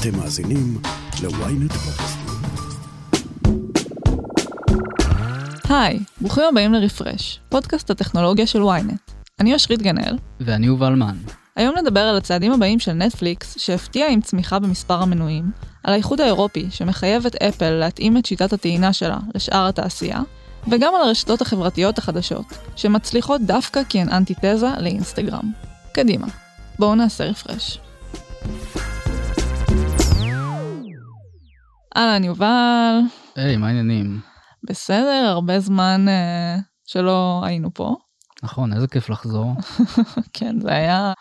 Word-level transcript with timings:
אתם 0.00 0.18
מאזינים 0.18 0.78
ל-ynet 1.22 1.72
פודקאסט. 1.72 2.18
היי, 5.68 5.98
ברוכים 6.20 6.44
הבאים 6.52 6.72
לרפרש, 6.72 7.40
פודקאסט 7.48 7.90
הטכנולוגיה 7.90 8.46
של 8.46 8.62
ynet. 8.62 9.12
אני 9.40 9.54
אושרית 9.54 9.82
גנאל. 9.82 10.18
ואני 10.40 10.66
יובל 10.66 10.94
מן. 10.94 11.16
היום 11.56 11.74
נדבר 11.78 12.00
על 12.00 12.16
הצעדים 12.16 12.52
הבאים 12.52 12.78
של 12.78 12.92
נטפליקס, 12.92 13.58
שהפתיע 13.58 14.08
עם 14.08 14.20
צמיחה 14.20 14.58
במספר 14.58 15.02
המנויים, 15.02 15.50
על 15.84 15.92
האיחוד 15.92 16.20
האירופי, 16.20 16.66
שמחייב 16.70 17.26
את 17.26 17.34
אפל 17.34 17.70
להתאים 17.70 18.16
את 18.16 18.26
שיטת 18.26 18.52
הטעינה 18.52 18.92
שלה 18.92 19.18
לשאר 19.34 19.68
התעשייה, 19.68 20.20
וגם 20.68 20.92
על 20.94 21.02
הרשתות 21.02 21.40
החברתיות 21.40 21.98
החדשות, 21.98 22.46
שמצליחות 22.76 23.40
דווקא 23.40 23.80
כי 23.88 24.00
הן 24.00 24.08
אנטיתזה 24.08 24.68
לאינסטגרם. 24.78 25.52
קדימה, 25.92 26.26
בואו 26.78 26.94
נעשה 26.94 27.24
רפרש. 27.24 27.78
אהלן 31.96 32.24
יובל. 32.24 32.98
היי, 33.36 33.56
מה 33.56 33.66
העניינים? 33.66 34.20
בסדר, 34.64 35.24
הרבה 35.26 35.60
זמן 35.60 36.06
uh, 36.08 36.62
שלא 36.86 37.42
היינו 37.44 37.74
פה. 37.74 37.96
נכון, 38.42 38.72
איזה 38.72 38.88
כיף 38.88 39.10
לחזור. 39.10 39.54
כן, 40.32 40.60
זה 40.60 40.72
היה 40.72 41.12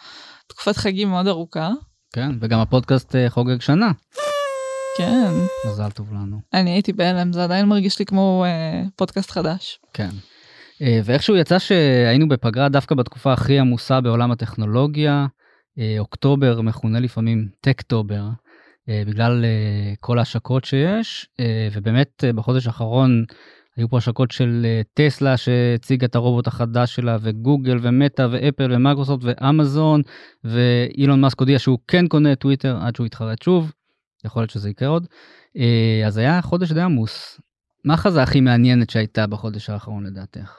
תקופת 0.48 0.78
חגים 0.78 1.09
מאוד 1.09 1.28
ארוכה. 1.28 1.70
כן, 2.14 2.32
וגם 2.42 2.59
הפודקאסט 2.59 3.16
uh, 3.16 3.30
חוגג 3.30 3.62
שנה. 3.62 3.92
כן. 4.98 5.32
מזל 5.68 5.90
טוב 5.90 6.14
לנו. 6.14 6.40
אני 6.54 6.72
הייתי 6.72 6.94
בהלם, 6.94 7.34
זה 7.34 7.44
עדיין 7.44 7.66
מרגיש 7.66 8.00
לי 8.00 8.06
כמו 8.06 8.45
uh, 8.45 8.90
פודקאסט 8.95 9.31
חדש. 9.31 9.80
כן. 9.94 10.09
Uh, 10.09 10.84
ואיכשהו 11.04 11.36
יצא 11.36 11.59
שהיינו 11.59 12.28
בפגרה 12.28 12.70
דווקא 12.70 12.95
בתקופה 12.95 13.34
הכי 13.34 13.59
עמוסה 13.59 14.02
בעולם 14.02 14.31
הטכנולוגיה. 14.31 15.26
Uh, 15.78 15.81
אוקטובר 16.00 16.62
מכונה 16.62 17.00
לפעמים 17.00 17.48
טקטובר. 17.62 18.22
אה, 18.90 19.04
בגלל 19.08 19.46
אה, 19.46 19.94
כל 20.00 20.20
ההשקות 20.20 20.66
שיש, 20.66 21.28
אה, 21.40 21.68
ובאמת 21.73 22.23
בחודש 22.36 22.68
האחרון 22.68 23.26
היו 23.78 23.90
פה 23.90 23.98
השקות 23.98 24.31
של 24.31 24.66
טסלה 24.94 25.38
שהציגה 25.38 26.06
את 26.06 26.16
הרובוט 26.16 26.48
החדש 26.48 26.96
שלה, 26.96 27.18
וגוגל 27.22 27.78
ומטא 27.81 28.28
ואפל 28.31 28.73
ומיקרוסופט 28.73 29.23
ואמזון, 29.26 30.02
ואילון 30.44 31.22
מאסק 31.22 31.40
הודיע 31.40 31.59
שהוא 31.59 31.80
כן 31.88 32.08
קונה 32.08 32.31
את 32.31 32.40
טוויטר 32.40 32.78
עד 32.81 32.96
שהוא 32.96 33.08
יתחרט 33.08 33.42
שוב, 33.42 33.72
יכול 34.26 34.42
להיות 34.42 34.50
שזה 34.50 34.70
יקרה 34.70 34.90
עוד. 34.90 35.08
אז 36.06 36.18
היה 36.18 36.42
חודש 36.42 36.72
די 36.72 36.81
עמוס. 36.81 37.42
מה 37.86 37.94
החזה 37.94 38.24
הכי 38.24 38.42
מעניינת 38.42 38.90
שהייתה 38.90 39.28
בחודש 39.28 39.70
האחרון 39.70 40.06
לדעתך? 40.06 40.56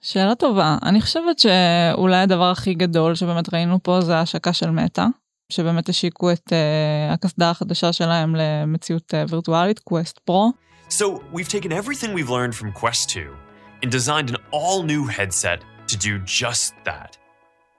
שאלה 0.00 0.34
טובה. 0.34 0.78
אני 0.82 1.00
חושבת 1.00 1.38
שאולי 1.38 2.16
הדבר 2.16 2.50
הכי 2.50 2.74
גדול 2.74 3.14
שבאמת 3.14 3.54
ראינו 3.54 3.82
פה 3.82 4.00
זה 4.00 4.16
ההשקה 4.16 4.52
של 4.52 4.70
מטא. 4.70 5.06
שבאמת 5.48 5.88
השיקו 5.88 6.32
את 6.32 6.48
uh, 6.48 7.12
הקסדה 7.12 7.50
החדשה 7.50 7.92
שלהם 7.92 8.36
למציאות 8.36 9.14
uh, 9.14 9.32
וירטואלית, 9.32 9.80
Quest 9.90 10.30
Pro. 10.30 10.52
So 10.90 11.04
we've 11.32 11.48
taken 11.48 11.72
everything 11.72 12.12
we've 12.14 12.30
learned 12.30 12.54
from 12.54 12.72
Quest 12.72 13.08
2 13.08 13.34
and 13.82 13.90
designed 13.90 14.30
an 14.30 14.36
all-new 14.52 15.06
headset 15.06 15.60
to 15.88 15.96
do 15.96 16.18
just 16.40 16.72
that. 16.84 17.16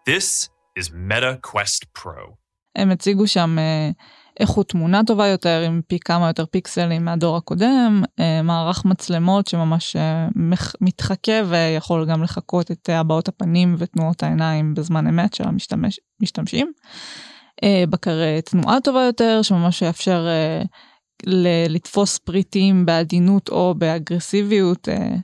This 0.06 0.50
is 0.80 0.92
Meta 0.92 1.40
Quest 1.42 1.86
Pro. 1.94 2.36
הם 2.76 2.92
הציגו 2.92 3.28
שם 3.28 3.58
uh, 3.58 3.94
איכות 4.40 4.70
תמונה 4.70 5.02
טובה 5.08 5.28
יותר 5.28 5.62
עם 5.66 5.82
פי 5.88 6.00
כמה 6.00 6.28
יותר 6.28 6.46
פיקסלים 6.46 7.06
מהדור 7.06 7.38
הקודם, 7.38 8.04
מערך 8.44 8.86
מצלמות 8.86 9.48
שממש 9.48 9.96
מתחכה 10.82 11.42
ויכול 11.50 12.06
גם 12.06 12.24
לחקות 12.24 12.72
את 12.72 12.90
הבעות 12.90 13.28
הפנים 13.28 13.76
ותנועות 13.78 14.24
העיניים 14.24 14.74
בזמן 14.74 15.08
אמת 15.08 15.34
של 15.34 15.44
המשתמשים. 16.20 16.72
אה, 17.64 17.84
בקרי 17.90 18.42
תנועה 18.42 18.82
טובה 18.82 19.04
יותר 19.04 19.42
שממש 19.42 19.82
יאפשר 19.82 20.28
אה, 20.28 20.62
לתפוס 21.70 22.18
פריטים 22.18 22.86
בעדינות 22.86 23.50
או 23.50 23.76
באגרסיביות 23.78 24.90
אה, 24.90 25.16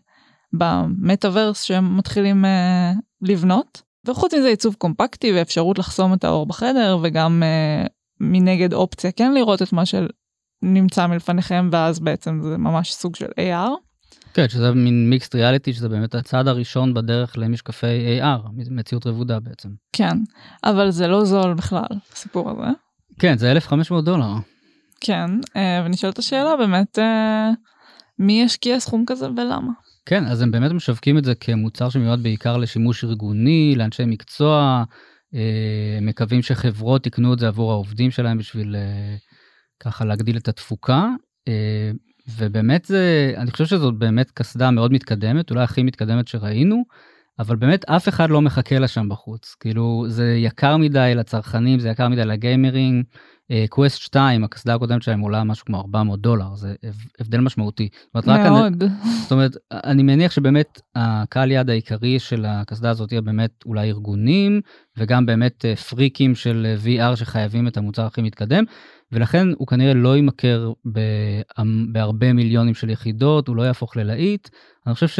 במטאוורס 0.53 1.61
שהם 1.61 1.97
מתחילים 1.97 2.45
אה, 2.45 2.91
לבנות. 3.21 3.81
וחוץ 4.07 4.33
מזה 4.33 4.47
עיצוב 4.47 4.75
קומפקטי 4.75 5.31
ואפשרות 5.33 5.79
לחסום 5.79 6.13
את 6.13 6.23
האור 6.23 6.45
בחדר 6.45 6.97
וגם 7.03 7.43
אה, 7.43 7.85
מנגד 8.19 8.73
אופציה 8.73 9.11
כן 9.11 9.33
לראות 9.33 9.61
את 9.61 9.73
מה 9.73 9.83
שנמצא 9.85 11.07
מלפניכם 11.07 11.69
ואז 11.71 11.99
בעצם 11.99 12.39
זה 12.43 12.57
ממש 12.57 12.93
סוג 12.93 13.15
של 13.15 13.25
AR. 13.25 13.90
כן, 14.33 14.49
שזה 14.49 14.71
מין 14.71 15.09
מיקסט 15.09 15.35
ריאליטי, 15.35 15.73
שזה 15.73 15.89
באמת 15.89 16.15
הצעד 16.15 16.47
הראשון 16.47 16.93
בדרך 16.93 17.37
למשקפי 17.37 18.19
AR, 18.21 18.49
מציאות 18.71 19.07
רבודה 19.07 19.39
בעצם. 19.39 19.69
כן, 19.93 20.17
אבל 20.63 20.91
זה 20.91 21.07
לא 21.07 21.25
זול 21.25 21.53
בכלל, 21.53 21.87
הסיפור 22.13 22.49
הזה. 22.49 22.71
כן, 23.19 23.37
זה 23.37 23.51
1,500 23.51 24.05
דולר. 24.05 24.33
כן, 25.01 25.25
אה, 25.55 25.83
ונשאלת 25.85 26.19
השאלה 26.19 26.57
באמת, 26.57 26.99
אה, 26.99 27.49
מי 28.19 28.41
ישקיע 28.41 28.79
סכום 28.79 29.03
כזה 29.07 29.27
ולמה? 29.31 29.71
כן, 30.05 30.25
אז 30.25 30.41
הם 30.41 30.51
באמת 30.51 30.71
משווקים 30.71 31.17
את 31.17 31.23
זה 31.25 31.35
כמוצר 31.35 31.89
שמיועד 31.89 32.23
בעיקר 32.23 32.57
לשימוש 32.57 33.03
ארגוני, 33.03 33.73
לאנשי 33.77 34.03
מקצוע, 34.05 34.83
אה, 35.35 35.99
מקווים 36.01 36.41
שחברות 36.41 37.07
יקנו 37.07 37.33
את 37.33 37.39
זה 37.39 37.47
עבור 37.47 37.71
העובדים 37.71 38.11
שלהם 38.11 38.37
בשביל 38.37 38.75
ככה 39.79 40.05
להגדיל 40.05 40.37
את 40.37 40.47
התפוקה. 40.47 41.07
ובאמת 42.37 42.85
זה, 42.85 43.33
אני 43.37 43.51
חושב 43.51 43.65
שזאת 43.65 43.97
באמת 43.97 44.31
קסדה 44.31 44.71
מאוד 44.71 44.91
מתקדמת, 44.91 45.51
אולי 45.51 45.63
הכי 45.63 45.83
מתקדמת 45.83 46.27
שראינו, 46.27 46.83
אבל 47.39 47.55
באמת 47.55 47.85
אף 47.85 48.09
אחד 48.09 48.29
לא 48.29 48.41
מחכה 48.41 48.79
לה 48.79 48.87
שם 48.87 49.09
בחוץ. 49.09 49.55
כאילו, 49.59 50.05
זה 50.07 50.35
יקר 50.37 50.77
מדי 50.77 51.11
לצרכנים, 51.15 51.79
זה 51.79 51.89
יקר 51.89 52.07
מדי 52.07 52.25
לגיימרים. 52.25 53.03
קווסט 53.69 53.97
uh, 53.97 54.03
2, 54.03 54.43
הקסדה 54.43 54.75
הקודמת 54.75 55.01
שלהם 55.01 55.19
עולה 55.19 55.43
משהו 55.43 55.65
כמו 55.65 55.77
400 55.77 56.21
דולר, 56.21 56.55
זה 56.55 56.75
הבדל 57.19 57.39
משמעותי. 57.39 57.89
מאוד. 58.49 58.83
זאת 59.21 59.31
אומרת, 59.31 59.51
אני 59.71 60.03
מניח 60.03 60.31
שבאמת 60.31 60.81
הקהל 60.95 61.51
יעד 61.51 61.69
העיקרי 61.69 62.19
של 62.19 62.45
הקסדה 62.45 62.89
הזאת 62.89 63.11
יהיה 63.11 63.21
באמת 63.21 63.51
אולי 63.65 63.89
ארגונים, 63.89 64.61
וגם 64.97 65.25
באמת 65.25 65.65
uh, 65.65 65.79
פריקים 65.79 66.35
של 66.35 66.75
VR 66.85 67.15
שחייבים 67.15 67.67
את 67.67 67.77
המוצר 67.77 68.05
הכי 68.05 68.21
מתקדם. 68.21 68.63
ולכן 69.11 69.47
הוא 69.57 69.67
כנראה 69.67 69.93
לא 69.93 70.15
יימכר 70.15 70.71
בהרבה 71.91 72.33
מיליונים 72.33 72.73
של 72.73 72.89
יחידות, 72.89 73.47
הוא 73.47 73.55
לא 73.55 73.61
יהפוך 73.63 73.97
ללהיט. 73.97 74.49
אני 74.87 74.93
חושב 74.93 75.07
ש... 75.07 75.19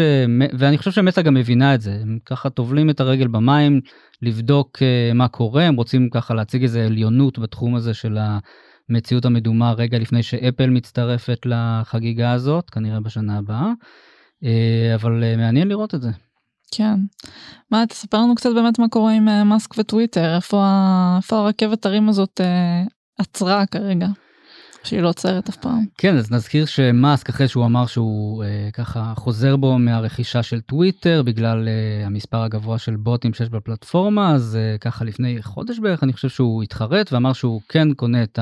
ואני 0.60 0.78
חושב 0.78 0.92
שמטה 0.92 1.22
גם 1.22 1.34
מבינה 1.34 1.76
את 1.76 1.82
זה, 1.82 1.98
הם 2.02 2.20
ככה 2.26 2.50
טובלים 2.50 2.90
את 2.90 3.00
הרגל 3.00 3.28
במים, 3.28 3.82
לבדוק 4.22 4.78
uh, 4.78 5.14
מה 5.14 5.28
קורה, 5.28 5.64
הם 5.64 5.76
רוצים 5.76 6.10
ככה 6.10 6.34
להציג 6.34 6.62
איזה 6.64 6.86
עליונות 6.86 7.40
בתחום 7.40 7.76
הזה 7.76 7.94
של 7.94 8.18
המציאות 8.90 9.26
המדומה 9.26 9.74
רגע 9.74 10.00
לפני 10.00 10.24
שאפל 10.24 10.70
מצטרפת 10.70 11.40
לחגיגה 11.46 12.32
הזאת, 12.32 12.70
כנראה 12.70 13.00
בשנה 13.00 13.38
הבאה, 13.38 13.72
uh, 14.44 14.48
אבל 14.96 15.24
uh, 15.24 15.38
מעניין 15.38 15.68
לראות 15.68 15.96
את 15.96 16.02
זה. 16.02 16.10
כן. 16.74 16.96
מה, 17.72 17.84
תספר 17.90 18.18
לנו 18.18 18.36
קצת 18.36 18.50
באמת 18.56 18.80
מה 18.80 18.90
קורה 18.90 19.14
עם 19.14 19.50
מאסק 19.50 19.78
וטוויטר, 19.78 20.36
איפה, 20.36 20.66
איפה 21.18 21.38
הרכבת 21.38 21.86
הרים 21.86 22.10
הזאת 22.10 22.42
עצרה 23.22 23.66
כרגע. 23.66 24.08
שהיא 24.84 25.02
לא 25.02 25.10
עוצרת 25.10 25.50
אף 25.50 25.56
פעם. 25.56 25.86
כן, 25.98 26.18
אז 26.18 26.32
נזכיר 26.32 26.66
שמאסק 26.66 27.30
אחרי 27.30 27.48
שהוא 27.48 27.66
אמר 27.66 27.86
שהוא 27.86 28.44
אה, 28.44 28.70
ככה 28.74 29.14
חוזר 29.16 29.56
בו 29.56 29.80
מהרכישה 29.80 30.44
של 30.44 30.62
טוויטר 30.62 31.24
בגלל 31.24 31.68
אה, 31.68 32.06
המספר 32.06 32.42
הגבוה 32.44 32.78
של 32.78 32.96
בוטים 32.96 33.34
שיש 33.34 33.50
בפלטפורמה, 33.50 34.36
אז 34.36 34.58
אה, 34.62 34.78
ככה 34.78 35.06
לפני 35.06 35.42
חודש 35.42 35.80
בערך 35.80 36.04
אני 36.04 36.14
חושב 36.14 36.30
שהוא 36.30 36.64
התחרט 36.64 37.14
ואמר 37.14 37.34
שהוא 37.34 37.62
כן 37.70 37.94
קונה 37.94 38.24
את 38.24 38.40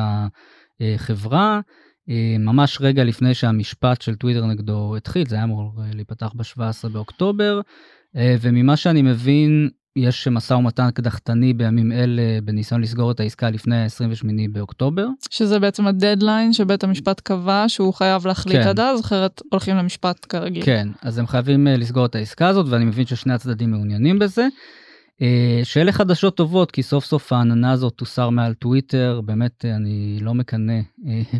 החברה. 0.81 1.59
אה, 2.09 2.35
ממש 2.39 2.77
רגע 2.81 3.03
לפני 3.03 3.33
שהמשפט 3.33 4.01
של 4.01 4.15
טוויטר 4.15 4.45
נגדו 4.45 4.95
התחיל, 4.95 5.27
זה 5.27 5.35
היה 5.35 5.43
אמור 5.43 5.73
אה, 5.79 5.89
להיפתח 5.93 6.33
ב-17 6.35 6.89
באוקטובר, 6.89 7.61
אה, 8.15 8.35
וממה 8.41 8.77
שאני 8.77 9.01
מבין, 9.01 9.69
יש 9.99 10.27
משא 10.27 10.53
ומתן 10.53 10.89
קדחתני 10.93 11.53
בימים 11.53 11.91
אלה 11.91 12.21
בניסיון 12.43 12.81
לסגור 12.81 13.11
את 13.11 13.19
העסקה 13.19 13.49
לפני 13.49 13.75
ה-28 13.75 14.27
באוקטובר. 14.51 15.07
שזה 15.29 15.59
בעצם 15.59 15.87
הדדליין 15.87 16.53
שבית 16.53 16.83
המשפט 16.83 17.19
קבע 17.19 17.65
שהוא 17.67 17.93
חייב 17.93 18.27
להחליט 18.27 18.61
כן. 18.61 18.67
עד 18.67 18.79
אז, 18.79 19.01
אחרת 19.01 19.41
הולכים 19.51 19.75
למשפט 19.75 20.25
כרגיל. 20.29 20.65
כן, 20.65 20.87
אז 21.01 21.17
הם 21.17 21.27
חייבים 21.27 21.67
אה, 21.67 21.77
לסגור 21.77 22.05
את 22.05 22.15
העסקה 22.15 22.47
הזאת 22.47 22.65
ואני 22.69 22.85
מבין 22.85 23.05
ששני 23.05 23.33
הצדדים 23.33 23.71
מעוניינים 23.71 24.19
בזה. 24.19 24.47
אה, 25.21 25.61
שאלה 25.63 25.91
חדשות 25.91 26.37
טובות 26.37 26.71
כי 26.71 26.83
סוף 26.83 27.05
סוף 27.05 27.33
העננה 27.33 27.71
הזאת 27.71 27.93
תוסר 27.93 28.29
מעל 28.29 28.53
טוויטר 28.53 29.21
באמת 29.25 29.65
אה, 29.65 29.75
אני 29.75 30.19
לא 30.21 30.33
מקנא 30.33 30.79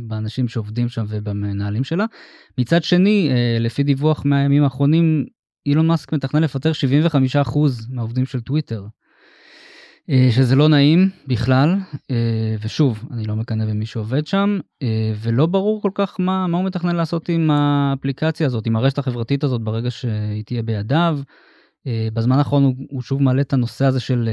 באנשים 0.07 0.47
שעובדים 0.47 0.89
שם 0.89 1.05
ובמנהלים 1.07 1.83
שלה. 1.83 2.05
מצד 2.57 2.83
שני 2.83 3.29
לפי 3.59 3.83
דיווח 3.83 4.21
מהימים 4.25 4.63
האחרונים 4.63 5.25
אילון 5.69 5.87
מאסק 5.87 6.13
מתכנן 6.13 6.43
לפטר 6.43 6.71
75% 6.71 7.57
מהעובדים 7.89 8.25
של 8.25 8.41
טוויטר. 8.41 8.85
אה, 10.09 10.29
שזה 10.31 10.55
לא 10.55 10.67
נעים 10.67 11.09
בכלל, 11.27 11.75
אה, 12.11 12.55
ושוב, 12.61 13.03
אני 13.11 13.23
לא 13.23 13.35
מקנא 13.35 13.65
במי 13.65 13.85
שעובד 13.85 14.27
שם, 14.27 14.59
אה, 14.81 15.13
ולא 15.15 15.45
ברור 15.45 15.81
כל 15.81 15.91
כך 15.93 16.15
מה, 16.19 16.47
מה 16.47 16.57
הוא 16.57 16.65
מתכנן 16.65 16.95
לעשות 16.95 17.29
עם 17.29 17.51
האפליקציה 17.51 18.47
הזאת, 18.47 18.67
עם 18.67 18.75
הרשת 18.75 18.97
החברתית 18.97 19.43
הזאת 19.43 19.61
ברגע 19.61 19.91
שהיא 19.91 20.43
תהיה 20.45 20.63
בידיו. 20.63 21.19
בזמן 22.13 22.37
האחרון 22.37 22.63
הוא, 22.63 22.75
הוא 22.89 23.01
שוב 23.01 23.21
מעלה 23.21 23.41
את 23.41 23.53
הנושא 23.53 23.85
הזה 23.85 23.99
של 23.99 24.29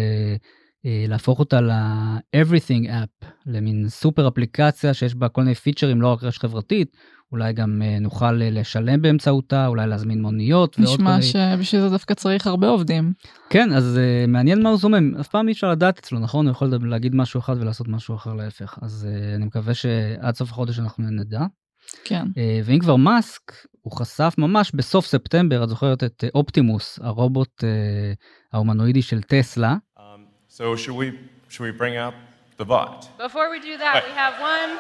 להפוך 0.85 1.39
אותה 1.39 1.61
ל-everything 1.61 2.87
app, 2.87 3.27
למין 3.47 3.89
סופר 3.89 4.29
אפליקציה 4.29 4.95
שיש 4.95 5.15
בה 5.15 5.29
כל 5.29 5.41
מיני 5.41 5.55
פיצ'רים, 5.55 6.03
לא 6.03 6.13
רק 6.13 6.25
רשת 6.25 6.41
חברתית, 6.41 6.97
אולי 7.33 7.53
גם 7.53 7.83
אה, 7.85 7.99
נוכל 7.99 8.33
לשלם 8.33 9.03
באמצעותה, 9.03 9.67
אולי 9.67 9.87
להזמין 9.87 10.23
מוניות. 10.23 10.79
נשמע 10.79 11.23
שבשביל 11.23 11.81
זה 11.83 11.89
דווקא 11.89 12.15
צריך 12.15 12.47
הרבה 12.47 12.69
עובדים. 12.69 13.13
כן, 13.51 13.73
אז 13.73 13.99
uh, 13.99 14.31
מעניין 14.31 14.63
מה 14.63 14.69
הוא 14.69 14.79
זומם, 14.79 15.15
אף 15.21 15.29
פעם 15.29 15.49
אי 15.49 15.53
אפשר 15.53 15.71
לדעת 15.71 15.99
אצלו, 15.99 16.19
נכון? 16.19 16.47
הוא 16.47 16.53
יכול 16.53 16.69
להגיד 16.83 17.15
משהו 17.15 17.41
אחד 17.41 17.57
ולעשות 17.61 17.89
משהו 17.89 18.15
אחר 18.15 18.35
להפך. 18.35 18.79
אז 18.83 19.09
uh, 19.09 19.37
אני 19.37 19.45
מקווה 19.45 19.75
שעד 19.75 20.35
סוף 20.35 20.51
החודש 20.51 20.79
אנחנו 20.79 21.05
נדע. 21.11 21.41
כן. 22.05 22.23
Uh, 22.23 22.39
ואם 22.65 22.79
כבר 22.79 22.97
מאסק, 22.97 23.53
הוא 23.83 23.93
חשף 23.93 24.35
ממש 24.39 24.73
בסוף 24.75 25.07
ספטמבר, 25.07 25.65
את 25.65 25.69
זוכרת 25.69 26.05
את 26.05 26.25
אופטימוס, 26.35 26.99
הרובוט 27.03 27.65
uh, 27.65 28.17
ההומנואידי 28.53 29.03
של 29.03 29.23
טסלה. 29.23 29.77
Um, 29.99 30.01
so 30.49 30.63
should 30.77 30.97
we, 30.97 31.13
should 31.49 31.63
we 31.63 31.79
bring 31.79 31.97
out 31.97 32.15
the 32.59 32.65
bot? 32.65 33.09
Before 33.19 33.49
we 33.51 33.61
do 33.61 33.77
that, 33.79 33.95
right. 33.95 34.05
we 34.09 34.15
have 34.15 34.35
one 34.41 34.71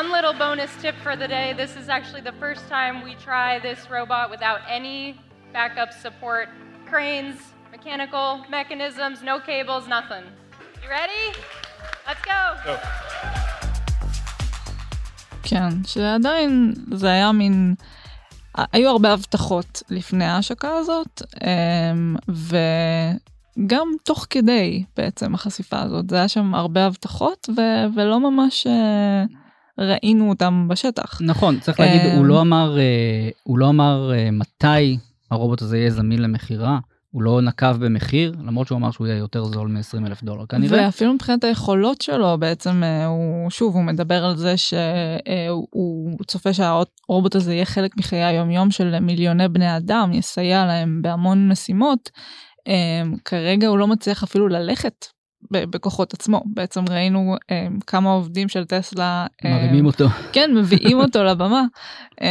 One 0.00 0.10
little 0.10 0.32
bonus 0.32 0.72
tip 0.82 0.96
for 1.04 1.14
the 1.14 1.28
day 1.28 1.54
this 1.62 1.76
is 1.80 1.88
actually 1.88 2.24
the 2.30 2.36
first 2.44 2.62
time 2.68 2.94
we 3.08 3.12
try 3.28 3.60
this 3.68 3.80
robot 3.96 4.26
without 4.34 4.60
any 4.78 4.98
backup 5.52 5.90
support 6.04 6.48
cranes, 6.90 7.36
mechanical 7.70 8.28
mechanisms, 8.50 9.22
no 9.22 9.38
cables, 9.38 9.84
nothing. 9.96 10.24
You 10.82 10.88
ready? 10.98 11.24
Let's 12.08 12.22
go. 12.32 12.42
go. 12.64 12.76
כן, 15.42 15.68
שעדיין 15.86 16.74
זה 16.94 17.10
היה 17.10 17.32
מין, 17.32 17.74
היו 18.72 18.90
הרבה 18.90 19.12
הבטחות 19.12 19.82
לפני 19.90 20.24
ההשקה 20.24 20.76
הזאת, 20.76 21.22
וגם 22.28 23.88
תוך 24.04 24.26
כדי 24.30 24.84
בעצם 24.96 25.34
החשיפה 25.34 25.80
הזאת, 25.80 26.10
זה 26.10 26.16
היה 26.16 26.28
שם 26.28 26.54
הרבה 26.54 26.86
הבטחות 26.86 27.48
ו- 27.56 27.86
ולא 27.94 28.20
ממש 28.20 28.66
ראינו 29.78 30.28
אותם 30.28 30.66
בשטח. 30.70 31.20
נכון, 31.20 31.60
צריך 31.60 31.80
להגיד, 31.80 32.00
הוא 32.12 32.20
אמ, 32.20 32.24
לא 32.24 32.40
אמר, 32.40 32.78
אה, 32.78 33.28
הוא 33.42 33.58
לא 33.58 33.68
אמר 33.68 34.12
אה, 34.14 34.30
מתי 34.30 34.98
הרובוט 35.30 35.62
הזה 35.62 35.78
יהיה 35.78 35.90
זמין 35.90 36.22
למכירה. 36.22 36.78
הוא 37.10 37.22
לא 37.22 37.40
נקב 37.40 37.76
במחיר, 37.76 38.34
למרות 38.44 38.66
שהוא 38.66 38.78
אמר 38.78 38.90
שהוא 38.90 39.06
יהיה 39.06 39.18
יותר 39.18 39.44
זול 39.44 39.68
מ-20 39.68 40.06
אלף 40.06 40.22
דולר 40.22 40.46
כנראה. 40.46 40.84
ואפילו 40.84 41.12
מבחינת 41.12 41.44
היכולות 41.44 42.00
שלו, 42.00 42.38
בעצם 42.38 42.82
אה, 42.84 43.06
הוא, 43.06 43.50
שוב, 43.50 43.74
הוא 43.74 43.84
מדבר 43.84 44.24
על 44.24 44.36
זה 44.36 44.56
שהוא 44.56 46.18
צופה 46.26 46.52
שהרובוט 46.52 47.34
הזה 47.34 47.54
יהיה 47.54 47.64
חלק 47.64 47.96
מחיי 47.96 48.24
היומיום 48.24 48.70
של 48.70 49.00
מיליוני 49.00 49.48
בני 49.48 49.76
אדם, 49.76 50.10
יסייע 50.12 50.66
להם 50.66 51.02
בהמון 51.02 51.48
משימות. 51.48 52.10
כרגע 53.24 53.68
הוא 53.68 53.78
לא 53.78 53.86
מצליח 53.86 54.22
אפילו 54.22 54.48
ללכת 54.48 55.06
בכוחות 55.50 56.14
עצמו. 56.14 56.42
בעצם 56.46 56.84
ראינו 56.90 57.36
um, 57.36 57.84
כמה 57.86 58.10
עובדים 58.10 58.48
של 58.48 58.64
טסלה 58.64 59.26
מרימים 59.44 59.84
um, 59.84 59.86
אותו. 59.86 60.08
כן 60.32 60.50
מביאים 60.54 60.98
אותו 60.98 61.24
לבמה. 61.30 61.62
um, 62.12 62.24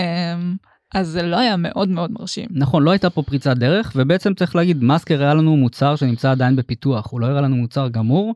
אז 0.93 1.07
זה 1.07 1.23
לא 1.23 1.39
היה 1.39 1.57
מאוד 1.57 1.89
מאוד 1.89 2.11
מרשים. 2.11 2.47
נכון 2.51 2.83
לא 2.83 2.91
הייתה 2.91 3.09
פה 3.09 3.23
פריצת 3.23 3.57
דרך 3.57 3.91
ובעצם 3.95 4.33
צריך 4.33 4.55
להגיד 4.55 4.83
מאסק 4.83 5.11
הראה 5.11 5.33
לנו 5.33 5.57
מוצר 5.57 5.95
שנמצא 5.95 6.31
עדיין 6.31 6.55
בפיתוח. 6.55 7.11
הוא 7.11 7.21
לא 7.21 7.25
הראה 7.25 7.41
לנו 7.41 7.55
מוצר 7.55 7.87
גמור. 7.87 8.35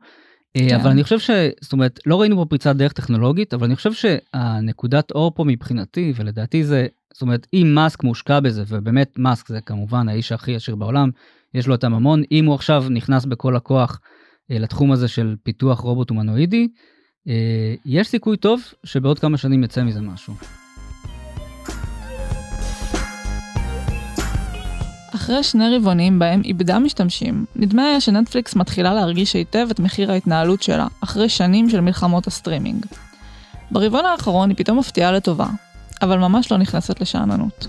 אה, 0.58 0.70
כן. 0.70 0.76
אבל 0.76 0.90
אני 0.90 1.04
חושב 1.04 1.20
ש... 1.20 1.30
זאת 1.62 1.74
אומרת, 1.74 2.00
לא 2.06 2.22
ראינו 2.22 2.36
פה 2.36 2.46
פריצת 2.46 2.76
דרך 2.76 2.94
טכנולוגית, 2.94 3.54
אבל 3.54 3.66
אני 3.66 3.76
חושב 3.76 3.94
שהנקודת 3.94 5.12
אור 5.12 5.32
פה 5.36 5.44
מבחינתי, 5.44 6.14
ולדעתי 6.16 6.64
זה, 6.64 6.88
זאת 7.14 7.22
אומרת, 7.22 7.48
אם 7.54 7.72
מאסק 7.76 8.04
מושקע 8.04 8.40
בזה, 8.40 8.64
ובאמת 8.68 9.14
מאסק 9.18 9.48
זה 9.48 9.62
כמובן 9.62 10.10
האיש 10.10 10.32
הכי 10.32 10.56
עשיר 10.56 10.76
בעולם, 10.76 11.10
יש 11.54 11.68
לו 11.68 11.76
את 11.76 11.84
הממון, 11.84 12.24
אם 12.32 12.46
הוא 12.46 12.56
עכשיו 12.56 12.86
נכנס 12.90 13.26
בכל 13.26 13.56
הכוח 13.56 14.00
לתחום 14.50 14.92
הזה 14.92 15.08
של 15.08 15.36
פיתוח 15.44 15.80
רובוט 15.80 16.10
הומנואידי, 16.10 16.68
אה, 17.28 17.76
יש 17.86 18.08
סיכוי 18.08 18.38
טוב 18.38 18.62
שבעוד 18.84 19.20
כמה 19.20 19.38
שנים 19.38 19.64
יצא 19.64 19.84
מזה 19.84 20.02
משהו. 20.02 20.34
אחרי 25.16 25.44
שני 25.44 25.76
רבעונים 25.76 26.20
בהם 26.20 26.42
איבדה 26.46 26.80
משתמשים, 26.80 27.46
נדמה 27.56 27.86
היה 27.86 28.02
שנטפליקס 28.02 28.56
מתחילה 28.56 28.94
להרגיש 28.94 29.34
היטב 29.34 29.68
את 29.72 29.80
מחיר 29.80 30.12
ההתנהלות 30.12 30.64
שלה, 30.64 30.88
אחרי 31.04 31.30
שנים 31.30 31.70
של 31.70 31.82
מלחמות 31.82 32.28
הסטרימינג. 32.28 32.86
ברבעון 33.72 34.06
האחרון 34.06 34.50
היא 34.50 34.58
פתאום 34.58 34.80
מפתיעה 34.80 35.12
לטובה, 35.12 35.48
אבל 36.02 36.18
ממש 36.18 36.52
לא 36.52 36.58
נכנסת 36.58 37.02
לשאננות. 37.02 37.68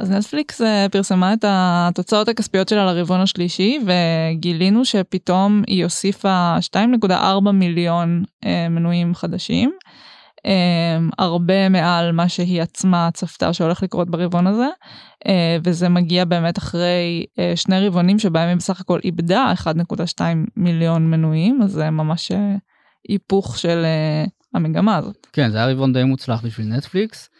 אז 0.00 0.10
נטפליקס 0.10 0.62
אה, 0.62 0.86
פרסמה 0.92 1.32
את 1.32 1.44
התוצאות 1.48 2.28
הכספיות 2.28 2.68
שלה 2.68 2.84
לרבעון 2.86 3.20
השלישי 3.20 3.78
וגילינו 3.86 4.84
שפתאום 4.84 5.62
היא 5.66 5.84
הוסיפה 5.84 6.56
2.4 7.04 7.50
מיליון 7.52 8.24
אה, 8.44 8.68
מנויים 8.68 9.14
חדשים. 9.14 9.72
אה, 10.46 10.98
הרבה 11.18 11.68
מעל 11.68 12.12
מה 12.12 12.28
שהיא 12.28 12.62
עצמה 12.62 13.08
צפתה 13.14 13.52
שהולך 13.52 13.82
לקרות 13.82 14.10
ברבעון 14.10 14.46
הזה 14.46 14.68
וזה 15.64 15.88
מגיע 15.88 16.24
באמת 16.24 16.58
אחרי 16.58 17.24
שני 17.54 17.86
רבעונים 17.86 18.18
שבהם 18.18 18.48
היא 18.48 18.56
בסך 18.56 18.80
הכל 18.80 19.00
איבדה 19.04 19.52
1.2 19.64 20.20
מיליון 20.56 21.10
מנויים 21.10 21.60
אז 21.62 21.70
זה 21.70 21.90
ממש 21.90 22.32
היפוך 23.08 23.58
של 23.58 23.84
המגמה 24.54 24.96
הזאת. 24.96 25.26
כן 25.32 25.50
זה 25.50 25.58
היה 25.58 25.72
רבעון 25.72 25.92
די 25.92 26.04
מוצלח 26.04 26.44
בשביל 26.44 26.66
נטפליקס. 26.66 27.30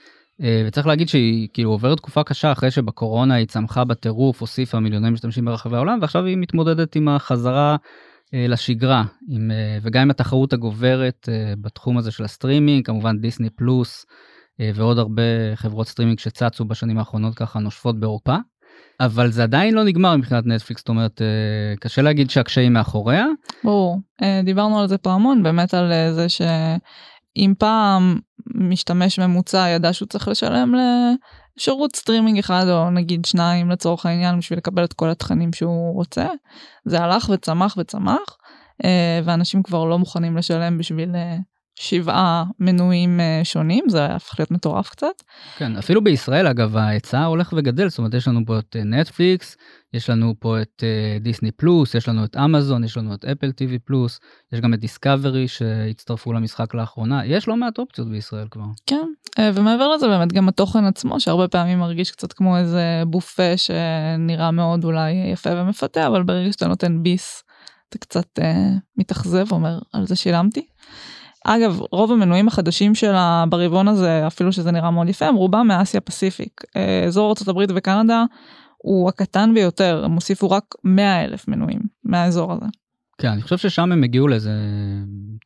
אה, 0.42 0.62
וצריך 0.66 0.86
להגיד 0.86 1.08
שהיא 1.08 1.48
כאילו 1.52 1.70
עוברת 1.70 1.96
תקופה 1.96 2.22
קשה 2.22 2.52
אחרי 2.52 2.70
שבקורונה 2.70 3.34
היא 3.34 3.46
צמחה 3.46 3.84
בטירוף, 3.84 4.40
הוסיפה 4.40 4.80
מיליוני 4.80 5.10
משתמשים 5.10 5.44
ברחבי 5.44 5.76
העולם, 5.76 5.98
ועכשיו 6.00 6.24
היא 6.24 6.36
מתמודדת 6.36 6.96
עם 6.96 7.08
החזרה 7.08 7.76
אה, 8.34 8.46
לשגרה, 8.48 9.04
עם, 9.28 9.50
אה, 9.50 9.78
וגם 9.82 10.02
עם 10.02 10.10
התחרות 10.10 10.52
הגוברת 10.52 11.28
בתחום 11.60 11.98
הזה 11.98 12.10
של 12.10 12.24
הסטרימינג, 12.24 12.86
כמובן 12.86 13.18
דיסני 13.18 13.50
פלוס 13.50 14.06
ועוד 14.74 14.98
הרבה 14.98 15.22
חברות 15.54 15.88
סטרימינג 15.88 16.18
שצצו 16.18 16.64
בשנים 16.64 16.98
האחרונות 16.98 17.34
ככה 17.34 17.58
נושפות 17.58 18.00
באירופה. 18.00 18.36
אבל 19.00 19.30
זה 19.30 19.42
עדיין 19.42 19.74
לא 19.74 19.84
נגמר 19.84 20.16
מבחינת 20.16 20.46
נטפליקס, 20.46 20.80
זאת 20.80 20.88
אומרת, 20.88 21.22
קשה 21.80 22.02
להגיד 22.02 22.30
שהקשיים 22.30 22.72
מאחוריה. 22.72 23.26
ברור, 23.64 24.00
דיברנו 24.44 24.80
על 24.80 24.88
זה 24.88 24.98
פה 24.98 25.12
המון, 25.12 25.42
באמת 25.42 25.74
על 25.74 25.92
זה 26.12 26.26
שאם 27.38 27.54
פעם 27.58 28.18
משתמש 28.54 29.18
ממוצע 29.18 29.68
ידע 29.68 29.92
שהוא 29.92 30.08
צריך 30.08 30.28
לשלם 30.28 30.74
לשירות 31.56 31.96
סטרימינג 31.96 32.38
אחד 32.38 32.64
או 32.68 32.90
נגיד 32.90 33.24
שניים 33.24 33.70
לצורך 33.70 34.06
העניין 34.06 34.38
בשביל 34.38 34.58
לקבל 34.58 34.84
את 34.84 34.92
כל 34.92 35.10
התכנים 35.10 35.52
שהוא 35.52 35.94
רוצה. 35.94 36.26
זה 36.84 37.00
הלך 37.00 37.28
וצמח 37.32 37.74
וצמח 37.78 38.36
אה, 38.84 39.20
ואנשים 39.24 39.62
כבר 39.62 39.84
לא 39.84 39.98
מוכנים 39.98 40.36
לשלם 40.36 40.78
בשביל 40.78 41.16
אה, 41.16 41.36
שבעה 41.80 42.44
מנויים 42.58 43.20
אה, 43.20 43.40
שונים 43.44 43.84
זה 43.88 44.06
הפך 44.06 44.40
להיות 44.40 44.50
מטורף 44.50 44.90
קצת. 44.90 45.22
כן 45.56 45.76
אפילו 45.76 46.04
בישראל 46.04 46.46
אגב 46.46 46.76
ההיצע 46.76 47.24
הולך 47.24 47.54
וגדל 47.56 47.88
זאת 47.88 47.98
אומרת 47.98 48.14
יש 48.14 48.28
לנו 48.28 48.40
פה 48.46 48.58
את 48.58 48.76
נטפליקס 48.84 49.56
יש 49.92 50.10
לנו 50.10 50.34
פה 50.40 50.62
את 50.62 50.84
דיסני 51.20 51.50
פלוס 51.50 51.94
יש 51.94 52.08
לנו 52.08 52.24
את 52.24 52.36
אמזון 52.36 52.84
יש 52.84 52.96
לנו 52.96 53.14
את 53.14 53.24
אפל 53.24 53.52
TV 53.52 53.78
פלוס 53.78 54.20
יש 54.52 54.60
גם 54.60 54.74
את 54.74 54.80
דיסקאברי 54.80 55.48
שהצטרפו 55.48 56.32
למשחק 56.32 56.74
לאחרונה 56.74 57.26
יש 57.26 57.48
לא 57.48 57.56
מעט 57.56 57.78
אופציות 57.78 58.08
בישראל 58.08 58.46
כבר. 58.50 58.64
כן 58.86 59.06
אה, 59.38 59.50
ומעבר 59.54 59.88
לזה 59.88 60.08
באמת 60.08 60.32
גם 60.32 60.48
התוכן 60.48 60.84
עצמו 60.84 61.20
שהרבה 61.20 61.48
פעמים 61.48 61.78
מרגיש 61.78 62.10
קצת 62.10 62.32
כמו 62.32 62.56
איזה 62.56 63.02
בופה 63.06 63.56
שנראה 63.56 64.50
מאוד 64.50 64.84
אולי 64.84 65.12
יפה 65.32 65.50
ומפתה 65.52 66.06
אבל 66.06 66.22
ברגע 66.22 66.52
שאתה 66.52 66.68
נותן 66.68 67.02
ביס 67.02 67.42
אתה 67.88 67.98
קצת 67.98 68.38
אה, 68.38 68.68
מתאכזב 68.96 69.52
אומר 69.52 69.78
על 69.92 70.06
זה 70.06 70.16
שילמתי. 70.16 70.66
אגב, 71.44 71.80
רוב 71.92 72.12
המנויים 72.12 72.48
החדשים 72.48 72.94
שלה 72.94 73.44
ברבעון 73.48 73.88
הזה, 73.88 74.26
אפילו 74.26 74.52
שזה 74.52 74.70
נראה 74.70 74.90
מאוד 74.90 75.08
יפה, 75.08 75.26
הם 75.26 75.34
רובם 75.34 75.68
מאסיה 75.68 76.00
פסיפיק. 76.00 76.60
אה, 76.76 77.04
אזור 77.06 77.34
ארה"ב 77.48 77.66
וקנדה 77.74 78.24
הוא 78.76 79.08
הקטן 79.08 79.54
ביותר, 79.54 80.02
הם 80.04 80.12
הוסיפו 80.12 80.50
רק 80.50 80.64
100 80.84 81.24
אלף 81.24 81.48
מנויים 81.48 81.80
מהאזור 82.04 82.52
הזה. 82.52 82.66
כן, 83.20 83.28
אני 83.28 83.42
חושב 83.42 83.58
ששם 83.58 83.92
הם 83.92 84.04
הגיעו 84.04 84.28
לאיזה 84.28 84.52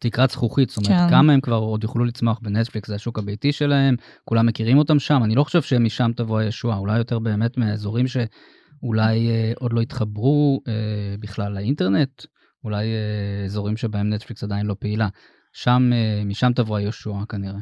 תקרת 0.01 0.31
זכוכית, 0.31 0.71
זאת 0.71 0.87
אומרת, 0.87 1.01
כן. 1.01 1.11
כמה 1.11 1.33
הם 1.33 1.41
כבר 1.41 1.57
עוד 1.57 1.83
יוכלו 1.83 2.05
לצמוח 2.05 2.39
בנטפליקס, 2.43 2.89
זה 2.89 2.95
השוק 2.95 3.19
הביתי 3.19 3.53
שלהם, 3.53 3.97
כולם 4.25 4.47
מכירים 4.47 4.79
אותם 4.79 4.99
שם, 4.99 5.25
אני 5.25 5.35
לא 5.35 5.45
חושב 5.45 5.63
שמשם 5.63 6.11
תבוא 6.17 6.39
הישועה, 6.39 6.79
אולי 6.79 6.99
יותר 6.99 7.19
באמת 7.19 7.59
מהאזורים 7.59 8.07
שאולי 8.07 9.29
אה, 9.29 9.53
עוד 9.59 9.73
לא 9.73 9.81
התחברו 9.81 10.61
אה, 10.69 10.73
בכלל 11.21 11.53
לאינטרנט, 11.53 12.23
אולי 12.65 12.87
אה, 12.87 13.45
אזורים 13.45 13.77
שבהם 13.77 14.13
נטפליקס 14.13 14.45
עדיין 14.45 14.67
לא 14.67 14.77
פעילה. 14.79 15.09
שם, 15.55 15.91
אה, 15.93 16.25
משם 16.25 16.53
תבוא 16.53 16.77
הישועה 16.77 17.27
כנראה. 17.27 17.59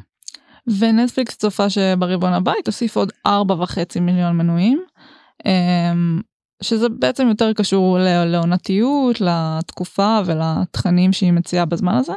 ונטפליקס 0.79 1.37
צופה 1.37 1.69
שברבעון 1.69 2.33
הבא 2.33 2.51
היא 2.51 2.63
תוסיף 2.63 2.97
עוד 2.97 3.11
4.5 3.27 3.99
מיליון 4.01 4.37
מנויים, 4.37 4.83
אמ, 5.45 6.21
שזה 6.61 6.89
בעצם 6.89 7.27
יותר 7.27 7.53
קשור 7.53 7.97
לעונתיות, 8.25 9.21
לתקופה 9.21 10.19
ולתכנים 10.25 11.13
שהיא 11.13 11.33
מציעה 11.33 11.65
בזמן 11.65 11.95
הזה. 11.95 12.13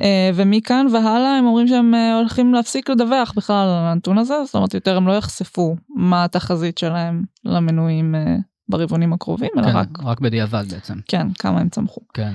אה, 0.00 0.30
ומכאן 0.34 0.86
והלאה 0.92 1.36
הם 1.38 1.46
אומרים 1.46 1.68
שהם 1.68 1.94
אה, 1.94 2.18
הולכים 2.18 2.54
להפסיק 2.54 2.90
לדווח 2.90 3.32
בכלל 3.36 3.68
על 3.68 3.86
הנתון 3.86 4.18
הזה, 4.18 4.34
זאת 4.44 4.54
אומרת 4.54 4.74
יותר 4.74 4.96
הם 4.96 5.06
לא 5.06 5.12
יחשפו 5.12 5.76
מה 5.88 6.24
התחזית 6.24 6.78
שלהם 6.78 7.22
למנויים 7.44 8.14
ברבעונים 8.68 9.12
הקרובים, 9.12 9.50
אלא 9.56 9.64
כן, 9.66 9.76
רק, 9.76 9.88
רק 10.02 10.20
בדיעבד 10.20 10.64
בעצם. 10.70 10.94
כן, 11.08 11.32
כמה 11.32 11.60
הם 11.60 11.68
צמחו. 11.68 12.00
כן. 12.14 12.32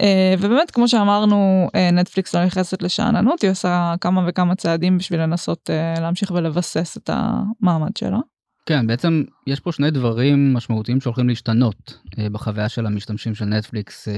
אה, 0.00 0.34
ובאמת, 0.38 0.70
כמו 0.70 0.88
שאמרנו, 0.88 1.68
אה, 1.74 1.90
נטפליקס 1.90 2.34
לא 2.34 2.44
נכנסת 2.44 2.82
לשאננות, 2.82 3.42
היא 3.42 3.50
עושה 3.50 3.94
כמה 4.00 4.24
וכמה 4.28 4.54
צעדים 4.54 4.98
בשביל 4.98 5.20
לנסות 5.20 5.70
אה, 5.70 6.00
להמשיך 6.00 6.30
ולבסס 6.30 6.96
את 6.96 7.10
המעמד 7.12 7.96
שלה. 7.96 8.18
כן, 8.66 8.86
בעצם 8.86 9.22
יש 9.46 9.60
פה 9.60 9.72
שני 9.72 9.90
דברים 9.90 10.54
משמעותיים 10.54 11.00
שהולכים 11.00 11.28
להשתנות 11.28 11.98
בחוויה 12.32 12.68
של 12.68 12.86
המשתמשים 12.86 13.34
של 13.34 13.44
נטפליקס 13.44 14.08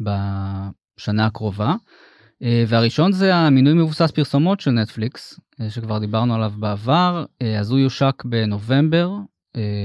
בשנה 0.00 1.26
הקרובה. 1.26 1.74
והראשון 2.66 3.12
זה 3.12 3.34
המינוי 3.34 3.74
מבוסס 3.74 4.10
פרסומות 4.10 4.60
של 4.60 4.70
נטפליקס, 4.70 5.40
שכבר 5.68 5.98
דיברנו 5.98 6.34
עליו 6.34 6.52
בעבר, 6.58 7.24
אז 7.58 7.70
הוא 7.70 7.78
יושק 7.78 8.22
בנובמבר 8.24 9.10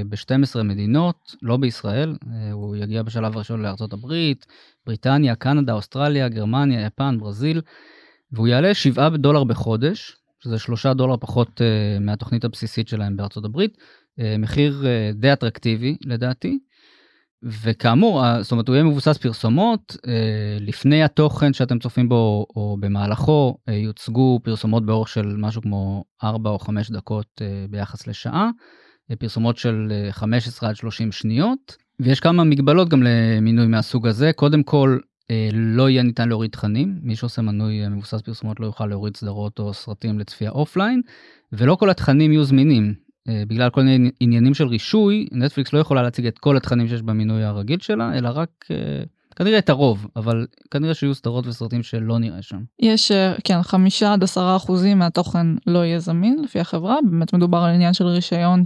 ב-12 0.10 0.64
מדינות, 0.64 1.36
לא 1.42 1.58
בישראל, 1.58 2.16
אה, 2.32 2.52
הוא 2.52 2.76
יגיע 2.76 3.04
בשלב 3.04 3.36
הראשון 3.36 3.62
הברית, 3.94 4.46
בריטניה, 4.86 5.36
קנדה, 5.36 5.74
אוסטרליה, 5.74 6.30
גרמניה, 6.30 6.86
יפן, 6.86 7.18
ברזיל, 7.20 7.62
והוא 8.32 8.48
יעלה 8.48 8.74
7 8.74 9.10
דולר 9.10 9.44
בחודש, 9.44 10.18
שזה 10.44 10.60
3 10.60 10.86
דולר 10.86 11.18
פחות 11.18 11.62
אה, 11.62 12.00
מהתוכנית 12.00 12.46
הבסיסית 12.46 12.88
שלהם 12.88 13.18
אה, 14.20 14.36
מחיר 14.38 14.84
אה, 14.86 15.12
די 15.14 15.34
אטרקטיבי 15.34 15.98
לדעתי. 16.06 16.60
וכאמור, 17.44 18.24
זאת 18.42 18.52
אומרת, 18.52 18.68
הוא 18.68 18.76
יהיה 18.76 18.84
מבוסס 18.84 19.18
פרסומות, 19.18 19.98
אה, 20.08 20.58
לפני 20.60 21.04
התוכן 21.04 21.54
שאתם 21.54 21.80
צופים 21.80 22.10
בו 22.10 22.46
או 22.56 22.78
במהלכו 22.80 23.58
אה, 23.70 23.74
יוצגו 23.74 24.40
פרסומות 24.44 24.86
באורך 24.86 25.08
של 25.08 25.36
משהו 25.38 25.62
כמו 25.62 26.04
4 26.24 26.50
או 26.50 26.60
5 26.60 26.92
דקות 26.92 27.28
אה, 27.42 27.66
ביחס 27.70 28.08
לשעה, 28.08 28.44
אה, 28.44 28.50
פרסומות 29.20 29.58
של 29.58 29.88
אה, 29.92 30.12
15 30.12 30.70
עד 30.70 30.76
30 30.76 31.12
שניות, 31.12 31.78
ויש 32.00 32.20
כמה 32.20 32.44
מגבלות 32.44 32.90
גם 32.90 33.04
למנוי 33.04 33.68
מהסוג 33.68 34.08
הזה. 34.08 34.34
קודם 34.34 34.64
כל, 34.64 34.98
אה, 35.32 35.50
לא 35.54 35.90
יהיה 35.90 36.04
ניתן 36.04 36.30
להוריד 36.30 36.52
תכנים, 36.52 37.00
מי 37.04 37.16
שעושה 37.16 37.42
מנוי 37.42 37.84
אה, 37.84 37.90
מבוסס 37.90 38.22
פרסומות 38.22 38.60
לא 38.60 38.66
יוכל 38.66 38.86
להוריד 38.86 39.18
סדרות 39.18 39.60
או 39.60 39.74
סרטים 39.74 40.20
לצפייה 40.20 40.52
offline, 40.52 41.02
ולא 41.54 41.76
כל 41.76 41.90
התכנים 41.90 42.32
יהיו 42.32 42.44
זמינים. 42.44 42.94
אה, 43.30 43.44
בגלל 43.48 43.70
כל 43.70 43.84
מיני 43.84 44.12
עניינים 44.20 44.54
של 44.54 44.68
רישוי, 44.68 45.28
נטפליקס 45.32 45.74
לא 45.74 45.80
יכולה 45.80 46.02
להציג 46.02 46.28
את 46.28 46.40
כל 46.40 46.58
התכנים 46.58 46.88
שיש 46.88 47.02
במינוי 47.02 47.44
הרגיל 47.44 47.80
שלה, 47.80 48.18
אלא 48.18 48.30
רק 48.34 48.50
אה, 48.72 49.04
כנראה 49.36 49.58
את 49.58 49.70
הרוב, 49.70 50.08
אבל 50.16 50.48
כנראה 50.72 50.94
שיהיו 50.94 51.16
סדרות 51.16 51.48
וסרטים 51.48 51.84
שלא 51.84 52.20
נראה 52.20 52.42
שם. 52.42 52.64
יש, 52.80 53.12
אה, 53.12 53.34
כן, 53.44 53.62
חמישה 53.62 54.14
עד 54.14 54.24
עשרה 54.24 54.56
אחוזים 54.56 55.00
מהתוכן 55.00 55.48
לא 55.68 55.86
יהיה 55.86 56.00
זמין 56.00 56.44
לפי 56.44 56.60
החברה, 56.60 56.96
באמת 57.12 57.34
מדובר 57.34 57.58
על 57.58 57.74
עניין 57.74 57.94
של 57.94 58.06
רישיון 58.06 58.64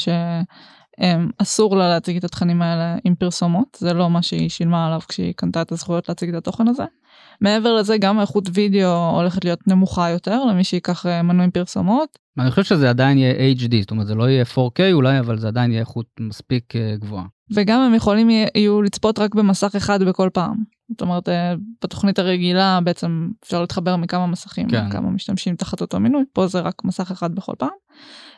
שאסור 0.99 1.77
לה 1.77 1.89
להציג 1.89 2.17
את 2.17 2.23
התכנים 2.23 2.61
האלה 2.61 2.95
עם 3.03 3.15
פרסומות, 3.15 3.77
זה 3.79 3.93
לא 3.93 4.09
מה 4.09 4.21
שהיא 4.21 4.49
שילמה 4.49 4.87
עליו 4.87 4.99
כשהיא 5.07 5.33
קנתה 5.35 5.61
את 5.61 5.71
הזכויות 5.71 6.09
להציג 6.09 6.29
את 6.29 6.35
התוכן 6.35 6.67
הזה. 6.67 6.83
מעבר 7.41 7.75
לזה 7.75 7.97
גם 7.97 8.19
איכות 8.19 8.49
וידאו 8.53 9.09
הולכת 9.15 9.45
להיות 9.45 9.67
נמוכה 9.67 10.09
יותר 10.09 10.45
למי 10.45 10.63
שייקח 10.63 11.05
אה, 11.05 11.21
מנוי 11.21 11.51
פרסומות. 11.51 12.19
אני 12.39 12.49
חושב 12.49 12.63
שזה 12.63 12.89
עדיין 12.89 13.17
יהיה 13.17 13.53
HD, 13.55 13.75
זאת 13.81 13.91
אומרת 13.91 14.07
זה 14.07 14.15
לא 14.15 14.29
יהיה 14.29 14.43
4K 14.43 14.81
אולי, 14.93 15.19
אבל 15.19 15.37
זה 15.37 15.47
עדיין 15.47 15.71
יהיה 15.71 15.79
איכות 15.81 16.05
מספיק 16.19 16.75
אה, 16.75 16.95
גבוהה. 16.99 17.23
וגם 17.53 17.81
הם 17.81 17.93
יכולים 17.93 18.29
יה- 18.29 18.47
יהיו 18.55 18.81
לצפות 18.81 19.19
רק 19.19 19.35
במסך 19.35 19.75
אחד 19.75 20.03
בכל 20.03 20.29
פעם. 20.33 20.55
זאת 20.91 21.01
אומרת, 21.01 21.29
אה, 21.29 21.53
בתוכנית 21.83 22.19
הרגילה 22.19 22.79
בעצם 22.83 23.29
אפשר 23.43 23.61
להתחבר 23.61 23.95
מכמה 23.95 24.27
מסכים, 24.27 24.69
כן. 24.69 24.89
כמה 24.89 25.09
משתמשים 25.09 25.55
תחת 25.55 25.81
אותו 25.81 25.99
מינוי, 25.99 26.23
פה 26.33 26.47
זה 26.47 26.59
רק 26.59 26.75
מסך 26.83 27.11
אחד 27.11 27.35
בכל 27.35 27.53
פעם. 27.57 27.69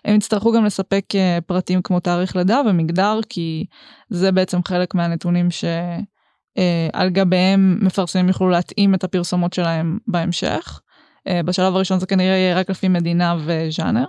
הם 0.05 0.15
יצטרכו 0.15 0.51
גם 0.51 0.65
לספק 0.65 1.05
פרטים 1.47 1.81
כמו 1.81 1.99
תאריך 1.99 2.35
לידה 2.35 2.61
ומגדר, 2.69 3.19
כי 3.29 3.65
זה 4.09 4.31
בעצם 4.31 4.59
חלק 4.67 4.95
מהנתונים 4.95 5.51
שעל 6.57 7.09
גביהם 7.09 7.79
מפרסמים 7.81 8.27
יוכלו 8.27 8.49
להתאים 8.49 8.93
את 8.93 9.03
הפרסומות 9.03 9.53
שלהם 9.53 9.97
בהמשך. 10.07 10.81
אה, 11.27 11.43
בשלב 11.43 11.75
הראשון 11.75 11.99
זה 11.99 12.05
כנראה 12.05 12.35
יהיה 12.35 12.59
רק 12.59 12.69
לפי 12.69 12.87
מדינה 12.87 13.35
וז'אנר. 13.45 14.05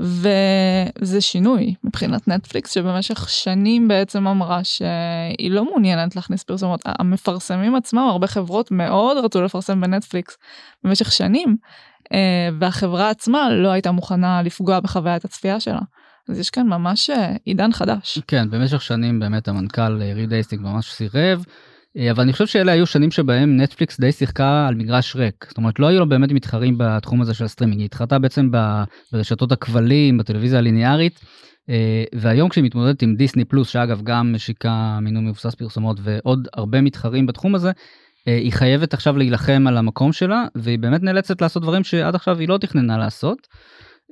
וזה 0.00 1.20
שינוי 1.20 1.74
מבחינת 1.84 2.28
נטפליקס 2.28 2.70
שבמשך 2.74 3.28
שנים 3.30 3.88
בעצם 3.88 4.26
אמרה 4.26 4.64
שהיא 4.64 5.50
לא 5.50 5.64
מעוניינת 5.64 6.16
להכניס 6.16 6.42
פרסומות. 6.42 6.80
המפרסמים 6.84 7.74
עצמם, 7.74 8.06
הרבה 8.10 8.26
חברות 8.26 8.70
מאוד 8.70 9.16
רצו 9.24 9.42
לפרסם 9.42 9.80
בנטפליקס 9.80 10.38
במשך 10.84 11.12
שנים, 11.12 11.56
אה, 12.12 12.48
והחברה 12.58 13.10
עצמה 13.10 13.50
לא 13.50 13.68
הייתה 13.68 13.92
מוכנה 13.92 14.42
לפגוע 14.42 14.80
בחוויית 14.80 15.24
הצפייה 15.24 15.60
שלה. 15.60 15.80
אז 16.28 16.38
יש 16.38 16.50
כאן 16.50 16.66
ממש 16.66 17.10
אה, 17.10 17.36
עידן 17.44 17.72
חדש. 17.72 18.18
כן, 18.26 18.50
במשך 18.50 18.82
שנים 18.82 19.20
באמת 19.20 19.48
המנכ"ל 19.48 20.02
אה, 20.02 20.12
ריד 20.14 20.32
אייסטיק 20.32 20.60
ממש 20.60 20.92
סירב, 20.92 21.44
אה, 21.96 22.10
אבל 22.10 22.22
אני 22.22 22.32
חושב 22.32 22.46
שאלה 22.46 22.72
היו 22.72 22.86
שנים 22.86 23.10
שבהם 23.10 23.60
נטפליקס 23.60 24.00
די 24.00 24.12
שיחקה 24.12 24.66
על 24.68 24.74
מגרש 24.74 25.16
ריק. 25.16 25.44
זאת 25.48 25.56
אומרת, 25.56 25.78
לא 25.78 25.86
היו 25.86 25.98
לה 25.98 26.08
באמת 26.08 26.32
מתחרים 26.32 26.74
בתחום 26.78 27.22
הזה 27.22 27.34
של 27.34 27.44
הסטרימינג, 27.44 27.80
היא 27.80 27.86
התחרתה 27.86 28.18
בעצם 28.18 28.50
ברשתות 29.12 29.52
הכבלים, 29.52 30.18
בטלוויזיה 30.18 30.58
הליניארית, 30.58 31.20
והיום 32.14 32.48
כשהיא 32.48 32.64
מתמודדת 32.64 33.02
עם 33.02 33.14
דיסני 33.16 33.44
פלוס, 33.44 33.68
שאגב 33.68 34.02
גם 34.02 34.32
משיקה 34.32 34.98
מנוי 35.02 35.22
מבוסס 35.22 35.54
פרסומות 35.54 35.98
ועוד 36.02 36.48
הרבה 36.54 36.80
מתחרים 36.80 37.26
בתחום 37.26 37.54
הזה, 37.54 37.70
היא 38.26 38.52
חייבת 38.52 38.94
עכשיו 38.94 39.18
להילחם 39.18 39.64
על 39.66 39.76
המקום 39.76 40.12
שלה, 40.12 40.44
והיא 40.54 40.78
באמת 40.78 41.02
נאלצת 41.02 41.42
לעשות 41.42 41.62
דברים 41.62 41.84
שעד 41.84 42.14
עכשיו 42.14 42.38
היא 42.38 42.48
לא 42.48 42.58
תכננה 42.58 42.98
לעשות. 42.98 43.48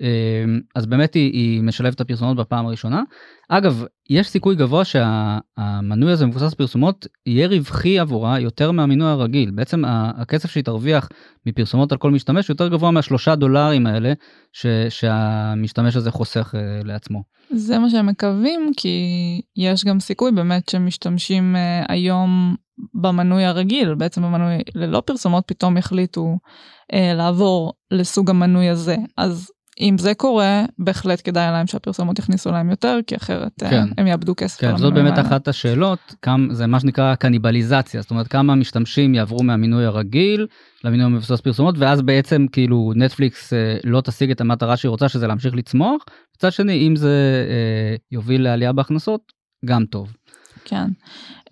אה, 0.03 0.45
אז 0.75 0.87
באמת 0.87 1.15
היא, 1.15 1.33
היא 1.33 1.63
משלבת 1.63 1.95
את 1.95 2.01
הפרסומות 2.01 2.37
בפעם 2.37 2.67
הראשונה. 2.67 3.03
אגב, 3.49 3.85
יש 4.11 4.29
סיכוי 4.29 4.57
גבוה 4.57 4.85
שהמנוי 4.85 6.13
הזה 6.13 6.27
מבוסס 6.27 6.55
פרסומות 6.55 7.07
יהיה 7.27 7.49
רווחי 7.49 7.99
עבורה 7.99 8.41
יותר 8.41 8.71
מהמינוי 8.71 9.09
הרגיל. 9.09 9.51
בעצם 9.51 9.83
הכסף 9.87 10.51
שהיא 10.51 10.65
תרוויח 10.65 11.09
מפרסומות 11.47 11.93
על 11.93 11.99
כל 11.99 12.11
משתמש 12.11 12.49
יותר 12.49 12.69
גבוה 12.69 12.91
מהשלושה 12.91 13.35
דולרים 13.35 13.87
האלה 13.87 14.13
ש, 14.53 14.67
שהמשתמש 14.89 15.97
הזה 15.97 16.11
חוסך 16.11 16.55
אה, 16.55 16.81
לעצמו. 16.85 17.23
זה 17.51 17.79
מה 17.79 17.91
שהם 17.91 18.07
מקווים, 18.07 18.71
כי 18.77 18.99
יש 19.57 19.85
גם 19.85 20.01
סיכוי 20.01 20.33
באמת 20.33 20.69
שמשתמשים 20.69 21.57
אה, 21.57 21.85
היום 21.89 22.57
במנוי 22.95 23.45
הרגיל, 23.45 23.95
בעצם 23.95 24.23
במנוי 24.23 24.59
ללא 24.75 25.03
פרסומות, 25.07 25.45
פתאום 25.47 25.77
יחליטו 25.77 26.39
אה, 26.93 27.15
לעבור 27.15 27.73
לסוג 27.91 28.31
המנוי 28.31 28.69
הזה. 28.69 28.97
אז 29.17 29.51
אם 29.81 29.99
זה 29.99 30.15
קורה, 30.15 30.65
בהחלט 30.79 31.21
כדאי 31.25 31.53
להם 31.53 31.67
שהפרסומות 31.67 32.19
יכניסו 32.19 32.51
להם 32.51 32.71
יותר, 32.71 32.99
כי 33.07 33.17
אחרת 33.17 33.63
אה, 33.63 33.71
כן. 33.71 33.89
הם 33.99 34.07
יאבדו 34.07 34.35
כסף. 34.37 34.61
כן, 34.61 34.77
זאת 34.77 34.95
באמת. 34.95 35.19
אחת 35.19 35.49
השאלות, 35.49 36.15
כמה, 36.23 36.55
זה 36.55 36.67
מה 36.67 36.81
שנקרא 36.81 37.15
קניבליזציה, 37.15 38.03
זאת 38.03 38.11
אומרת 38.11 38.29
כמה 38.29 38.55
משתמשים 38.55 39.15
יעברו 39.15 39.43
מהמינוי 39.43 39.85
הרגיל 39.85 40.47
למינוי 40.85 41.07
המבוסס 41.07 41.41
פרסומות, 41.41 41.75
ואז 41.79 42.03
בעצם 42.03 42.47
כאילו 42.53 42.93
נטפליקס 42.97 43.53
אה, 43.53 43.77
לא 43.85 44.01
תשיג 44.01 44.31
את 44.31 44.41
המטרה 44.41 44.77
שהיא 44.77 44.89
רוצה, 44.89 45.09
שזה 45.09 45.27
להמשיך 45.27 45.55
לצמוח. 45.55 46.05
מצד 46.37 46.53
שני, 46.53 46.89
אם 46.89 46.97
זה 46.97 47.45
אה, 47.51 47.97
יוביל 48.13 48.43
לעלייה 48.43 48.73
בהכנסות, 48.73 49.33
גם 49.65 49.85
טוב. 49.85 50.13
כן. 50.65 50.87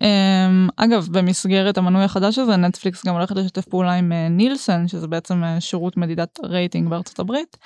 Um, 0.03 0.71
אגב, 0.75 1.07
במסגרת 1.11 1.77
המנוי 1.77 2.03
החדש 2.03 2.37
הזה, 2.37 2.55
נטפליקס 2.57 3.05
גם 3.05 3.13
הולכת 3.13 3.35
לשתף 3.35 3.65
פעולה 3.65 3.93
עם 3.93 4.11
uh, 4.11 4.31
נילסן, 4.31 4.87
שזה 4.87 5.07
בעצם 5.07 5.43
uh, 5.43 5.61
שירות 5.61 5.97
מדידת 5.97 6.39
רייטינג 6.43 6.89
בארצות 6.89 7.19
הברית, 7.19 7.57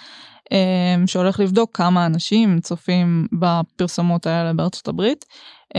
um, 0.45 1.07
שהולך 1.07 1.39
לבדוק 1.39 1.77
כמה 1.77 2.05
אנשים 2.05 2.59
צופים 2.59 3.27
בפרסומות 3.39 4.27
האלה 4.27 4.53
בארצות 4.53 4.87
הברית, 4.87 5.25
um, 5.73 5.77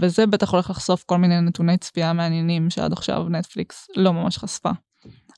וזה 0.00 0.26
בטח 0.26 0.52
הולך 0.52 0.70
לחשוף 0.70 1.04
כל 1.04 1.18
מיני 1.18 1.40
נתוני 1.40 1.78
צפייה 1.78 2.12
מעניינים 2.12 2.70
שעד 2.70 2.92
עכשיו 2.92 3.28
נטפליקס 3.28 3.86
לא 3.96 4.12
ממש 4.12 4.38
חשפה 4.38 4.70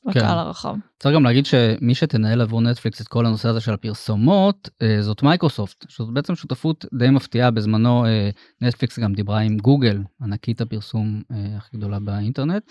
לקהל 0.07 0.39
הרחב. 0.39 0.75
צריך 0.99 1.15
גם 1.15 1.25
להגיד 1.25 1.47
שמי 1.47 1.95
שתנהל 1.95 2.41
עבור 2.41 2.63
נטפליקס 2.63 3.01
את 3.01 3.09
כל 3.09 3.27
הנושא 3.27 3.49
הזה 3.49 3.61
של 3.61 3.73
הפרסומות 3.73 4.69
אה, 4.83 5.03
זאת 5.03 5.23
מייקרוסופט 5.23 5.85
שזאת 5.89 6.13
בעצם 6.13 6.35
שותפות 6.35 6.85
די 6.95 7.11
מפתיעה 7.11 7.51
בזמנו 7.51 8.07
אה, 8.07 8.31
נטפליקס 8.61 8.99
גם 8.99 9.13
דיברה 9.13 9.39
עם 9.39 9.57
גוגל 9.57 10.03
ענקית 10.23 10.61
הפרסום 10.61 11.23
אה, 11.33 11.57
הכי 11.57 11.77
גדולה 11.77 11.99
באינטרנט 11.99 12.63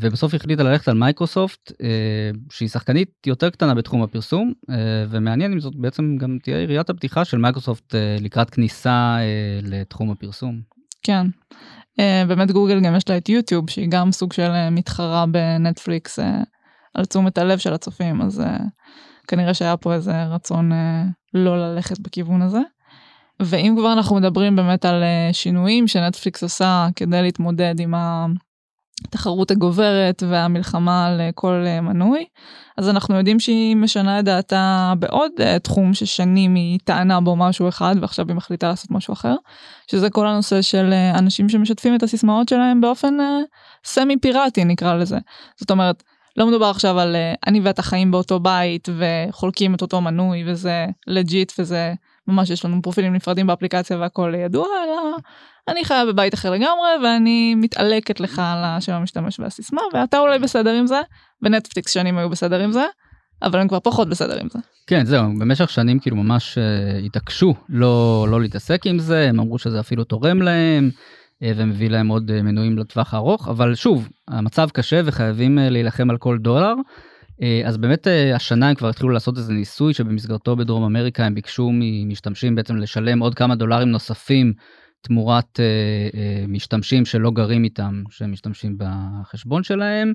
ובסוף 0.00 0.34
החליטה 0.34 0.62
ללכת 0.62 0.88
על 0.88 0.98
מייקרוסופט 0.98 1.72
שהיא 2.50 2.68
שחקנית 2.68 3.26
יותר 3.26 3.50
קטנה 3.50 3.74
בתחום 3.74 4.02
הפרסום 4.02 4.52
ומעניין 5.10 5.52
אם 5.52 5.60
זאת 5.60 5.76
בעצם 5.76 6.16
גם 6.16 6.38
תהיה 6.42 6.62
יריית 6.62 6.90
הפתיחה 6.90 7.24
של 7.24 7.38
מייקרוסופט 7.38 7.94
לקראת 8.20 8.50
כניסה 8.50 9.18
לתחום 9.62 10.10
הפרסום. 10.10 10.77
כן. 11.02 11.26
Uh, 12.00 12.28
באמת 12.28 12.50
גוגל 12.50 12.80
גם 12.80 12.96
יש 12.96 13.08
לה 13.08 13.16
את 13.16 13.28
יוטיוב 13.28 13.70
שהיא 13.70 13.88
גם 13.90 14.12
סוג 14.12 14.32
של 14.32 14.50
uh, 14.50 14.70
מתחרה 14.70 15.24
בנטפליקס 15.26 16.18
uh, 16.18 16.22
על 16.94 17.04
תשומת 17.04 17.38
הלב 17.38 17.58
של 17.58 17.72
הצופים 17.72 18.22
אז 18.22 18.40
uh, 18.40 18.62
כנראה 19.28 19.54
שהיה 19.54 19.76
פה 19.76 19.94
איזה 19.94 20.24
רצון 20.24 20.72
uh, 20.72 20.74
לא 21.34 21.58
ללכת 21.58 21.98
בכיוון 21.98 22.42
הזה. 22.42 22.60
ואם 23.42 23.74
כבר 23.78 23.92
אנחנו 23.92 24.16
מדברים 24.16 24.56
באמת 24.56 24.84
על 24.84 25.02
uh, 25.02 25.32
שינויים 25.32 25.88
שנטפליקס 25.88 26.42
עושה 26.42 26.88
כדי 26.96 27.22
להתמודד 27.22 27.80
עם 27.80 27.94
התחרות 29.04 29.50
הגוברת 29.50 30.22
והמלחמה 30.28 31.06
על 31.06 31.20
אה, 31.20 31.30
כל 31.34 31.64
אה, 31.66 31.80
מנוי. 31.80 32.24
אז 32.76 32.88
אנחנו 32.88 33.16
יודעים 33.16 33.40
שהיא 33.40 33.76
משנה 33.76 34.18
את 34.18 34.24
דעתה 34.24 34.92
בעוד 34.98 35.30
uh, 35.38 35.58
תחום 35.58 35.94
ששנים 35.94 36.54
היא 36.54 36.78
טענה 36.84 37.20
בו 37.20 37.36
משהו 37.36 37.68
אחד 37.68 37.94
ועכשיו 38.00 38.28
היא 38.28 38.36
מחליטה 38.36 38.68
לעשות 38.68 38.90
משהו 38.90 39.12
אחר, 39.12 39.34
שזה 39.90 40.10
כל 40.10 40.26
הנושא 40.26 40.62
של 40.62 40.92
אנשים 41.14 41.48
שמשתפים 41.48 41.94
את 41.94 42.02
הסיסמאות 42.02 42.48
שלהם 42.48 42.80
באופן 42.80 43.16
סמי 43.84 44.16
פיראטי 44.16 44.64
נקרא 44.64 44.94
לזה. 44.94 45.18
זאת 45.56 45.70
אומרת, 45.70 46.02
לא 46.36 46.46
מדובר 46.46 46.66
עכשיו 46.66 47.00
על 47.00 47.16
אני 47.46 47.60
ואתה 47.60 47.82
חיים 47.82 48.10
באותו 48.10 48.40
בית 48.40 48.88
וחולקים 48.98 49.74
את 49.74 49.82
אותו 49.82 50.00
מנוי 50.00 50.44
וזה 50.46 50.86
legit 51.06 51.52
וזה 51.58 51.94
ממש 52.28 52.50
יש 52.50 52.64
לנו 52.64 52.82
פרופילים 52.82 53.12
נפרדים 53.12 53.46
באפליקציה 53.46 53.98
והכל 53.98 54.34
ידוע, 54.36 54.66
אלא 54.84 55.16
אני 55.68 55.84
חיה 55.84 56.06
בבית 56.06 56.34
אחר 56.34 56.50
לגמרי 56.50 56.88
ואני 57.04 57.54
מתעלקת 57.54 58.20
לך 58.20 58.38
על 58.38 58.64
השם 58.64 58.92
המשתמש 58.92 59.40
והסיסמה 59.40 59.82
ואתה 59.92 60.18
אולי 60.18 60.38
בסדר 60.38 60.70
עם 60.70 60.86
זה, 60.86 61.00
ונטפליקס 61.42 61.92
שנים 61.92 62.18
היו 62.18 62.30
בסדר 62.30 62.60
עם 62.60 62.72
זה, 62.72 62.84
אבל 63.42 63.60
הם 63.60 63.68
כבר 63.68 63.80
פחות 63.80 64.08
בסדר 64.08 64.40
עם 64.40 64.48
זה. 64.50 64.58
כן 64.86 65.04
זהו 65.04 65.22
במשך 65.38 65.70
שנים 65.70 65.98
כאילו 65.98 66.16
ממש 66.16 66.58
uh, 66.58 67.06
התעקשו 67.06 67.54
לא 67.68 68.26
לא 68.30 68.40
להתעסק 68.40 68.86
עם 68.86 68.98
זה 68.98 69.28
הם 69.28 69.40
אמרו 69.40 69.58
שזה 69.58 69.80
אפילו 69.80 70.04
תורם 70.04 70.42
להם 70.42 70.90
uh, 70.94 71.46
ומביא 71.56 71.90
להם 71.90 72.08
עוד 72.08 72.30
uh, 72.30 72.42
מנויים 72.42 72.78
לטווח 72.78 73.14
הארוך 73.14 73.48
אבל 73.48 73.74
שוב 73.74 74.08
המצב 74.28 74.68
קשה 74.70 75.00
וחייבים 75.04 75.58
להילחם 75.58 76.10
על 76.10 76.16
כל 76.18 76.38
דולר. 76.38 76.74
אה, 77.42 77.62
אז 77.64 77.76
באמת 77.76 78.08
אה, 78.08 78.36
השנה 78.36 78.68
הם 78.68 78.74
כבר 78.74 78.88
התחילו 78.88 79.10
לעשות 79.10 79.38
איזה 79.38 79.52
ניסוי 79.52 79.94
שבמסגרתו 79.94 80.56
בדרום 80.56 80.84
אמריקה 80.84 81.24
הם 81.24 81.34
ביקשו 81.34 81.70
ממשתמשים 81.72 82.54
בעצם 82.54 82.76
לשלם 82.76 83.18
עוד 83.18 83.34
כמה 83.34 83.54
דולרים 83.54 83.88
נוספים 83.88 84.52
תמורת 85.08 85.60
אה, 85.60 86.44
משתמשים 86.48 87.04
שלא 87.04 87.30
גרים 87.30 87.64
איתם 87.64 88.02
שהם 88.10 88.32
משתמשים 88.32 88.78
בחשבון 88.78 89.62
שלהם 89.62 90.12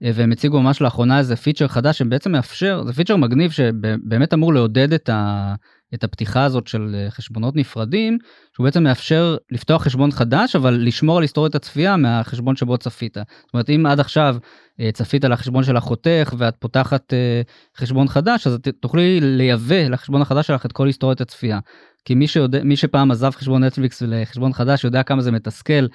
והם 0.00 0.32
הציגו 0.32 0.62
ממש 0.62 0.80
לאחרונה 0.80 1.18
איזה 1.18 1.36
פיצ'ר 1.36 1.68
חדש 1.68 1.98
שבעצם 1.98 2.32
מאפשר 2.32 2.82
זה 2.86 2.92
פיצ'ר 2.92 3.16
מגניב 3.16 3.50
שבאמת 3.50 4.34
אמור 4.34 4.54
לעודד 4.54 4.92
את, 4.92 5.08
ה, 5.08 5.54
את 5.94 6.04
הפתיחה 6.04 6.44
הזאת 6.44 6.66
של 6.66 7.06
חשבונות 7.08 7.56
נפרדים 7.56 8.18
שהוא 8.54 8.64
בעצם 8.64 8.82
מאפשר 8.82 9.36
לפתוח 9.52 9.82
חשבון 9.82 10.10
חדש 10.10 10.56
אבל 10.56 10.74
לשמור 10.74 11.16
על 11.16 11.22
היסטוריית 11.22 11.54
הצפייה 11.54 11.96
מהחשבון 11.96 12.56
שבו 12.56 12.78
צפית. 12.78 13.14
זאת 13.14 13.54
אומרת 13.54 13.70
אם 13.70 13.86
עד 13.86 14.00
עכשיו 14.00 14.36
אה, 14.80 14.92
צפית 14.92 15.24
על 15.24 15.32
החשבון 15.32 15.64
של 15.64 15.78
אחותך 15.78 16.34
ואת 16.38 16.56
פותחת 16.58 17.12
אה, 17.12 17.42
חשבון 17.76 18.08
חדש 18.08 18.46
אז 18.46 18.58
תוכלי 18.80 19.20
לייבא 19.20 19.88
לחשבון 19.88 20.22
החדש 20.22 20.46
שלך 20.46 20.66
את 20.66 20.72
כל 20.72 20.86
היסטוריית 20.86 21.20
הצפייה. 21.20 21.58
כי 22.04 22.14
מי 22.14 22.26
שיודע 22.26 22.62
מי 22.64 22.76
שפעם 22.76 23.10
עזב 23.10 23.30
חשבון 23.30 23.64
נטפליקס 23.64 24.02
לחשבון 24.06 24.52
חדש 24.52 24.84
יודע 24.84 25.02
כמה 25.02 25.22
זה 25.22 25.30
מתסכל 25.30 25.72
אה, 25.72 25.86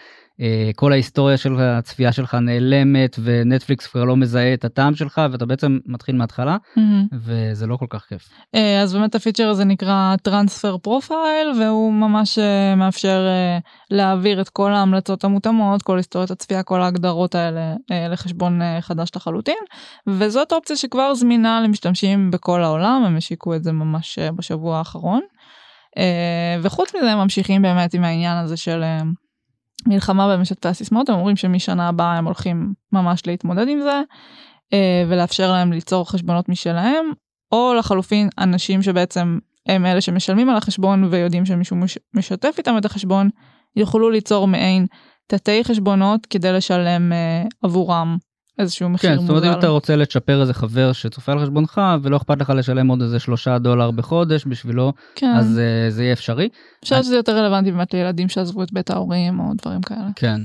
כל 0.76 0.92
ההיסטוריה 0.92 1.38
של 1.38 1.60
הצפייה 1.60 2.12
שלך 2.12 2.34
נעלמת 2.34 3.20
ונטפליקס 3.24 3.88
כבר 3.88 4.04
לא 4.04 4.18
מזהה 4.18 4.54
את 4.54 4.66
הטעם 4.66 4.96
שלך 4.96 5.22
ואתה 5.32 5.46
בעצם 5.46 5.80
מתחיל 5.86 6.16
מההתחלה 6.16 6.58
mm-hmm. 6.78 6.82
וזה 7.14 7.68
לא 7.68 7.78
כל 7.78 7.86
כך 7.90 8.06
כיף. 8.10 8.30
אז 8.84 8.94
באמת 8.94 9.16
הפיצ'ר 9.16 9.50
הזה 9.50 9.66
נקרא 9.66 10.16
transfer 10.22 10.78
profile 10.78 11.52
והוא 11.60 11.94
ממש 11.94 12.40
מאפשר 12.78 13.28
להעביר 13.92 14.42
את 14.42 14.50
כל 14.50 14.74
ההמלצות 14.74 15.24
המותאמות 15.24 15.82
כל 15.82 15.98
היסטוריות 15.98 16.32
הצפייה 16.32 16.64
כל 16.64 16.82
ההגדרות 16.82 17.36
האלה 17.36 17.76
לחשבון 18.10 18.60
חדש 18.82 19.10
לחלוטין 19.16 19.64
וזאת 20.08 20.52
אופציה 20.52 20.76
שכבר 20.76 21.14
זמינה 21.14 21.62
למשתמשים 21.62 22.32
בכל 22.32 22.64
העולם 22.64 23.04
הם 23.06 23.18
השיקו 23.18 23.56
את 23.56 23.64
זה 23.64 23.72
ממש 23.72 24.20
בשבוע 24.20 24.78
האחרון. 24.78 25.22
אה, 25.98 26.58
וחוץ 26.62 26.96
מזה 26.96 27.16
ממשיכים 27.16 27.62
באמת 27.62 27.94
עם 27.94 28.04
העניין 28.04 28.38
הזה 28.38 28.58
של 28.58 28.84
אה, 28.84 29.00
מלחמה 29.88 30.36
במשתפי 30.38 30.68
הסיסמאות 30.68 31.10
הם 31.10 31.16
אומרים 31.16 31.36
שמשנה 31.36 31.88
הבאה 31.88 32.18
הם 32.18 32.26
הולכים 32.26 32.74
ממש 32.92 33.28
להתמודד 33.28 33.68
עם 33.68 33.82
זה 33.82 34.02
אה, 34.74 35.04
ולאפשר 35.10 35.52
להם 35.52 35.74
ליצור 35.74 36.10
חשבונות 36.10 36.50
משלהם 36.50 37.06
או 37.52 37.74
לחלופין 37.78 38.30
אנשים 38.40 38.82
שבעצם 38.82 39.40
הם 39.68 39.86
אלה 39.86 40.02
שמשלמים 40.02 40.50
על 40.50 40.58
החשבון 40.58 41.04
ויודעים 41.04 41.46
שמישהו 41.46 41.78
משתף 42.14 42.56
איתם 42.58 42.78
את 42.78 42.86
החשבון 42.86 43.30
יוכלו 43.76 44.10
ליצור 44.10 44.48
מעין 44.48 44.86
תתי 45.28 45.64
חשבונות 45.64 46.26
כדי 46.26 46.54
לשלם 46.54 47.12
עבורם 47.64 48.18
איזשהו 48.60 48.90
מחיר 48.90 49.10
כן, 49.10 49.16
מוזל. 49.16 49.28
זאת 49.28 49.30
אומרת 49.30 49.54
אם 49.54 49.60
אתה 49.60 49.68
רוצה 49.68 49.96
לצ'פר 49.96 50.42
איזה 50.42 50.54
חבר 50.54 50.94
שצופה 50.94 51.32
על 51.32 51.40
חשבונך 51.40 51.82
ולא 52.02 52.18
אכפת 52.18 52.42
לך 52.42 52.50
לשלם 52.50 52.88
עוד 52.88 53.02
איזה 53.02 53.20
שלושה 53.20 53.60
דולר 53.60 53.92
בחודש 53.92 54.46
בשבילו 54.48 54.94
כן. 55.16 55.34
אז 55.38 55.62
uh, 55.90 55.92
זה 55.92 56.04
יהיה 56.04 56.14
אפשרי. 56.14 56.50
אפשר 56.84 57.02
שזה 57.02 57.16
יותר 57.16 57.38
רלוונטי 57.38 57.72
באמת 57.72 57.94
לילדים 57.94 58.30
שעזבו 58.30 58.64
את 58.64 58.74
בית 58.74 58.90
ההורים 58.90 59.40
או 59.40 59.46
דברים 59.62 59.82
כאלה. 59.82 60.08
כן. 60.16 60.42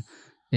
Uh, 0.55 0.57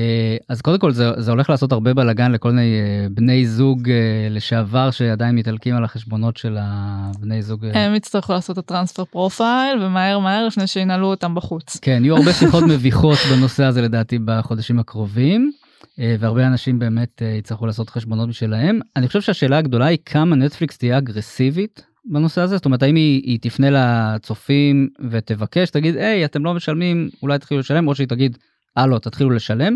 אז 0.50 0.62
קודם 0.62 0.80
כל 0.80 0.92
זה, 0.92 1.12
זה 1.18 1.32
הולך 1.32 1.50
לעשות 1.50 1.72
הרבה 1.72 1.94
בלאגן 1.94 2.32
לכל 2.32 2.52
מיני 2.52 2.82
uh, 2.82 3.14
בני 3.14 3.48
זוג 3.48 3.90
לשעבר 4.30 4.92
שעדיין 4.92 5.36
מתעלקים 5.36 5.76
על 5.76 5.84
החשבונות 5.84 6.38
של 6.38 6.58
הבני 6.60 7.42
זוג. 7.42 7.66
הם 7.74 7.96
יצטרכו 7.96 8.34
לעשות 8.34 8.60
את 8.60 8.64
ה 8.64 8.68
transfer 8.68 9.06
profile 9.06 9.84
ומהר 9.84 10.20
מהר 10.20 10.48
לפני 10.48 10.68
שינעלו 10.68 11.08
אותם 11.08 11.36
בחוץ. 11.36 11.80
כן 11.82 12.02
יהיו 12.06 12.18
הרבה 12.18 12.34
שיחות 12.34 12.64
מביכות 12.64 13.18
בנושא 13.32 13.64
הזה 13.64 13.82
לדעתי 13.82 14.20
בחודשים 14.26 14.80
הקרובים. 14.80 15.52
אה, 16.00 16.16
והרבה 16.20 16.48
אנשים 16.48 16.80
באמת 16.80 17.22
אה, 17.22 17.28
יצטרכו 17.28 17.66
לעשות 17.66 17.90
חשבונות 17.90 18.30
משלהם. 18.30 18.80
אני 18.96 19.08
חושב 19.08 19.22
שהשאלה 19.22 19.58
הגדולה 19.58 19.86
היא 19.86 19.98
כמה 20.06 20.36
נטפליקס 20.36 20.78
תהיה 20.78 20.98
אגרסיבית 20.98 21.86
בנושא 22.06 22.42
הזה, 22.42 22.56
זאת 22.56 22.66
אומרת 22.66 22.84
האם 22.84 22.96
היא, 22.96 23.22
היא 23.24 23.40
תפנה 23.42 23.68
לצופים 23.72 24.90
ותבקש, 25.10 25.70
תגיד 25.70 25.96
היי 25.96 26.26
אתם 26.26 26.46
לא 26.46 26.54
משלמים 26.54 27.10
אולי 27.22 27.40
תתחילו 27.40 27.60
לשלם 27.60 27.88
או 27.88 27.96
שהיא 27.96 28.08
תגיד 28.08 28.38
הלו 28.76 29.00
תתחילו 29.00 29.30
לשלם. 29.30 29.76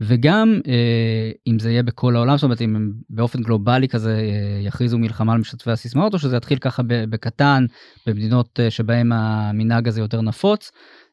וגם 0.00 0.60
אה, 0.68 1.30
אם 1.46 1.58
זה 1.58 1.70
יהיה 1.70 1.82
בכל 1.82 2.16
העולם, 2.16 2.36
זאת 2.36 2.44
אומרת 2.44 2.60
אם 2.60 2.76
הם 2.76 2.92
באופן 3.10 3.42
גלובלי 3.42 3.88
כזה 3.88 4.14
אה, 4.14 4.60
יכריזו 4.66 4.98
מלחמה 4.98 5.32
על 5.32 5.38
משתפי 5.38 5.70
הסיסמאות 5.70 6.14
או 6.14 6.18
שזה 6.18 6.36
יתחיל 6.36 6.58
ככה 6.58 6.82
בקטן 6.86 7.66
במדינות 8.06 8.60
אה, 8.60 8.70
שבהם 8.70 9.12
המנהג 9.12 9.88
הזה 9.88 10.00
יותר 10.00 10.20
נפוץ, 10.20 10.70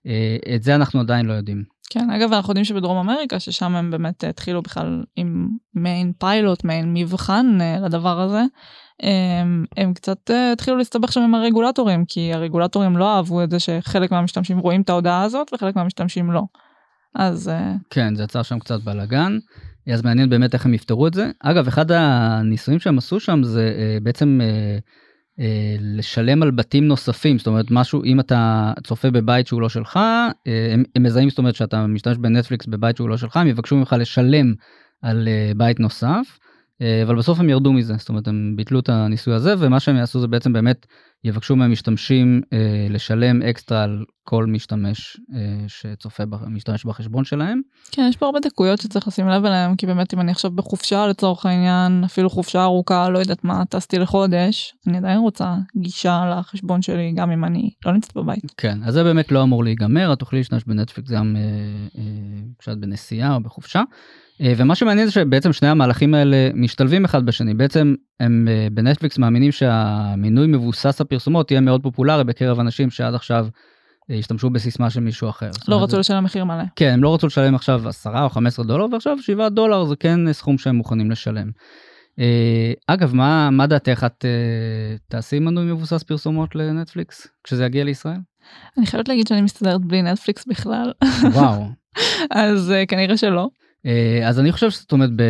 אה, 0.07 0.37
את 0.55 0.63
זה 0.63 0.75
אנחנו 0.75 0.99
עדיין 0.99 1.25
לא 1.25 1.33
יודעים. 1.33 1.63
כן, 1.93 2.09
אגב, 2.09 2.33
אנחנו 2.33 2.51
יודעים 2.51 2.65
שבדרום 2.65 2.97
אמריקה, 2.97 3.39
ששם 3.39 3.75
הם 3.75 3.91
באמת 3.91 4.23
התחילו 4.23 4.61
בכלל 4.61 5.03
עם 5.15 5.47
מיין 5.75 6.11
פיילוט, 6.19 6.63
מיין 6.63 6.93
מבחן 6.93 7.57
uh, 7.59 7.85
לדבר 7.85 8.19
הזה, 8.21 8.41
הם, 9.41 9.65
הם 9.77 9.93
קצת 9.93 10.29
uh, 10.29 10.33
התחילו 10.53 10.77
להסתבך 10.77 11.11
שם 11.11 11.21
עם 11.21 11.35
הרגולטורים, 11.35 12.05
כי 12.07 12.33
הרגולטורים 12.33 12.97
לא 12.97 13.15
אהבו 13.15 13.43
את 13.43 13.51
זה 13.51 13.59
שחלק 13.59 14.11
מהמשתמשים 14.11 14.59
רואים 14.59 14.81
את 14.81 14.89
ההודעה 14.89 15.23
הזאת 15.23 15.53
וחלק 15.53 15.75
מהמשתמשים 15.75 16.31
לא. 16.31 16.43
אז... 17.15 17.47
Uh... 17.47 17.77
כן, 17.89 18.15
זה 18.15 18.23
יצר 18.23 18.43
שם 18.43 18.59
קצת 18.59 18.81
בלאגן. 18.83 19.37
אז 19.93 20.03
מעניין 20.03 20.29
באמת 20.29 20.53
איך 20.53 20.65
הם 20.65 20.73
יפתרו 20.73 21.07
את 21.07 21.13
זה. 21.13 21.31
אגב, 21.39 21.67
אחד 21.67 21.91
הניסויים 21.91 22.79
שהם 22.79 22.97
עשו 22.97 23.19
שם 23.19 23.43
זה 23.43 23.73
בעצם... 24.03 24.39
אה, 25.39 25.75
לשלם 25.79 26.43
על 26.43 26.51
בתים 26.51 26.87
נוספים 26.87 27.37
זאת 27.37 27.47
אומרת 27.47 27.65
משהו 27.71 28.03
אם 28.03 28.19
אתה 28.19 28.73
צופה 28.83 29.11
בבית 29.11 29.47
שהוא 29.47 29.61
לא 29.61 29.69
שלך 29.69 29.97
אה, 29.97 30.73
הם, 30.73 30.83
הם 30.95 31.03
מזהים 31.03 31.29
זאת 31.29 31.37
אומרת 31.37 31.55
שאתה 31.55 31.87
משתמש 31.87 32.17
בנטפליקס 32.17 32.65
בבית 32.65 32.97
שהוא 32.97 33.09
לא 33.09 33.17
שלך 33.17 33.37
הם 33.37 33.47
יבקשו 33.47 33.75
ממך 33.75 33.95
לשלם 33.99 34.53
על 35.01 35.27
אה, 35.27 35.51
בית 35.57 35.79
נוסף 35.79 36.37
אבל 37.03 37.15
בסוף 37.15 37.39
הם 37.39 37.49
ירדו 37.49 37.73
מזה 37.73 37.93
זאת 37.97 38.09
אומרת 38.09 38.27
הם 38.27 38.53
ביטלו 38.55 38.79
את 38.79 38.89
הניסוי 38.89 39.33
הזה 39.33 39.53
ומה 39.59 39.79
שהם 39.79 39.95
יעשו 39.95 40.19
זה 40.19 40.27
בעצם 40.27 40.53
באמת 40.53 40.85
יבקשו 41.23 41.55
מהמשתמשים 41.55 42.41
אה, 42.53 42.87
לשלם 42.89 43.41
אקסטרה 43.41 43.83
על 43.83 44.05
כל 44.23 44.45
משתמש 44.45 45.17
אה, 45.35 45.39
שצופה 45.67 46.23
משתמש 46.47 46.85
בחשבון 46.85 47.23
שלהם. 47.23 47.61
כן 47.91 48.07
יש 48.09 48.17
פה 48.17 48.25
הרבה 48.25 48.39
דקויות 48.39 48.81
שצריך 48.81 49.07
לשים 49.07 49.27
לב 49.27 49.45
אליהם 49.45 49.75
כי 49.75 49.85
באמת 49.85 50.13
אם 50.13 50.19
אני 50.19 50.31
עכשיו 50.31 50.51
בחופשה 50.51 51.07
לצורך 51.07 51.45
העניין 51.45 52.03
אפילו 52.03 52.29
חופשה 52.29 52.63
ארוכה 52.63 53.09
לא 53.09 53.19
יודעת 53.19 53.43
מה 53.43 53.63
טסתי 53.69 53.99
לחודש 53.99 54.73
אני 54.87 54.97
עדיין 54.97 55.19
רוצה 55.19 55.55
גישה 55.77 56.35
לחשבון 56.39 56.81
שלי 56.81 57.13
גם 57.15 57.31
אם 57.31 57.45
אני 57.45 57.69
לא 57.85 57.91
נמצאת 57.91 58.15
בבית. 58.15 58.53
כן 58.57 58.79
אז 58.83 58.93
זה 58.93 59.03
באמת 59.03 59.31
לא 59.31 59.43
אמור 59.43 59.63
להיגמר 59.63 60.13
את 60.13 60.19
תוכלי 60.19 60.39
להשתמש 60.39 60.63
בנטפליקס 60.63 61.11
גם 61.11 61.35
אה, 61.35 61.41
אה, 61.97 62.03
כשאת 62.59 62.77
בנסיעה 62.77 63.35
או 63.35 63.39
בחופשה. 63.39 63.81
אה, 64.41 64.53
ומה 64.57 64.75
שמעניין 64.75 65.05
זה 65.05 65.11
שבעצם 65.11 65.53
שני 65.53 65.67
המהלכים 65.67 66.13
האלה 66.13 66.49
משתלבים 66.53 67.05
אחד 67.05 67.25
בשני 67.25 67.53
בעצם 67.53 67.95
הם 68.19 68.47
אה, 68.51 68.67
בנטפליקס 68.71 69.17
מאמינים 69.17 69.51
שהמינוי 69.51 70.47
מבוסס 70.47 71.01
הפרסומות 71.11 71.51
יהיה 71.51 71.61
מאוד 71.61 71.83
פופולרי 71.83 72.23
בקרב 72.23 72.59
אנשים 72.59 72.89
שעד 72.89 73.13
עכשיו 73.13 73.47
אה, 74.11 74.15
השתמשו 74.15 74.49
בסיסמה 74.49 74.89
של 74.89 74.99
מישהו 74.99 75.29
אחר. 75.29 75.51
לא 75.67 75.83
רצו 75.83 75.91
זה... 75.91 75.97
לשלם 75.97 76.23
מחיר 76.23 76.45
מלא. 76.45 76.63
כן 76.75 76.93
הם 76.93 77.03
לא 77.03 77.13
רצו 77.13 77.27
לשלם 77.27 77.55
עכשיו 77.55 77.89
10 77.89 78.23
או 78.23 78.29
15 78.29 78.65
דולר 78.65 78.85
ועכשיו 78.91 79.17
7 79.21 79.49
דולר 79.49 79.85
זה 79.85 79.95
כן 79.95 80.33
סכום 80.33 80.57
שהם 80.57 80.75
מוכנים 80.75 81.11
לשלם. 81.11 81.51
אגב 82.87 83.15
מה 83.15 83.49
מה 83.49 83.67
דעתך 83.67 84.03
את 84.05 84.25
תעשי 85.07 85.39
מנוי 85.39 85.65
מבוסס 85.65 86.03
פרסומות 86.03 86.55
לנטפליקס 86.55 87.27
כשזה 87.43 87.65
יגיע 87.65 87.83
לישראל? 87.83 88.17
אני 88.77 88.85
חייבת 88.85 89.07
להגיד 89.07 89.27
שאני 89.27 89.41
מסתדרת 89.41 89.81
בלי 89.81 90.01
נטפליקס 90.01 90.45
בכלל. 90.45 90.91
וואו. 91.33 91.65
אז 92.31 92.73
כנראה 92.87 93.17
שלא. 93.17 93.47
אה, 93.85 94.27
אז 94.27 94.39
אני 94.39 94.51
חושב 94.51 94.69
זאת 94.69 94.91
אומרת 94.91 95.09
ב... 95.15 95.23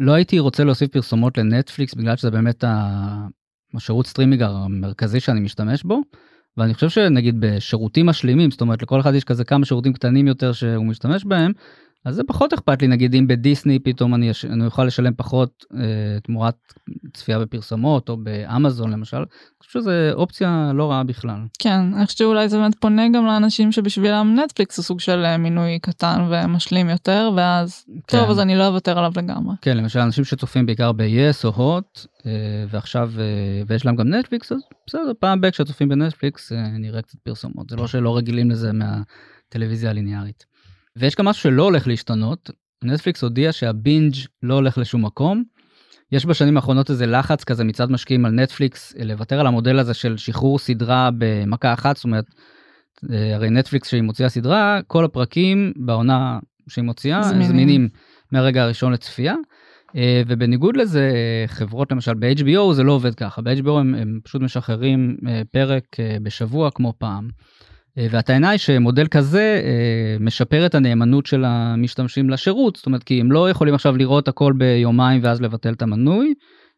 לא 0.00 0.12
הייתי 0.12 0.38
רוצה 0.38 0.64
להוסיף 0.64 0.90
פרסומות 0.90 1.38
לנטפליקס 1.38 1.94
בגלל 1.94 2.16
שזה 2.16 2.30
באמת 2.30 2.64
השירות 3.76 4.06
סטרימינג 4.06 4.42
המרכזי 4.42 5.20
שאני 5.20 5.40
משתמש 5.40 5.82
בו. 5.82 6.02
ואני 6.56 6.74
חושב 6.74 6.88
שנגיד 6.88 7.36
בשירותים 7.40 8.06
משלימים 8.06 8.50
זאת 8.50 8.60
אומרת 8.60 8.82
לכל 8.82 9.00
אחד 9.00 9.14
יש 9.14 9.24
כזה 9.24 9.44
כמה 9.44 9.64
שירותים 9.64 9.92
קטנים 9.92 10.26
יותר 10.26 10.52
שהוא 10.52 10.86
משתמש 10.86 11.24
בהם 11.24 11.52
אז 12.04 12.14
זה 12.14 12.22
פחות 12.24 12.52
אכפת 12.52 12.82
לי 12.82 12.88
נגיד 12.88 13.14
אם 13.14 13.26
בדיסני 13.26 13.78
פתאום 13.78 14.14
אני, 14.14 14.28
יש- 14.28 14.44
אני 14.44 14.64
אוכל 14.66 14.84
לשלם 14.84 15.14
פחות 15.16 15.64
אה, 15.74 15.80
תמורת 16.22 16.54
צפייה 17.14 17.38
בפרסומות 17.38 18.08
או 18.08 18.16
באמזון 18.16 18.90
למשל, 18.90 19.16
אני 19.16 19.26
חושב 19.66 19.80
שזו 19.80 19.90
אופציה 20.12 20.70
לא 20.74 20.90
רעה 20.90 21.04
בכלל. 21.04 21.38
כן, 21.58 21.80
אני 21.96 22.06
חושבת 22.06 22.18
שאולי 22.18 22.48
זה 22.48 22.58
באמת 22.58 22.74
פונה 22.80 23.02
גם 23.14 23.26
לאנשים 23.26 23.72
שבשבילם 23.72 24.36
נטפליקס 24.44 24.76
הוא 24.78 24.84
סוג 24.84 25.00
של 25.00 25.24
אה, 25.24 25.36
מנוי 25.38 25.78
קטן 25.78 26.26
ומשלים 26.30 26.88
יותר, 26.88 27.30
ואז 27.36 27.84
טוב, 28.06 28.24
כן. 28.24 28.30
אז 28.30 28.40
אני 28.40 28.56
לא 28.56 28.66
אוותר 28.66 28.98
עליו 28.98 29.12
לגמרי. 29.16 29.54
כן, 29.62 29.76
למשל 29.76 29.98
אנשים 30.00 30.24
שצופים 30.24 30.66
בעיקר 30.66 30.92
ב-yes 30.92 31.44
או 31.44 31.50
hot, 31.78 32.06
אה, 32.26 32.30
ועכשיו, 32.70 33.10
אה, 33.18 33.24
ויש 33.66 33.86
להם 33.86 33.96
גם 33.96 34.14
נטפליקס, 34.14 34.52
אז 34.52 34.58
בסדר, 34.86 35.12
פעם 35.20 35.40
ב- 35.40 35.50
כשצופים 35.50 35.88
בנטפליקס 35.88 36.52
אה, 36.52 36.68
נראה 36.78 37.02
קצת 37.02 37.18
פרסומות, 37.18 37.70
זה 37.70 37.76
לא 37.76 37.86
שלא 37.86 38.16
רגילים 38.16 38.50
לזה 38.50 38.70
מהטלוויזיה 38.72 39.90
הליניארית. 39.90 40.51
ויש 40.96 41.16
גם 41.16 41.24
משהו 41.24 41.42
שלא 41.42 41.62
הולך 41.62 41.86
להשתנות, 41.86 42.50
נטפליקס 42.84 43.22
הודיע 43.22 43.52
שהבינג' 43.52 44.14
לא 44.42 44.54
הולך 44.54 44.78
לשום 44.78 45.04
מקום. 45.04 45.42
יש 46.12 46.26
בשנים 46.26 46.56
האחרונות 46.56 46.90
איזה 46.90 47.06
לחץ 47.06 47.44
כזה 47.44 47.64
מצד 47.64 47.90
משקיעים 47.90 48.24
על 48.24 48.32
נטפליקס 48.32 48.94
אה, 48.98 49.04
לוותר 49.04 49.40
על 49.40 49.46
המודל 49.46 49.78
הזה 49.78 49.94
של 49.94 50.16
שחרור 50.16 50.58
סדרה 50.58 51.10
במכה 51.18 51.72
אחת, 51.72 51.96
זאת 51.96 52.04
אומרת, 52.04 52.24
אה, 53.12 53.34
הרי 53.34 53.50
נטפליקס 53.50 53.88
שהיא 53.88 54.02
מוציאה 54.02 54.28
סדרה, 54.28 54.80
כל 54.86 55.04
הפרקים 55.04 55.72
בעונה 55.76 56.38
שהיא 56.68 56.84
מוציאה 56.84 57.22
זמינים. 57.22 57.48
זמינים, 57.48 57.88
מהרגע 58.32 58.62
הראשון 58.62 58.92
לצפייה. 58.92 59.34
אה, 59.96 60.22
ובניגוד 60.26 60.76
לזה 60.76 61.10
חברות 61.46 61.92
למשל 61.92 62.14
ב-HBO 62.14 62.72
זה 62.72 62.82
לא 62.82 62.92
עובד 62.92 63.14
ככה 63.14 63.42
ב-HBO 63.42 63.70
הם, 63.70 63.94
הם 63.94 64.20
פשוט 64.24 64.42
משחררים 64.42 65.16
פרק 65.50 65.84
בשבוע 66.22 66.70
כמו 66.70 66.92
פעם. 66.98 67.28
אה, 67.98 68.06
והטענה 68.10 68.50
היא 68.50 68.58
שמודל 68.58 69.06
כזה 69.06 69.60
אה, 69.64 70.16
משפר 70.20 70.66
את 70.66 70.74
הנאמנות 70.74 71.26
של 71.26 71.44
המשתמשים 71.44 72.30
לשירות 72.30 72.76
זאת 72.76 72.86
אומרת 72.86 73.02
כי 73.02 73.20
הם 73.20 73.32
לא 73.32 73.50
יכולים 73.50 73.74
עכשיו 73.74 73.96
לראות 73.96 74.28
הכל 74.28 74.52
ביומיים 74.56 75.20
ואז 75.24 75.40
לבטל 75.40 75.72
את 75.72 75.82
המנוי. 75.82 76.34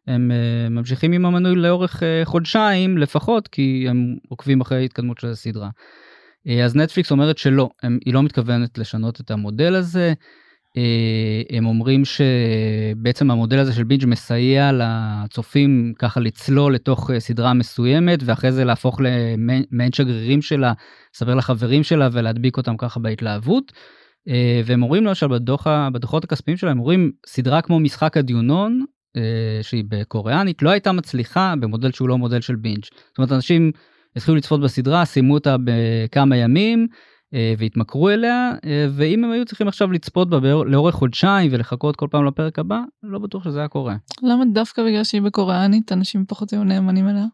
הם 0.07 0.31
אה, 0.31 0.69
ממשיכים 0.69 1.11
עם 1.11 1.25
המנוי 1.25 1.55
לאורך 1.55 2.03
חודשיים 2.23 2.97
לפחות 2.97 3.47
כי 3.47 3.85
הם 3.89 4.15
עוקבים 4.29 4.61
אחרי 4.61 4.85
התקדמות 4.85 5.19
של 5.19 5.27
הסדרה. 5.27 5.69
אז 6.63 6.75
נטפליקס 6.75 7.11
אומרת 7.11 7.37
שלא, 7.37 7.69
היא 8.05 8.13
לא 8.13 8.23
מתכוונת 8.23 8.77
לשנות 8.77 9.21
את 9.21 9.31
המודל 9.31 9.75
הזה. 9.75 10.13
אה, 10.77 11.57
הם 11.57 11.65
אומרים 11.65 12.03
שבעצם 12.05 13.31
המודל 13.31 13.59
הזה 13.59 13.73
של 13.73 13.83
בינג' 13.83 14.05
מסייע 14.05 14.71
לצופים 14.73 15.93
ככה 15.99 16.19
לצלול 16.19 16.73
לתוך 16.75 17.11
אה, 17.11 17.19
סדרה 17.19 17.53
מסוימת 17.53 18.19
ואחרי 18.25 18.51
זה 18.51 18.65
להפוך 18.65 18.99
למעין 19.03 19.91
שגרירים 19.91 20.41
שלה, 20.41 20.73
לספר 21.15 21.35
לחברים 21.35 21.83
שלה 21.83 22.09
ולהדביק 22.11 22.57
אותם 22.57 22.77
ככה 22.77 22.99
בהתלהבות. 22.99 23.71
אה, 24.27 24.61
והם 24.65 24.83
אומרים 24.83 25.05
למשל 25.05 25.27
בדוח, 25.27 25.67
בדוחות 25.93 26.23
הכספיים 26.23 26.57
שלהם, 26.57 26.79
אומרים 26.79 27.11
סדרה 27.27 27.61
כמו 27.61 27.79
משחק 27.79 28.17
הדיונון, 28.17 28.85
שהיא 29.61 29.83
בקוריאנית, 29.87 30.61
לא 30.61 30.69
הייתה 30.69 30.91
מצליחה 30.91 31.53
במודל 31.59 31.91
שהוא 31.91 32.09
לא 32.09 32.17
מודל 32.17 32.41
של 32.41 32.55
בינג'. 32.55 32.83
זאת 32.83 33.17
אומרת 33.17 33.31
אנשים 33.31 33.71
התחילו 34.15 34.37
לצפות 34.37 34.61
בסדרה, 34.61 35.05
סיימו 35.05 35.33
אותה 35.33 35.55
בכמה 35.63 36.37
ימים. 36.37 36.87
אה, 37.35 37.53
והתמכרו 37.57 38.09
אליה 38.09 38.51
אה, 38.65 38.87
ואם 38.91 39.23
הם 39.23 39.31
היו 39.31 39.45
צריכים 39.45 39.67
עכשיו 39.67 39.91
לצפות 39.91 40.29
בה 40.29 40.37
לאורך 40.65 40.95
חודשיים 40.95 41.53
ולחכות 41.53 41.95
כל 41.95 42.07
פעם 42.11 42.25
לפרק 42.25 42.59
הבא 42.59 42.81
לא 43.03 43.19
בטוח 43.19 43.43
שזה 43.43 43.59
היה 43.59 43.67
קורה. 43.67 43.95
למה 44.23 44.43
דווקא 44.53 44.83
בגלל 44.83 45.03
שהיא 45.03 45.21
בקוריאנית 45.21 45.91
אנשים 45.91 46.25
פחות 46.27 46.53
היו 46.53 46.63
נאמנים 46.63 47.09
אליה? 47.09 47.25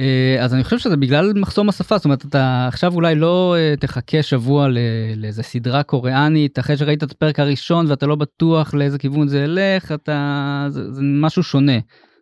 אה, 0.00 0.36
אז 0.40 0.54
אני 0.54 0.64
חושב 0.64 0.78
שזה 0.78 0.96
בגלל 0.96 1.32
מחסום 1.36 1.68
השפה 1.68 1.98
זאת 1.98 2.04
אומרת 2.04 2.24
אתה 2.24 2.66
עכשיו 2.68 2.94
אולי 2.94 3.14
לא 3.14 3.56
תחכה 3.80 4.22
שבוע 4.22 4.68
לאיזה 5.16 5.42
סדרה 5.42 5.82
קוריאנית 5.82 6.58
אחרי 6.58 6.76
שראית 6.76 7.02
את 7.02 7.12
הפרק 7.12 7.40
הראשון 7.40 7.86
ואתה 7.88 8.06
לא 8.06 8.16
בטוח 8.16 8.74
לאיזה 8.74 8.98
כיוון 8.98 9.28
זה 9.28 9.40
ילך 9.40 9.92
אתה 9.92 10.66
זה, 10.68 10.92
זה 10.92 11.02
משהו 11.02 11.42
שונה. 11.42 11.78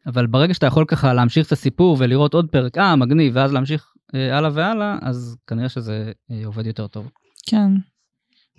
אבל 0.06 0.26
ברגע 0.26 0.54
שאתה 0.54 0.66
יכול 0.66 0.84
ככה 0.88 1.12
להמשיך 1.12 1.46
את 1.46 1.52
הסיפור 1.52 1.96
ולראות 2.00 2.34
עוד 2.34 2.48
פרק 2.50 2.78
אה 2.78 2.96
מגניב 2.96 3.32
ואז 3.36 3.52
להמשיך 3.52 3.92
אה, 4.14 4.38
הלאה 4.38 4.50
והלאה 4.54 4.98
אז 5.02 5.36
כנראה 5.46 5.68
שזה 5.68 6.12
עובד 6.44 6.66
יותר 6.66 6.86
טוב. 6.86 7.10
כן. 7.50 7.70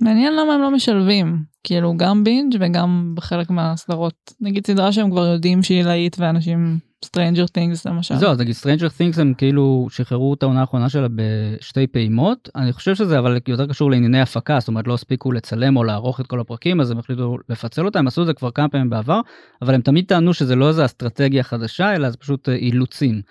מעניין 0.02 0.34
למה 0.34 0.54
הם 0.54 0.62
לא 0.62 0.72
משלבים, 0.72 1.44
כאילו 1.64 1.98
גם 1.98 2.24
בינג' 2.24 2.56
וגם 2.60 3.14
בחלק 3.16 3.50
מהסדרות. 3.50 4.34
נגיד 4.42 4.68
סדרה 4.68 4.92
שהם 4.92 5.12
כבר 5.12 5.26
יודעים 5.26 5.64
שהיא 5.64 5.84
להיט 5.84 6.16
ואנשים 6.20 6.80
Stranger 7.06 7.48
Things 7.58 7.82
למשל. 7.86 8.16
זהו, 8.16 8.32
אז 8.32 8.40
נגיד 8.40 8.56
Stranger 8.56 8.90
Things 9.00 9.22
הם 9.22 9.34
כאילו 9.34 9.88
שחררו 9.90 10.34
את 10.34 10.44
העונה 10.44 10.62
האחרונה 10.62 10.90
שלה 10.90 11.08
בשתי 11.16 11.88
פעימות. 11.88 12.50
אני 12.56 12.74
חושב 12.74 12.96
שזה 12.96 13.20
אבל 13.20 13.38
יותר 13.48 13.68
קשור 13.68 13.92
לענייני 13.92 14.22
הפקה, 14.22 14.60
זאת 14.60 14.68
אומרת 14.68 14.88
לא 14.88 14.94
הספיקו 14.94 15.32
לצלם 15.32 15.78
או 15.78 15.84
לערוך 15.84 16.20
את 16.20 16.28
כל 16.28 16.40
הפרקים, 16.40 16.82
אז 16.82 16.92
הם 16.92 17.00
החליטו 17.00 17.38
לפצל 17.50 17.86
אותה, 17.86 18.00
הם 18.00 18.08
עשו 18.08 18.22
את 18.22 18.28
זה 18.28 18.34
כבר 18.34 18.52
כמה 18.52 18.70
פעמים 18.70 18.90
בעבר, 18.90 19.22
אבל 19.62 19.74
הם 19.74 19.82
תמיד 19.82 20.06
טענו 20.06 20.34
שזה 20.34 20.56
לא 20.56 20.68
איזה 20.68 20.86
אסטרטגיה 20.86 21.44
חדשה, 21.44 21.96
אלא 21.96 22.10
זה 22.10 22.18
פשוט 22.18 22.50
אה, 22.50 22.56
אילוצים. 22.56 23.22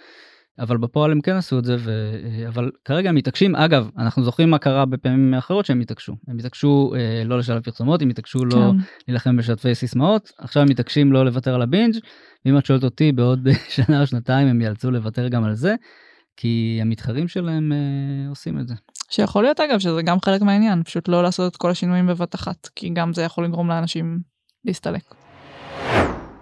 אבל 0.59 0.77
בפועל 0.77 1.13
הם 1.13 1.21
כן 1.21 1.37
עשו 1.37 1.59
את 1.59 1.65
זה, 1.65 1.77
ו... 1.79 1.91
אה, 2.25 2.49
אבל 2.49 2.71
כרגע 2.85 3.09
הם 3.09 3.15
מתעקשים, 3.15 3.57
אגב, 3.57 3.91
אנחנו 3.99 4.25
זוכרים 4.25 4.51
מה 4.51 4.59
קרה 4.59 4.85
בפעמים 4.85 5.35
אחרות 5.35 5.67
שהם 5.67 5.81
התעקשו. 5.81 6.13
הם 6.29 6.39
התעקשו 6.39 6.93
אה, 6.97 7.25
לא 7.25 7.39
לשלב 7.39 7.63
פרסומות, 7.63 8.03
הם 8.03 8.09
התעקשו 8.09 8.45
לא 8.45 8.51
כן. 8.51 8.77
להילחם 9.09 9.37
בשתפי 9.37 9.75
סיסמאות, 9.75 10.33
עכשיו 10.39 10.63
הם 10.63 10.69
מתעקשים 10.71 11.13
לא 11.13 11.25
לוותר 11.25 11.55
על 11.55 11.63
הבינג', 11.63 11.95
ואם 12.45 12.59
את 12.59 12.67
שואלת 12.67 12.85
אותי 12.85 13.13
בעוד 13.13 13.49
שנה 13.77 14.01
או 14.01 14.07
שנתיים 14.07 14.49
הם 14.49 14.61
יאלצו 14.61 14.91
לוותר 14.91 15.29
גם 15.29 15.45
על 15.45 15.55
זה, 15.55 15.75
כי 16.37 16.79
המתחרים 16.83 17.29
שלהם 17.29 17.73
אה, 17.73 18.29
עושים 18.29 18.61
את 18.61 18.69
זה. 18.69 18.75
שיכול 19.11 19.43
להיות 19.43 19.61
אגב 19.61 19.79
שזה 19.79 20.03
גם 20.03 20.21
חלק 20.25 20.43
מהעניין, 20.43 20.83
פשוט 20.83 21.09
לא 21.09 21.23
לעשות 21.23 21.53
את 21.53 21.57
כל 21.57 21.71
השינויים 21.71 22.07
בבת 22.07 22.35
אחת, 22.35 22.69
כי 22.77 22.91
גם 22.91 23.13
זה 23.13 23.23
יכול 23.23 23.45
לגרום 23.45 23.69
לאנשים 23.69 24.19
להסתלק. 24.65 25.15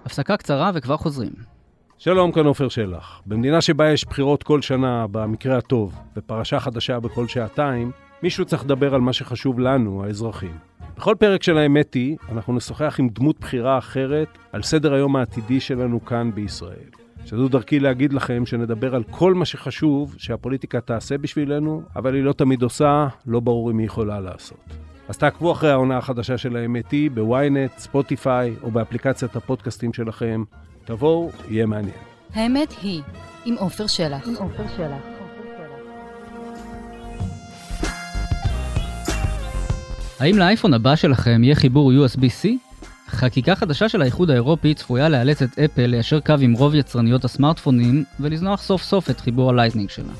הפסקה 0.04 0.36
קצרה 0.36 0.70
וכבר 0.74 0.96
חוזרים. 0.96 1.55
שלום, 1.98 2.32
כאן 2.32 2.46
עופר 2.46 2.68
שלח. 2.68 3.22
במדינה 3.26 3.60
שבה 3.60 3.90
יש 3.90 4.04
בחירות 4.04 4.42
כל 4.42 4.62
שנה, 4.62 5.06
במקרה 5.10 5.58
הטוב, 5.58 5.94
ופרשה 6.16 6.60
חדשה 6.60 7.00
בכל 7.00 7.28
שעתיים, 7.28 7.90
מישהו 8.22 8.44
צריך 8.44 8.64
לדבר 8.64 8.94
על 8.94 9.00
מה 9.00 9.12
שחשוב 9.12 9.60
לנו, 9.60 10.04
האזרחים. 10.04 10.56
בכל 10.96 11.14
פרק 11.18 11.42
של 11.42 11.58
האמת 11.58 11.94
היא, 11.94 12.16
אנחנו 12.32 12.56
נשוחח 12.56 12.96
עם 12.98 13.08
דמות 13.08 13.40
בחירה 13.40 13.78
אחרת 13.78 14.38
על 14.52 14.62
סדר 14.62 14.94
היום 14.94 15.16
העתידי 15.16 15.60
שלנו 15.60 16.04
כאן 16.04 16.30
בישראל. 16.34 16.90
שזו 17.24 17.48
דרכי 17.48 17.80
להגיד 17.80 18.12
לכם 18.12 18.46
שנדבר 18.46 18.94
על 18.94 19.02
כל 19.10 19.34
מה 19.34 19.44
שחשוב 19.44 20.14
שהפוליטיקה 20.18 20.80
תעשה 20.80 21.18
בשבילנו, 21.18 21.82
אבל 21.96 22.14
היא 22.14 22.22
לא 22.22 22.32
תמיד 22.32 22.62
עושה, 22.62 23.08
לא 23.26 23.40
ברור 23.40 23.70
אם 23.70 23.78
היא 23.78 23.86
יכולה 23.86 24.20
לעשות. 24.20 24.76
אז 25.08 25.18
תעקבו 25.18 25.52
אחרי 25.52 25.70
העונה 25.70 25.98
החדשה 25.98 26.38
של 26.38 26.56
האמת 26.56 26.90
היא 26.90 27.10
ב-ynet, 27.10 27.78
ספוטיפיי 27.78 28.54
או 28.62 28.70
באפליקציית 28.70 29.36
הפודקאסטים 29.36 29.92
שלכם. 29.92 30.44
תבואו, 30.84 31.30
יהיה 31.48 31.66
מעניין. 31.66 31.96
האמת 32.34 32.74
היא, 32.82 33.02
עם 33.44 33.54
עופר 33.58 33.86
שלח. 33.86 34.28
האם 40.20 40.38
לאייפון 40.38 40.74
הבא 40.74 40.96
שלכם 40.96 41.44
יהיה 41.44 41.54
חיבור 41.54 41.92
USB-C? 41.92 42.48
חקיקה 43.08 43.54
חדשה 43.54 43.88
של 43.88 44.02
האיחוד 44.02 44.30
האירופי 44.30 44.74
צפויה 44.74 45.08
לאלץ 45.08 45.42
את 45.42 45.58
אפל 45.58 45.86
ליישר 45.86 46.20
קו 46.20 46.34
עם 46.40 46.52
רוב 46.52 46.74
יצרניות 46.74 47.24
הסמארטפונים 47.24 48.04
ולזנוח 48.20 48.62
סוף 48.62 48.82
סוף 48.82 49.10
את 49.10 49.20
חיבור 49.20 49.50
ה 49.50 49.54
Lightning 49.54 49.90
שלה. 49.90 50.12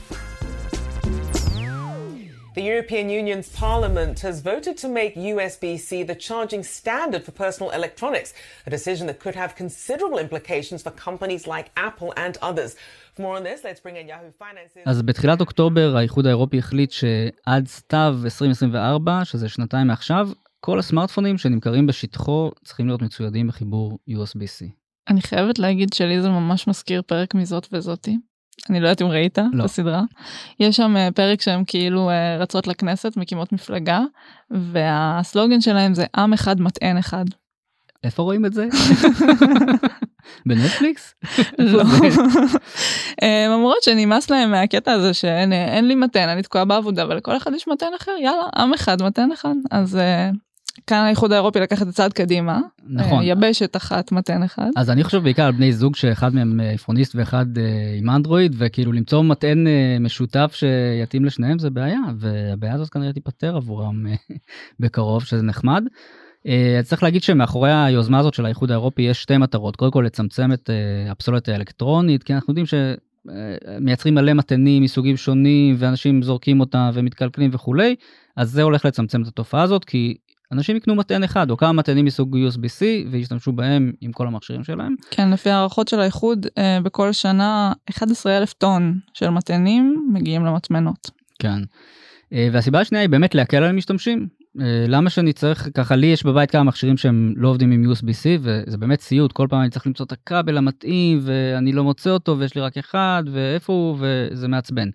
The 2.56 2.68
European 2.74 3.06
Union's 3.10 3.48
Parliament 3.64 4.16
has 4.28 4.36
voted 4.40 4.74
to 4.82 4.88
make 4.88 5.12
USB 5.30 5.64
C 5.78 5.90
the 6.12 6.18
charging 6.28 6.62
standard 6.78 7.22
for 7.26 7.32
personal 7.44 7.70
electronics, 7.78 8.30
a 8.68 8.70
decision 8.70 9.04
that 9.08 9.18
could 9.24 9.36
have 9.42 9.50
considerable 9.62 10.18
implications 10.26 10.80
for 10.84 10.92
companies 11.08 11.42
like 11.54 11.66
Apple 11.88 12.10
and 12.24 12.34
others. 12.50 12.70
For 13.14 13.20
more 13.26 13.36
on 13.36 13.44
this, 13.48 13.58
let's 13.62 13.80
bring 13.84 13.96
in 13.96 14.06
Yahoo 14.08 14.32
Finance's. 14.38 14.84
אז 14.86 15.02
בתחילת 15.02 15.40
אוקטובר 15.40 15.96
האיחוד 15.96 16.26
האירופי 16.26 16.58
החליט 16.58 16.90
שעד 16.90 17.66
סתיו 17.68 18.16
2024, 18.24 19.24
שזה 19.24 19.48
שנתיים 19.48 19.86
מעכשיו, 19.86 20.28
כל 20.60 20.78
הסמארטפונים 20.78 21.38
שנמכרים 21.38 21.86
בשטחו 21.86 22.50
צריכים 22.64 22.86
להיות 22.86 23.02
מצוידים 23.02 23.46
בחיבור 23.48 23.98
USB-C. 24.10 24.64
אני 25.08 25.22
חייבת 25.22 25.58
להגיד 25.58 25.92
שלי 25.92 26.22
זה 26.22 26.28
ממש 26.28 26.68
מזכיר 26.68 27.02
פרק 27.02 27.34
מזאת 27.34 27.68
וזאתי. 27.72 28.16
אני 28.70 28.80
לא 28.80 28.86
יודעת 28.86 29.02
אם 29.02 29.06
ראית 29.06 29.38
לא. 29.52 29.64
בסדרה. 29.64 30.02
יש 30.60 30.76
שם 30.76 30.96
אה, 30.96 31.08
פרק 31.14 31.40
שהם 31.40 31.64
כאילו 31.66 32.10
אה, 32.10 32.36
רצות 32.38 32.66
לכנסת, 32.66 33.16
מקימות 33.16 33.52
מפלגה, 33.52 34.00
והסלוגן 34.50 35.60
שלהם 35.60 35.94
זה 35.94 36.04
עם 36.16 36.32
אחד 36.32 36.60
מטען 36.60 36.96
אחד. 36.96 37.24
איפה 38.04 38.22
רואים 38.22 38.46
את 38.46 38.54
זה? 38.54 38.66
בנטפליקס? 40.46 41.14
לא. 41.58 41.82
הם 43.22 43.50
אומרות 43.56 43.82
שנמאס 43.82 44.30
להם 44.30 44.50
מהקטע 44.50 44.92
הזה 44.92 45.14
שאין 45.14 45.52
אה, 45.52 45.64
אין 45.74 45.88
לי 45.88 45.94
מתן, 45.94 46.28
אני 46.28 46.42
תקועה 46.42 46.64
בעבודה, 46.64 47.06
ולכל 47.08 47.36
אחד 47.36 47.54
יש 47.54 47.68
מתן 47.68 47.86
אחר, 47.96 48.12
יאללה, 48.20 48.42
עם 48.56 48.72
אחד 48.72 49.02
מתן 49.02 49.32
אחד. 49.32 49.54
אז 49.70 49.96
אה, 49.96 50.30
כאן 50.86 50.98
האיחוד 50.98 51.32
האירופי 51.32 51.60
לקח 51.60 51.82
את 51.82 51.86
הצעד 51.88 52.12
קדימה. 52.12 52.60
נכון. 52.88 53.18
אה, 53.18 53.24
יבשת 53.24 53.76
אחת 53.76 54.12
מתן 54.12 54.42
אחד. 54.42 54.70
אז 54.76 54.90
אני 54.90 55.04
חושב 55.04 55.22
בעיקר 55.22 55.42
על 55.42 55.52
בני 55.52 55.72
זוג 55.72 55.96
שאחד 55.96 56.34
מהם 56.34 56.60
אה, 56.60 56.70
אייפוניסט 56.70 57.14
ואחד 57.14 57.58
אה, 57.58 57.62
עם 57.98 58.10
אנדרואיד 58.10 58.54
וכאילו 58.58 58.92
למצוא 58.92 59.22
מטען 59.22 59.66
אה, 59.66 59.96
משותף 60.00 60.54
שיתאים 60.54 61.24
לשניהם 61.24 61.58
זה 61.58 61.70
בעיה 61.70 62.00
והבעיה 62.18 62.74
הזאת 62.74 62.88
כנראה 62.88 63.12
תיפתר 63.12 63.56
עבורם 63.56 64.06
אה, 64.06 64.14
בקרוב 64.80 65.24
שזה 65.24 65.42
נחמד. 65.42 65.84
אה, 66.46 66.80
צריך 66.82 67.02
להגיד 67.02 67.22
שמאחורי 67.22 67.72
היוזמה 67.72 68.18
הזאת 68.18 68.34
של 68.34 68.46
האיחוד 68.46 68.70
האירופי 68.70 69.02
יש 69.02 69.22
שתי 69.22 69.36
מטרות 69.36 69.76
קודם 69.76 69.90
כל 69.90 70.02
לצמצם 70.06 70.52
את 70.52 70.70
אה, 70.70 71.12
הפסולת 71.12 71.48
האלקטרונית 71.48 72.22
כי 72.22 72.34
אנחנו 72.34 72.50
יודעים 72.50 72.66
שמייצרים 72.66 74.14
מלא 74.14 74.32
מתנים 74.32 74.82
מסוגים 74.82 75.16
שונים 75.16 75.74
ואנשים 75.78 76.22
זורקים 76.22 76.60
אותה 76.60 76.90
ומתקלקלים 76.94 77.50
וכולי 77.52 77.94
אז 78.36 78.50
זה 78.50 78.62
הולך 78.62 78.84
לצמצם 78.84 79.22
את 79.22 79.26
התופעה 79.26 79.62
הזאת 79.62 79.84
כי 79.84 80.16
אנשים 80.52 80.76
יקנו 80.76 80.94
מטען 80.94 81.22
אחד 81.22 81.50
או 81.50 81.56
כמה 81.56 81.72
מטענים 81.72 82.04
מסוג 82.04 82.36
USB-C 82.36 82.82
וישתמשו 83.10 83.52
בהם 83.52 83.92
עם 84.00 84.12
כל 84.12 84.26
המכשירים 84.26 84.64
שלהם. 84.64 84.94
כן, 85.10 85.30
לפי 85.30 85.50
הערכות 85.50 85.88
של 85.88 86.00
האיחוד, 86.00 86.46
אה, 86.58 86.78
בכל 86.82 87.12
שנה 87.12 87.72
11 87.90 88.38
אלף 88.38 88.52
טון 88.52 88.98
של 89.14 89.30
מטענים 89.30 90.10
מגיעים 90.12 90.44
למטמנות. 90.44 91.10
כן. 91.38 91.58
אה, 92.32 92.48
והסיבה 92.52 92.80
השנייה 92.80 93.02
היא 93.02 93.10
באמת 93.10 93.34
להקל 93.34 93.56
על 93.56 93.70
המשתמשים. 93.70 94.28
אה, 94.60 94.84
למה 94.88 95.10
שאני 95.10 95.32
צריך 95.32 95.68
ככה 95.74 95.96
לי 95.96 96.06
יש 96.06 96.24
בבית 96.24 96.50
כמה 96.50 96.62
מכשירים 96.62 96.96
שהם 96.96 97.34
לא 97.36 97.48
עובדים 97.48 97.70
עם 97.72 97.92
USB-C 97.92 98.26
וזה 98.40 98.78
באמת 98.78 99.00
סיוט 99.00 99.32
כל 99.32 99.46
פעם 99.50 99.60
אני 99.60 99.70
צריך 99.70 99.86
למצוא 99.86 100.06
את 100.06 100.12
הכבל 100.12 100.58
המתאים 100.58 101.20
ואני 101.22 101.72
לא 101.72 101.84
מוצא 101.84 102.10
אותו 102.10 102.38
ויש 102.38 102.54
לי 102.54 102.60
רק 102.60 102.78
אחד 102.78 103.22
ואיפה 103.32 103.72
הוא 103.72 103.96
וזה 104.00 104.48
מעצבן. 104.48 104.88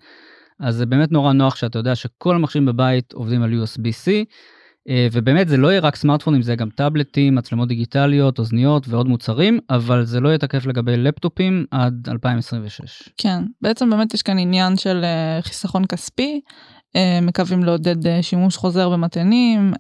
אז 0.60 0.76
זה 0.76 0.86
באמת 0.86 1.12
נורא 1.12 1.34
נוח 1.34 1.56
שאתה 1.56 1.80
יודע 1.80 1.96
שכל 1.96 2.36
המכשירים 2.36 2.66
בבית 2.66 3.14
עובדים 3.14 3.44
על 3.44 3.64
USB-C. 3.64 4.12
אה, 4.90 5.08
ובאמת 5.12 5.48
זה 5.48 5.58
לא 5.58 5.68
יהיה 5.68 5.80
רק 5.80 5.96
סמארטפונים 5.96 6.42
זה 6.42 6.56
גם 6.56 6.70
טאבלטים 6.70 7.36
מצלמות 7.36 7.68
דיגיטליות 7.68 8.40
אוזניות 8.40 8.88
ועוד 8.88 9.08
מוצרים 9.08 9.60
אבל 9.70 10.06
זה 10.06 10.20
לא 10.20 10.30
יהיה 10.30 10.38
תקף 10.38 10.66
לגבי 10.66 10.98
לפטופים 10.98 11.66
עד 11.72 12.08
2026. 12.12 13.10
כן 13.18 13.44
בעצם 13.62 13.90
באמת 13.90 14.14
יש 14.14 14.22
כאן 14.22 14.40
עניין 14.40 14.78
של 14.78 15.02
אה, 15.04 15.42
חיסכון 15.42 15.86
כספי 15.86 16.42
אה, 16.96 17.20
מקווים 17.22 17.64
לעודד 17.64 18.22
שימוש 18.22 18.58
חוזר 18.58 18.90
במטענים 18.90 19.74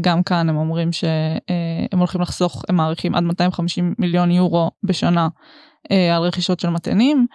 גם 0.00 0.22
כאן 0.22 0.48
הם 0.48 0.56
אומרים 0.56 0.92
שהם 0.92 1.98
הולכים 1.98 2.20
לחסוך 2.20 2.62
הם 2.68 2.76
מעריכים 2.76 3.14
עד 3.14 3.22
250 3.22 3.94
מיליון 3.98 4.30
יורו 4.30 4.70
בשנה 4.82 5.28
על 5.90 6.22
רכישות 6.22 6.60
של 6.60 6.68
מטענים. 6.68 7.26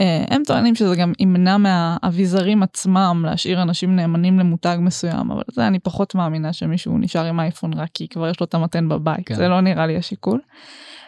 אה, 0.00 0.24
הם 0.30 0.42
טוענים 0.46 0.74
שזה 0.74 0.96
גם 0.96 1.12
ימנע 1.18 1.56
מהאביזרים 1.56 2.62
עצמם 2.62 3.22
להשאיר 3.26 3.62
אנשים 3.62 3.96
נאמנים 3.96 4.38
למותג 4.38 4.76
מסוים 4.80 5.30
אבל 5.30 5.42
זה 5.52 5.66
אני 5.66 5.78
פחות 5.78 6.14
מאמינה 6.14 6.52
שמישהו 6.52 6.98
נשאר 6.98 7.24
עם 7.24 7.40
אייפון 7.40 7.72
רק 7.72 7.88
כי 7.94 8.08
כבר 8.08 8.28
יש 8.28 8.40
לו 8.40 8.46
את 8.46 8.54
המתן 8.54 8.88
בבית 8.88 9.28
כן. 9.28 9.34
זה 9.34 9.48
לא 9.48 9.60
נראה 9.60 9.86
לי 9.86 9.96
השיקול. 9.96 10.40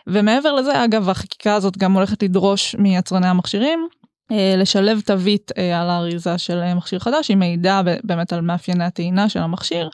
ומעבר 0.06 0.52
לזה 0.52 0.84
אגב 0.84 1.08
החקיקה 1.08 1.54
הזאת 1.54 1.78
גם 1.78 1.92
הולכת 1.92 2.22
לדרוש 2.22 2.74
מיצרני 2.74 3.26
המכשירים 3.26 3.88
אה, 4.32 4.54
לשלב 4.56 5.00
תווית 5.00 5.52
אה, 5.58 5.80
על 5.80 5.90
האריזה 5.90 6.38
של 6.38 6.74
מכשיר 6.74 6.98
חדש 6.98 7.30
עם 7.30 7.38
מידע 7.38 7.80
באמת 8.04 8.32
על 8.32 8.40
מאפייני 8.40 8.84
הטעינה 8.84 9.28
של 9.28 9.40
המכשיר 9.40 9.88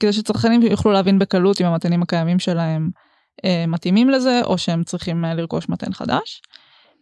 כדי 0.00 0.12
שצרכנים 0.12 0.62
יוכלו 0.62 0.92
להבין 0.92 1.18
בקלות 1.18 1.60
אם 1.60 1.66
המתנים 1.66 2.02
הקיימים 2.02 2.38
שלהם 2.38 2.90
מתאימים 3.68 4.10
לזה 4.10 4.40
או 4.44 4.58
שהם 4.58 4.84
צריכים 4.84 5.24
לרכוש 5.24 5.68
מתן 5.68 5.92
חדש. 5.92 6.40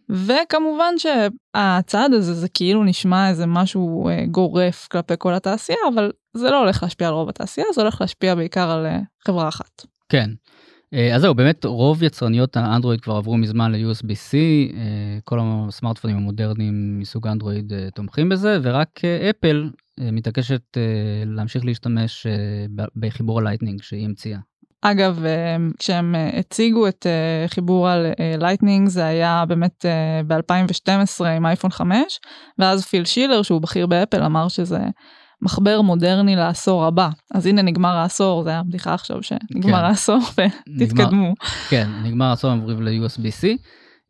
וכמובן 0.09 0.93
שהצעד 0.97 2.13
הזה 2.13 2.33
זה 2.33 2.49
כאילו 2.49 2.83
נשמע 2.83 3.29
איזה 3.29 3.45
משהו 3.45 4.09
אה, 4.09 4.25
גורף 4.31 4.87
כלפי 4.91 5.13
כל 5.17 5.33
התעשייה 5.33 5.79
אבל 5.93 6.11
זה 6.33 6.49
לא 6.49 6.59
הולך 6.59 6.83
להשפיע 6.83 7.07
על 7.07 7.13
רוב 7.13 7.29
התעשייה 7.29 7.67
זה 7.75 7.81
הולך 7.81 8.01
להשפיע 8.01 8.35
בעיקר 8.35 8.71
על 8.71 8.85
אה, 8.85 8.99
חברה 9.27 9.47
אחת. 9.47 9.85
כן. 10.09 10.29
אה, 10.93 11.15
אז 11.15 11.21
זהו 11.21 11.35
באמת 11.35 11.65
רוב 11.65 12.03
יצרניות 12.03 12.57
האנדרואיד 12.57 13.01
כבר 13.01 13.15
עברו 13.15 13.37
מזמן 13.37 13.71
ל-USB-C 13.71 14.33
כל 15.23 15.39
הסמארטפונים 15.41 16.17
המודרניים 16.17 16.99
מסוג 16.99 17.27
אנדרואיד 17.27 17.73
תומכים 17.95 18.29
בזה 18.29 18.59
ורק 18.61 19.01
אפל 19.29 19.69
מתעקשת 19.99 20.77
להמשיך 21.25 21.65
להשתמש 21.65 22.27
בחיבור 22.95 23.39
הלייטנינג 23.39 23.81
שהיא 23.81 24.05
המציאה. 24.05 24.39
אגב, 24.81 25.25
אה, 25.25 25.57
כשהם 25.79 26.15
אה, 26.15 26.39
הציגו 26.39 26.87
את 26.87 27.05
אה, 27.05 27.47
חיבור 27.47 27.87
הלייטנינג 27.89 28.87
זה 28.89 29.05
היה 29.05 29.43
באמת 29.47 29.85
ב-2012 30.27 31.25
עם 31.25 31.45
אייפון 31.45 31.71
5, 31.71 32.19
ואז 32.59 32.85
פיל 32.85 33.05
שילר 33.05 33.41
שהוא 33.41 33.61
בכיר 33.61 33.87
באפל 33.87 34.23
אמר 34.23 34.47
שזה 34.47 34.79
מחבר 35.41 35.81
מודרני 35.81 36.35
לעשור 36.35 36.85
הבא. 36.85 37.09
אז 37.33 37.45
הנה 37.45 37.61
נגמר 37.61 37.95
העשור, 37.95 38.43
זה 38.43 38.49
היה 38.49 38.63
בדיחה 38.63 38.93
עכשיו 38.93 39.23
שנגמר 39.23 39.77
כן. 39.77 39.83
העשור 39.83 40.19
ותתקדמו. 40.77 41.33
כן, 41.69 41.89
נגמר 42.03 42.25
העשור 42.25 42.51
הם 42.51 42.59
עוברים 42.59 42.81
ל-USB-C. 42.81 43.47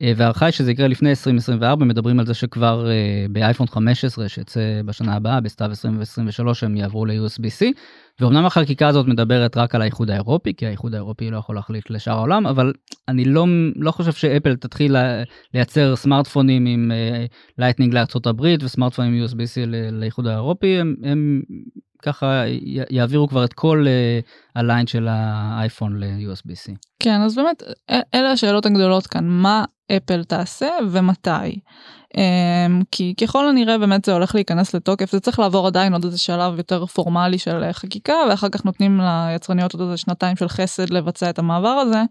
וההערכה 0.03 0.45
היא 0.45 0.51
שזה 0.51 0.71
יקרה 0.71 0.87
לפני 0.87 1.09
2024 1.09 1.85
מדברים 1.85 2.19
על 2.19 2.25
זה 2.25 2.33
שכבר 2.33 2.87
באייפון 3.29 3.67
15 3.67 4.29
שיצא 4.29 4.81
בשנה 4.85 5.15
הבאה 5.15 5.41
בסתיו 5.41 5.69
2023 5.69 6.63
הם 6.63 6.77
יעברו 6.77 7.05
ל-USB-C 7.05 7.65
ואומנם 8.19 8.45
החקיקה 8.45 8.87
הזאת 8.87 9.07
מדברת 9.07 9.57
רק 9.57 9.75
על 9.75 9.81
האיחוד 9.81 10.09
האירופי 10.09 10.53
כי 10.53 10.67
האיחוד 10.67 10.93
האירופי 10.93 11.29
לא 11.29 11.37
יכול 11.37 11.55
להחליט 11.55 11.89
לשאר 11.89 12.13
העולם 12.13 12.47
אבל 12.47 12.73
אני 13.07 13.25
לא 13.25 13.45
לא 13.75 13.91
חושב 13.91 14.11
שאפל 14.11 14.55
תתחיל 14.55 14.95
לייצר 15.53 15.95
סמארטפונים 15.95 16.65
עם 16.65 16.91
לייטנינג 17.57 17.93
לארצות 17.93 18.27
הברית 18.27 18.63
וסמארטפונים 18.63 19.25
USB-C 19.25 19.65
לאיחוד 19.91 20.27
האירופי 20.27 20.79
הם, 20.79 20.95
הם 21.03 21.41
ככה 22.01 22.43
יעבירו 22.89 23.27
כבר 23.27 23.45
את 23.45 23.53
כל 23.53 23.85
הליין 24.55 24.87
של 24.87 25.07
האייפון 25.09 25.99
ל-USB-C. 25.99 26.75
כן 26.99 27.21
אז 27.21 27.35
באמת 27.35 27.63
אלה 28.15 28.31
השאלות 28.31 28.65
הגדולות 28.65 29.07
כאן 29.07 29.27
מה 29.27 29.65
אפל 29.91 30.23
תעשה 30.23 30.69
ומתי. 30.91 31.59
Um, 32.13 32.83
כי 32.91 33.13
ככל 33.21 33.47
הנראה 33.47 33.77
באמת 33.77 34.05
זה 34.05 34.13
הולך 34.13 34.35
להיכנס 34.35 34.73
לתוקף 34.73 35.11
זה 35.11 35.19
צריך 35.19 35.39
לעבור 35.39 35.67
עדיין 35.67 35.93
עוד 35.93 36.03
איזה 36.05 36.17
שלב 36.17 36.57
יותר 36.57 36.85
פורמלי 36.85 37.37
של 37.37 37.63
אה, 37.63 37.73
חקיקה 37.73 38.13
ואחר 38.29 38.49
כך 38.49 38.65
נותנים 38.65 39.01
ליצרניות 39.01 39.73
עוד 39.73 39.81
איזה 39.81 39.97
שנתיים 39.97 40.35
של 40.35 40.47
חסד 40.47 40.89
לבצע 40.89 41.29
את 41.29 41.39
המעבר 41.39 41.69
הזה. 41.69 42.03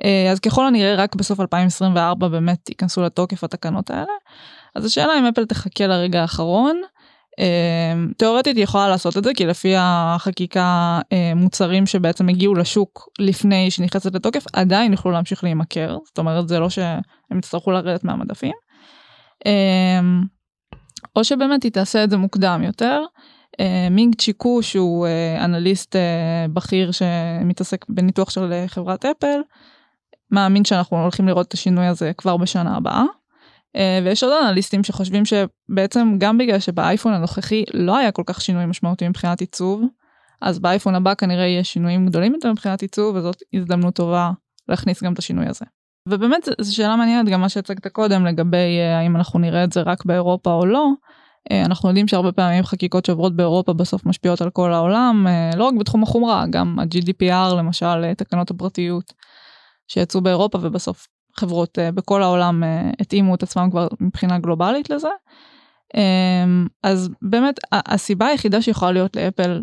Uh, 0.00 0.04
אז 0.32 0.40
ככל 0.40 0.66
הנראה 0.66 0.94
רק 0.94 1.14
בסוף 1.14 1.40
2024 1.40 2.28
באמת 2.28 2.68
ייכנסו 2.68 3.02
לתוקף 3.02 3.44
התקנות 3.44 3.90
האלה. 3.90 4.12
אז 4.74 4.84
השאלה 4.84 5.18
אם 5.18 5.26
אפל 5.26 5.44
תחכה 5.44 5.86
לרגע 5.86 6.20
האחרון. 6.20 6.80
Uh, 7.30 8.14
תאורטית 8.16 8.56
היא 8.56 8.64
יכולה 8.64 8.88
לעשות 8.88 9.16
את 9.16 9.24
זה 9.24 9.34
כי 9.34 9.46
לפי 9.46 9.74
החקיקה 9.78 11.00
uh, 11.02 11.34
מוצרים 11.36 11.86
שבעצם 11.86 12.28
הגיעו 12.28 12.54
לשוק 12.54 13.08
לפני 13.18 13.70
שנכנסת 13.70 14.14
לתוקף 14.14 14.44
עדיין 14.52 14.92
יוכלו 14.92 15.10
להמשיך 15.10 15.44
להימכר 15.44 15.98
זאת 16.06 16.18
אומרת 16.18 16.48
זה 16.48 16.58
לא 16.58 16.70
שהם 16.70 17.38
יצטרכו 17.38 17.70
לרדת 17.70 18.04
מהמדפים. 18.04 18.52
אמ, 19.46 20.22
או 21.16 21.24
שבאמת 21.24 21.62
היא 21.62 21.72
תעשה 21.72 22.04
את 22.04 22.10
זה 22.10 22.16
מוקדם 22.16 22.62
יותר. 22.64 23.02
אה, 23.60 23.88
מינג 23.90 24.14
צ'יקו 24.14 24.62
שהוא 24.62 25.06
אה, 25.06 25.44
אנליסט 25.44 25.96
אה, 25.96 26.46
בכיר 26.52 26.90
שמתעסק 26.92 27.86
בניתוח 27.88 28.30
של 28.30 28.64
חברת 28.66 29.04
אפל 29.04 29.40
מאמין 30.30 30.64
שאנחנו 30.64 31.02
הולכים 31.02 31.28
לראות 31.28 31.48
את 31.48 31.52
השינוי 31.52 31.86
הזה 31.86 32.12
כבר 32.16 32.36
בשנה 32.36 32.76
הבאה. 32.76 33.04
ויש 34.04 34.22
עוד 34.22 34.32
אנליסטים 34.42 34.84
שחושבים 34.84 35.22
שבעצם 35.24 36.14
גם 36.18 36.38
בגלל 36.38 36.58
שבאייפון 36.58 37.12
הנוכחי 37.12 37.64
לא 37.74 37.96
היה 37.96 38.12
כל 38.12 38.22
כך 38.26 38.40
שינוי 38.40 38.66
משמעותי 38.66 39.08
מבחינת 39.08 39.40
עיצוב 39.40 39.82
אז 40.42 40.58
באייפון 40.58 40.94
הבא 40.94 41.14
כנראה 41.14 41.46
יהיה 41.46 41.64
שינויים 41.64 42.06
גדולים 42.06 42.34
יותר 42.34 42.52
מבחינת 42.52 42.82
עיצוב 42.82 43.16
וזאת 43.16 43.36
הזדמנות 43.54 43.94
טובה 43.94 44.30
להכניס 44.68 45.02
גם 45.02 45.12
את 45.12 45.18
השינוי 45.18 45.46
הזה. 45.46 45.64
ובאמת 46.08 46.48
זו 46.60 46.74
שאלה 46.74 46.96
מעניינת 46.96 47.28
גם 47.28 47.40
מה 47.40 47.48
שהצגת 47.48 47.86
קודם 47.86 48.26
לגבי 48.26 48.78
אה, 48.78 48.98
האם 48.98 49.16
אנחנו 49.16 49.38
נראה 49.38 49.64
את 49.64 49.72
זה 49.72 49.80
רק 49.80 50.04
באירופה 50.04 50.52
או 50.52 50.66
לא. 50.66 50.88
אה, 51.50 51.64
אנחנו 51.64 51.88
יודעים 51.88 52.08
שהרבה 52.08 52.32
פעמים 52.32 52.64
חקיקות 52.64 53.04
שעוברות 53.04 53.36
באירופה 53.36 53.72
בסוף 53.72 54.06
משפיעות 54.06 54.40
על 54.40 54.50
כל 54.50 54.72
העולם 54.72 55.26
אה, 55.28 55.50
לא 55.56 55.64
רק 55.64 55.74
בתחום 55.80 56.02
החומרה 56.02 56.44
גם 56.50 56.78
ה-GDPR 56.78 57.54
למשל 57.58 58.14
תקנות 58.14 58.50
הפרטיות 58.50 59.12
שיצאו 59.88 60.20
באירופה 60.20 60.58
ובסוף 60.62 61.06
חברות 61.40 61.78
בכל 61.94 62.22
העולם 62.22 62.62
התאימו 63.00 63.34
את 63.34 63.42
עצמם 63.42 63.70
כבר 63.70 63.88
מבחינה 64.00 64.38
גלובלית 64.38 64.90
לזה. 64.90 65.08
אז 66.82 67.10
באמת 67.22 67.60
הסיבה 67.72 68.26
היחידה 68.26 68.62
שיכולה 68.62 68.92
להיות 68.92 69.16
לאפל 69.16 69.62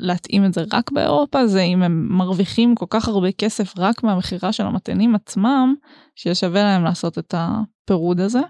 להתאים 0.00 0.44
את 0.44 0.54
זה 0.54 0.64
רק 0.72 0.90
באירופה 0.92 1.46
זה 1.46 1.60
אם 1.60 1.82
הם 1.82 2.06
מרוויחים 2.10 2.74
כל 2.74 2.86
כך 2.90 3.08
הרבה 3.08 3.32
כסף 3.32 3.78
רק 3.78 4.02
מהמכירה 4.02 4.52
של 4.52 4.66
המתנים 4.66 5.14
עצמם 5.14 5.74
ששווה 6.14 6.62
להם 6.62 6.84
לעשות 6.84 7.18
את 7.18 7.34
הפירוד 7.38 8.20
הזה 8.20 8.40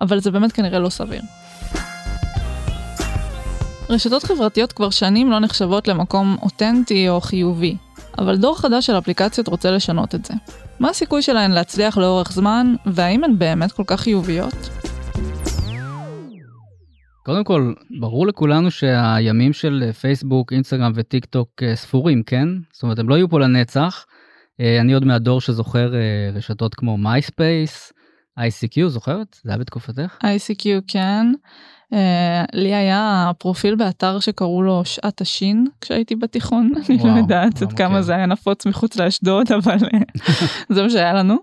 אבל 0.00 0.20
זה 0.20 0.30
באמת 0.30 0.52
כנראה 0.52 0.78
לא 0.78 0.88
סביר. 0.88 1.22
רשתות 3.90 4.22
חברתיות 4.22 4.72
כבר 4.72 4.90
שנים 4.90 5.30
לא 5.30 5.38
נחשבות 5.38 5.88
למקום 5.88 6.36
אותנטי 6.42 7.08
או 7.08 7.20
חיובי 7.20 7.76
אבל 8.18 8.36
דור 8.36 8.58
חדש 8.58 8.86
של 8.86 8.98
אפליקציות 8.98 9.48
רוצה 9.48 9.70
לשנות 9.70 10.14
את 10.14 10.24
זה. 10.24 10.34
מה 10.80 10.88
הסיכוי 10.88 11.22
שלהן 11.22 11.50
להצליח 11.50 11.98
לאורך 11.98 12.32
זמן 12.32 12.74
והאם 12.86 13.24
הן 13.24 13.38
באמת 13.38 13.72
כל 13.72 13.82
כך 13.86 14.00
חיוביות? 14.00 14.70
קודם 17.24 17.44
כל, 17.44 17.72
ברור 18.00 18.26
לכולנו 18.26 18.70
שהימים 18.70 19.52
של 19.52 19.92
פייסבוק, 20.00 20.52
אינסטגרם 20.52 20.92
וטיק 20.94 21.24
טוק 21.24 21.62
אה, 21.62 21.76
ספורים, 21.76 22.22
כן? 22.22 22.48
זאת 22.72 22.82
אומרת, 22.82 22.98
הם 22.98 23.08
לא 23.08 23.14
יהיו 23.14 23.28
פה 23.28 23.40
לנצח. 23.40 24.06
אה, 24.60 24.80
אני 24.80 24.92
עוד 24.92 25.04
מהדור 25.04 25.40
שזוכר 25.40 25.94
אה, 25.94 26.30
רשתות 26.34 26.74
כמו 26.74 26.96
מייספייס, 26.96 27.92
ICQ, 28.38 28.88
זוכרת? 28.88 29.36
זה 29.42 29.50
היה 29.50 29.58
בתקופתך? 29.58 30.18
ICQ 30.22 30.66
כן. 30.88 31.26
Uh, 31.94 31.96
לי 32.52 32.74
היה 32.74 33.30
פרופיל 33.38 33.74
באתר 33.74 34.20
שקראו 34.20 34.62
לו 34.62 34.84
שעת 34.84 35.20
השין 35.20 35.66
כשהייתי 35.80 36.16
בתיכון, 36.16 36.72
אני 36.88 36.98
לא 37.04 37.18
יודעת 37.18 37.62
עד 37.62 37.72
כמה 37.72 38.02
זה 38.02 38.14
היה 38.14 38.26
נפוץ 38.26 38.66
מחוץ 38.66 38.96
לאשדוד, 38.96 39.52
אבל 39.64 39.76
אה, 39.94 39.98
זה 40.68 40.82
מה 40.82 40.90
שהיה 40.90 41.12
לנו. 41.12 41.36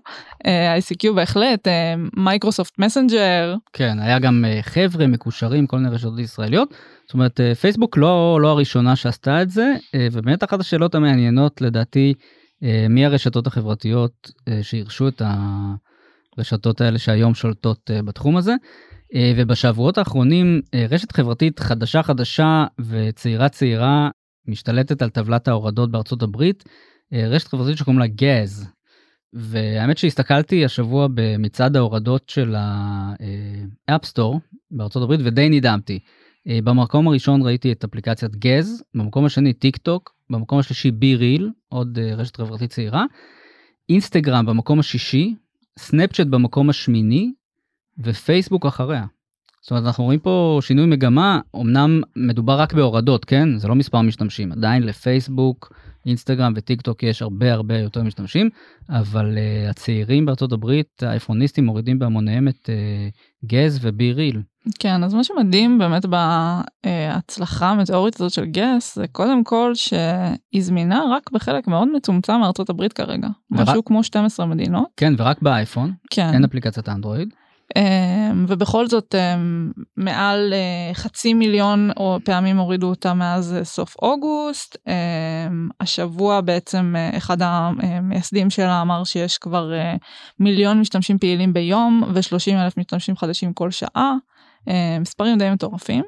Uh, 0.44 0.46
ICQ 0.46 1.12
בהחלט, 1.14 1.68
מייקרוסופט 2.16 2.78
מסנג'ר. 2.78 3.54
כן, 3.72 3.98
היה 4.00 4.18
גם 4.18 4.44
חבר'ה 4.62 5.06
מקושרים, 5.06 5.66
כל 5.66 5.76
מיני 5.76 5.88
רשתות 5.88 6.18
ישראליות. 6.18 6.74
זאת 7.06 7.14
אומרת, 7.14 7.40
פייסבוק 7.60 7.96
לא, 7.96 8.38
לא 8.42 8.48
הראשונה 8.48 8.96
שעשתה 8.96 9.42
את 9.42 9.50
זה, 9.50 9.74
ובאמת 10.12 10.44
אחת 10.44 10.60
השאלות 10.60 10.94
המעניינות 10.94 11.60
לדעתי, 11.60 12.14
מי 12.88 13.06
הרשתות 13.06 13.46
החברתיות 13.46 14.30
שיירשו 14.62 15.08
את 15.08 15.22
הרשתות 16.38 16.80
האלה 16.80 16.98
שהיום 16.98 17.34
שולטות 17.34 17.90
בתחום 18.04 18.36
הזה. 18.36 18.54
אה, 19.14 19.32
ובשבועות 19.36 19.98
האחרונים 19.98 20.60
אה, 20.74 20.86
רשת 20.90 21.12
חברתית 21.12 21.58
חדשה 21.58 22.02
חדשה 22.02 22.64
וצעירה 22.78 23.48
צעירה 23.48 24.10
משתלטת 24.48 25.02
על 25.02 25.10
טבלת 25.10 25.48
ההורדות 25.48 25.90
בארצות 25.90 26.22
הברית, 26.22 26.64
אה, 27.12 27.28
רשת 27.28 27.48
חברתית 27.48 27.78
שקוראים 27.78 27.98
לה 27.98 28.06
גז. 28.06 28.68
והאמת 29.34 29.98
שהסתכלתי 29.98 30.64
השבוע 30.64 31.08
במצעד 31.14 31.76
ההורדות 31.76 32.28
של 32.28 32.54
ה 33.88 33.92
App 33.92 34.04
Store 34.04 34.40
בארצות 34.70 35.02
הברית 35.02 35.20
ודי 35.24 35.48
נדהמתי. 35.48 35.98
במקום 36.46 37.08
הראשון 37.08 37.42
ראיתי 37.42 37.72
את 37.72 37.84
אפליקציית 37.84 38.36
גז, 38.36 38.82
במקום 38.94 39.24
השני 39.24 39.52
טיק 39.52 39.76
טוק, 39.76 40.14
במקום 40.30 40.58
השלישי 40.58 40.90
BeReal, 40.90 41.50
עוד 41.68 41.98
רשת 41.98 42.36
חברתית 42.36 42.70
צעירה, 42.70 43.04
אינסטגרם 43.88 44.46
במקום 44.46 44.78
השישי, 44.78 45.34
סנאפצ'אט 45.78 46.26
במקום 46.26 46.70
השמיני, 46.70 47.32
ופייסבוק 47.98 48.66
אחריה. 48.66 49.04
זאת 49.62 49.70
אומרת 49.70 49.84
אנחנו 49.86 50.04
רואים 50.04 50.18
פה 50.18 50.58
שינוי 50.62 50.86
מגמה 50.86 51.40
אמנם 51.56 52.00
מדובר 52.16 52.60
רק 52.60 52.72
בהורדות 52.72 53.24
כן 53.24 53.58
זה 53.58 53.68
לא 53.68 53.74
מספר 53.74 54.00
משתמשים 54.00 54.52
עדיין 54.52 54.82
לפייסבוק 54.82 55.72
אינסטגרם 56.06 56.52
וטיק 56.56 56.80
טוק 56.80 57.02
יש 57.02 57.22
הרבה 57.22 57.52
הרבה 57.52 57.78
יותר 57.78 58.02
משתמשים 58.02 58.50
אבל 58.90 59.34
uh, 59.36 59.70
הצעירים 59.70 60.26
בארצות 60.26 60.52
הברית 60.52 61.02
האייפוניסטים 61.02 61.66
מורידים 61.66 61.98
בהמוניהם 61.98 62.48
את 62.48 62.70
uh, 62.70 63.46
גז 63.46 63.78
ובי 63.82 64.12
ריל. 64.12 64.42
כן 64.78 65.04
אז 65.04 65.14
מה 65.14 65.24
שמדהים 65.24 65.78
באמת 65.78 66.06
בהצלחה 66.06 67.70
המטאורית 67.70 68.14
הזאת 68.14 68.32
של 68.32 68.44
גס 68.44 68.94
זה 68.94 69.04
קודם 69.12 69.44
כל 69.44 69.72
שהיא 69.74 70.62
זמינה 70.62 71.02
רק 71.10 71.30
בחלק 71.32 71.68
מאוד 71.68 71.88
מצומצם 71.96 72.40
מארצות 72.40 72.70
הברית 72.70 72.92
כרגע 72.92 73.28
ורק... 73.50 73.68
משהו 73.68 73.84
כמו 73.84 74.04
12 74.04 74.46
מדינות 74.46 74.88
כן 74.96 75.14
ורק 75.18 75.42
באייפון 75.42 75.92
כן 76.10 76.30
אין 76.34 76.44
אפליקציית 76.44 76.88
אנדרואיד. 76.88 77.34
אמ, 77.76 78.44
ובכל 78.48 78.86
זאת 78.86 79.14
אמ, 79.14 79.70
מעל 79.96 80.52
אה, 80.52 80.94
חצי 80.94 81.34
מיליון 81.34 81.90
פעמים 82.24 82.58
הורידו 82.58 82.86
אותה 82.86 83.14
מאז 83.14 83.54
אה, 83.54 83.64
סוף 83.64 83.96
אוגוסט. 84.02 84.76
אמ, 84.86 85.68
השבוע 85.80 86.40
בעצם 86.40 86.94
אה, 86.96 87.16
אחד 87.16 87.36
המייסדים 87.42 88.50
שלה 88.50 88.82
אמר 88.82 89.04
שיש 89.04 89.38
כבר 89.38 89.72
מיליון 90.40 90.80
משתמשים 90.80 91.18
פעילים 91.18 91.52
ביום 91.52 92.02
ו-30 92.14 92.54
אלף 92.54 92.76
משתמשים 92.78 93.16
חדשים 93.16 93.52
כל 93.52 93.70
שעה. 93.70 94.14
מספרים 95.00 95.38
די 95.38 95.50
מטורפים. 95.50 96.02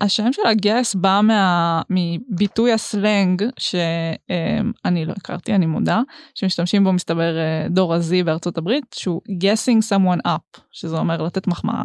השם 0.00 0.32
של 0.32 0.42
הגס 0.46 0.94
בא 0.94 1.20
מה, 1.22 1.82
מביטוי 1.90 2.72
הסלנג 2.72 3.44
שאני 3.58 5.04
לא 5.04 5.12
הכרתי, 5.16 5.54
אני 5.54 5.66
מודה, 5.66 6.00
שמשתמשים 6.34 6.84
בו 6.84 6.92
מסתבר 6.92 7.38
אה, 7.38 7.68
דור 7.70 7.94
ה-Z 7.94 8.24
בארצות 8.24 8.58
הברית, 8.58 8.84
שהוא 8.98 9.20
guessing 9.28 9.80
someone 9.92 10.26
up, 10.26 10.60
שזה 10.72 10.96
אומר 10.96 11.22
לתת 11.22 11.46
מחמאה. 11.46 11.82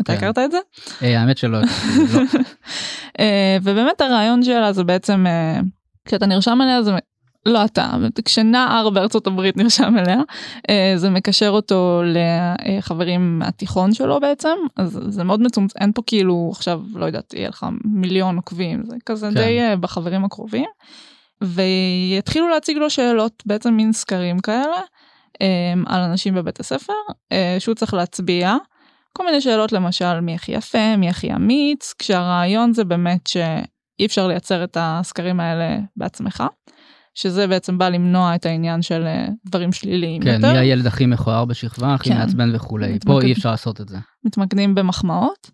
אתה 0.00 0.12
כן. 0.12 0.18
הכרת 0.18 0.38
את 0.38 0.50
זה? 0.50 0.58
אה, 1.02 1.20
האמת 1.20 1.38
שלא. 1.38 1.60
לא. 1.60 1.66
אה, 3.20 3.56
ובאמת 3.62 4.00
הרעיון 4.00 4.42
שלה 4.42 4.72
זה 4.72 4.84
בעצם, 4.84 5.26
כשאתה 6.04 6.26
נרשם 6.26 6.58
אליה 6.62 6.82
זה 6.82 6.92
לא 7.46 7.64
אתה, 7.64 7.90
כשנער 8.24 8.90
בארצות 8.90 9.26
הברית 9.26 9.56
נרשם 9.56 9.98
אליה, 9.98 10.20
אה, 10.70 10.92
זה 10.96 11.10
מקשר 11.10 11.48
אותו 11.48 12.02
לחברים 12.04 13.38
מהתיכון 13.38 13.94
שלו 13.94 14.20
בעצם, 14.20 14.56
אז 14.76 15.00
זה 15.08 15.24
מאוד 15.24 15.40
מצומצם, 15.40 15.78
אין 15.80 15.92
פה 15.92 16.02
כאילו 16.06 16.48
עכשיו, 16.52 16.80
לא 16.94 17.06
יודעת, 17.06 17.34
יהיה 17.34 17.48
לך 17.48 17.66
מיליון 17.84 18.36
עוקבים, 18.36 18.82
זה 18.84 18.96
כזה 19.06 19.28
כן. 19.28 19.34
די 19.34 19.60
אה, 19.60 19.76
בחברים 19.76 20.24
הקרובים. 20.24 20.66
ויתחילו 21.44 22.48
להציג 22.48 22.76
לו 22.76 22.90
שאלות, 22.90 23.42
בעצם 23.46 23.74
מין 23.74 23.92
סקרים 23.92 24.38
כאלה, 24.38 24.76
אה, 25.42 25.46
על 25.86 26.00
אנשים 26.00 26.34
בבית 26.34 26.60
הספר, 26.60 26.92
שהוא 27.58 27.74
צריך 27.74 27.94
להצביע. 27.94 28.56
כל 29.12 29.26
מיני 29.26 29.40
שאלות 29.40 29.72
למשל 29.72 30.20
מי 30.20 30.34
הכי 30.34 30.52
יפה, 30.52 30.96
מי 30.96 31.08
הכי 31.08 31.32
אמיץ, 31.32 31.94
כשהרעיון 31.98 32.72
זה 32.72 32.84
באמת 32.84 33.26
שאי 33.26 34.06
אפשר 34.06 34.26
לייצר 34.26 34.64
את 34.64 34.76
הסקרים 34.80 35.40
האלה 35.40 35.78
בעצמך. 35.96 36.42
שזה 37.14 37.46
בעצם 37.46 37.78
בא 37.78 37.88
למנוע 37.88 38.34
את 38.34 38.46
העניין 38.46 38.82
של 38.82 39.06
אה, 39.06 39.26
דברים 39.46 39.72
שליליים 39.72 40.22
כן, 40.22 40.28
יותר. 40.28 40.46
כן, 40.46 40.52
מי 40.52 40.58
הילד 40.58 40.86
הכי 40.86 41.06
מכוער 41.06 41.44
בשכבה, 41.44 41.94
הכי 41.94 42.08
כן. 42.08 42.18
מעצבן 42.18 42.54
וכולי. 42.54 42.92
מתמקד... 42.92 43.06
פה 43.06 43.20
אי 43.22 43.32
אפשר 43.32 43.50
לעשות 43.50 43.80
את 43.80 43.88
זה. 43.88 43.98
מתמקדים 44.24 44.74
במחמאות, 44.74 45.50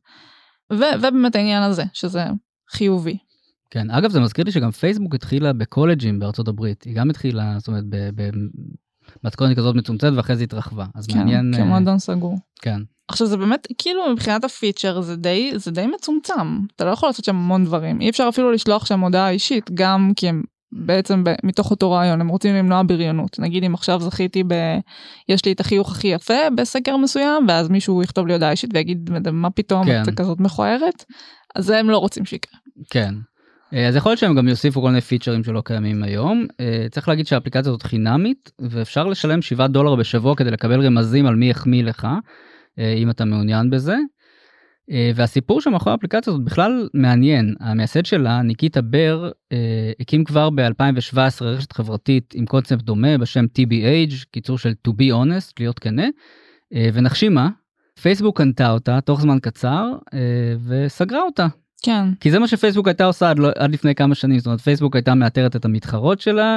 ו- 0.73 0.99
ובאמת 0.99 1.37
העניין 1.37 1.63
הזה, 1.63 1.85
שזה 1.93 2.25
חיובי. 2.71 3.19
כן, 3.71 3.91
אגב 3.91 4.11
זה 4.11 4.21
מזכיר 4.21 4.45
לי 4.45 4.53
שגם 4.53 4.71
פייסבוק 4.71 5.15
התחילה 5.15 5.53
בקולג'ים 5.53 6.19
בארצות 6.19 6.49
הברית, 6.49 6.83
היא 6.83 6.95
גם 6.95 7.11
התחילה, 7.11 7.55
זאת 7.59 7.69
אומרת, 7.69 7.85
במתכונת 9.25 9.57
כזאת 9.57 9.77
מצומצמת 9.77 10.13
ואחרי 10.17 10.37
זה 10.37 10.45
התרחבה, 10.45 10.87
אז 10.95 11.07
כן, 11.07 11.19
מעניין... 11.19 11.53
כן, 11.57 11.63
כמועדון 11.63 11.99
סגור. 11.99 12.39
כן. 12.63 12.81
עכשיו 13.09 13.27
זה 13.27 13.37
באמת 13.37 13.67
כאילו 13.79 14.13
מבחינת 14.13 14.45
הפיצ'ר 14.45 15.01
זה 15.01 15.17
די 15.17 15.53
זה 15.57 15.71
די 15.71 15.87
מצומצם 15.87 16.59
אתה 16.77 16.85
לא 16.85 16.91
יכול 16.91 17.09
לעשות 17.09 17.25
שם 17.25 17.37
המון 17.37 17.65
דברים 17.65 18.01
אי 18.01 18.11
אפשר 18.11 18.27
אפילו 18.29 18.53
לשלוח 18.53 18.87
שם 18.87 19.01
הודעה 19.01 19.31
אישית 19.31 19.71
גם 19.75 20.13
כי 20.17 20.29
הם 20.29 20.43
בעצם 20.73 21.25
ב, 21.25 21.35
מתוך 21.43 21.71
אותו 21.71 21.91
רעיון 21.91 22.21
הם 22.21 22.29
רוצים 22.29 22.55
למנוע 22.55 22.83
בריונות 22.87 23.39
נגיד 23.39 23.65
אם 23.65 23.75
עכשיו 23.75 24.01
זכיתי 24.01 24.43
ב... 24.47 24.55
יש 25.29 25.45
לי 25.45 25.53
את 25.53 25.61
החיוך 25.61 25.91
הכי 25.91 26.09
יפה 26.09 26.51
בסקר 26.57 26.97
מסוים 26.97 27.47
ואז 27.49 27.69
מישהו 27.69 28.03
יכתוב 28.03 28.27
לי 28.27 28.33
הודעה 28.33 28.51
אישית 28.51 28.71
ויגיד 28.75 29.11
מה 29.33 29.51
פתאום 29.51 29.85
כן. 29.85 30.03
את 30.03 30.15
כזאת 30.21 30.41
מכוערת 30.41 31.05
אז 31.55 31.71
הם 31.71 31.91
לא 31.91 31.99
רוצים 31.99 32.25
שיקרה. 32.25 32.59
כן. 32.91 33.15
אה, 33.75 33.89
אז 33.89 33.97
יכול 33.97 34.11
להיות 34.11 34.19
שהם 34.19 34.35
גם 34.35 34.49
יוסיפו 34.49 34.83
כל 34.83 34.89
מיני 34.89 35.01
פיצ'רים 35.01 35.45
שלא 35.45 35.63
קיימים 35.65 36.03
היום. 36.03 36.47
אה, 36.61 36.87
צריך 36.91 37.09
להגיד 37.09 37.27
שהאפליקציה 37.27 37.71
הזאת 37.71 37.83
חינמית 37.83 38.51
ואפשר 38.59 39.07
לשלם 39.07 39.43
7 39.43 39.67
דולר 39.67 39.95
בשבוע 39.97 40.37
כדי 40.37 40.51
לקבל 40.51 40.87
רמזים 40.87 41.27
על 41.27 41.37
מי 41.37 41.51
החמיא 41.51 41.85
לך 41.85 42.07
אה, 42.79 42.93
אם 42.93 43.11
אתה 43.11 43.25
מעוניין 43.25 43.71
בזה. 43.71 43.97
אה, 44.91 45.11
והסיפור 45.15 45.61
שמאחורי 45.61 45.93
האפליקציה 45.93 46.33
הזאת 46.33 46.45
בכלל 46.45 46.89
מעניין 46.95 47.55
המייסד 47.61 48.07
שלה 48.07 48.43
ניקיטה 48.43 48.83
בר 48.83 49.31
אה, 49.53 49.93
הקים 50.01 50.25
כבר 50.25 50.49
ב2017 50.49 51.17
רשת 51.41 51.73
חברתית 51.73 52.35
עם 52.37 52.47
קונספט 52.47 52.83
דומה 52.83 53.19
בשם 53.19 53.45
TBH 53.59 54.25
קיצור 54.31 54.59
של 54.59 54.73
to 54.89 54.91
be 54.91 55.13
honest 55.13 55.53
להיות 55.59 55.79
כנה 55.79 56.07
אה, 56.75 56.89
ונחשי 56.93 57.29
מה 57.29 57.49
פייסבוק 58.03 58.39
קנתה 58.39 58.71
אותה 58.71 59.01
תוך 59.01 59.21
זמן 59.21 59.39
קצר 59.43 59.93
וסגרה 60.69 61.23
אותה. 61.23 61.47
כן. 61.83 62.05
כי 62.21 62.31
זה 62.31 62.39
מה 62.39 62.49
שפייסבוק 62.49 62.89
הייתה 62.89 63.05
עושה 63.05 63.31
עד, 63.31 63.39
לא, 63.39 63.49
עד 63.57 63.73
לפני 63.73 63.95
כמה 63.95 64.15
שנים 64.15 64.39
זאת 64.39 64.47
אומרת 64.47 64.61
פייסבוק 64.61 64.97
הייתה 64.97 65.15
מאתרת 65.15 65.57
את 65.57 65.65
המתחרות 65.65 66.21
שלה 66.21 66.57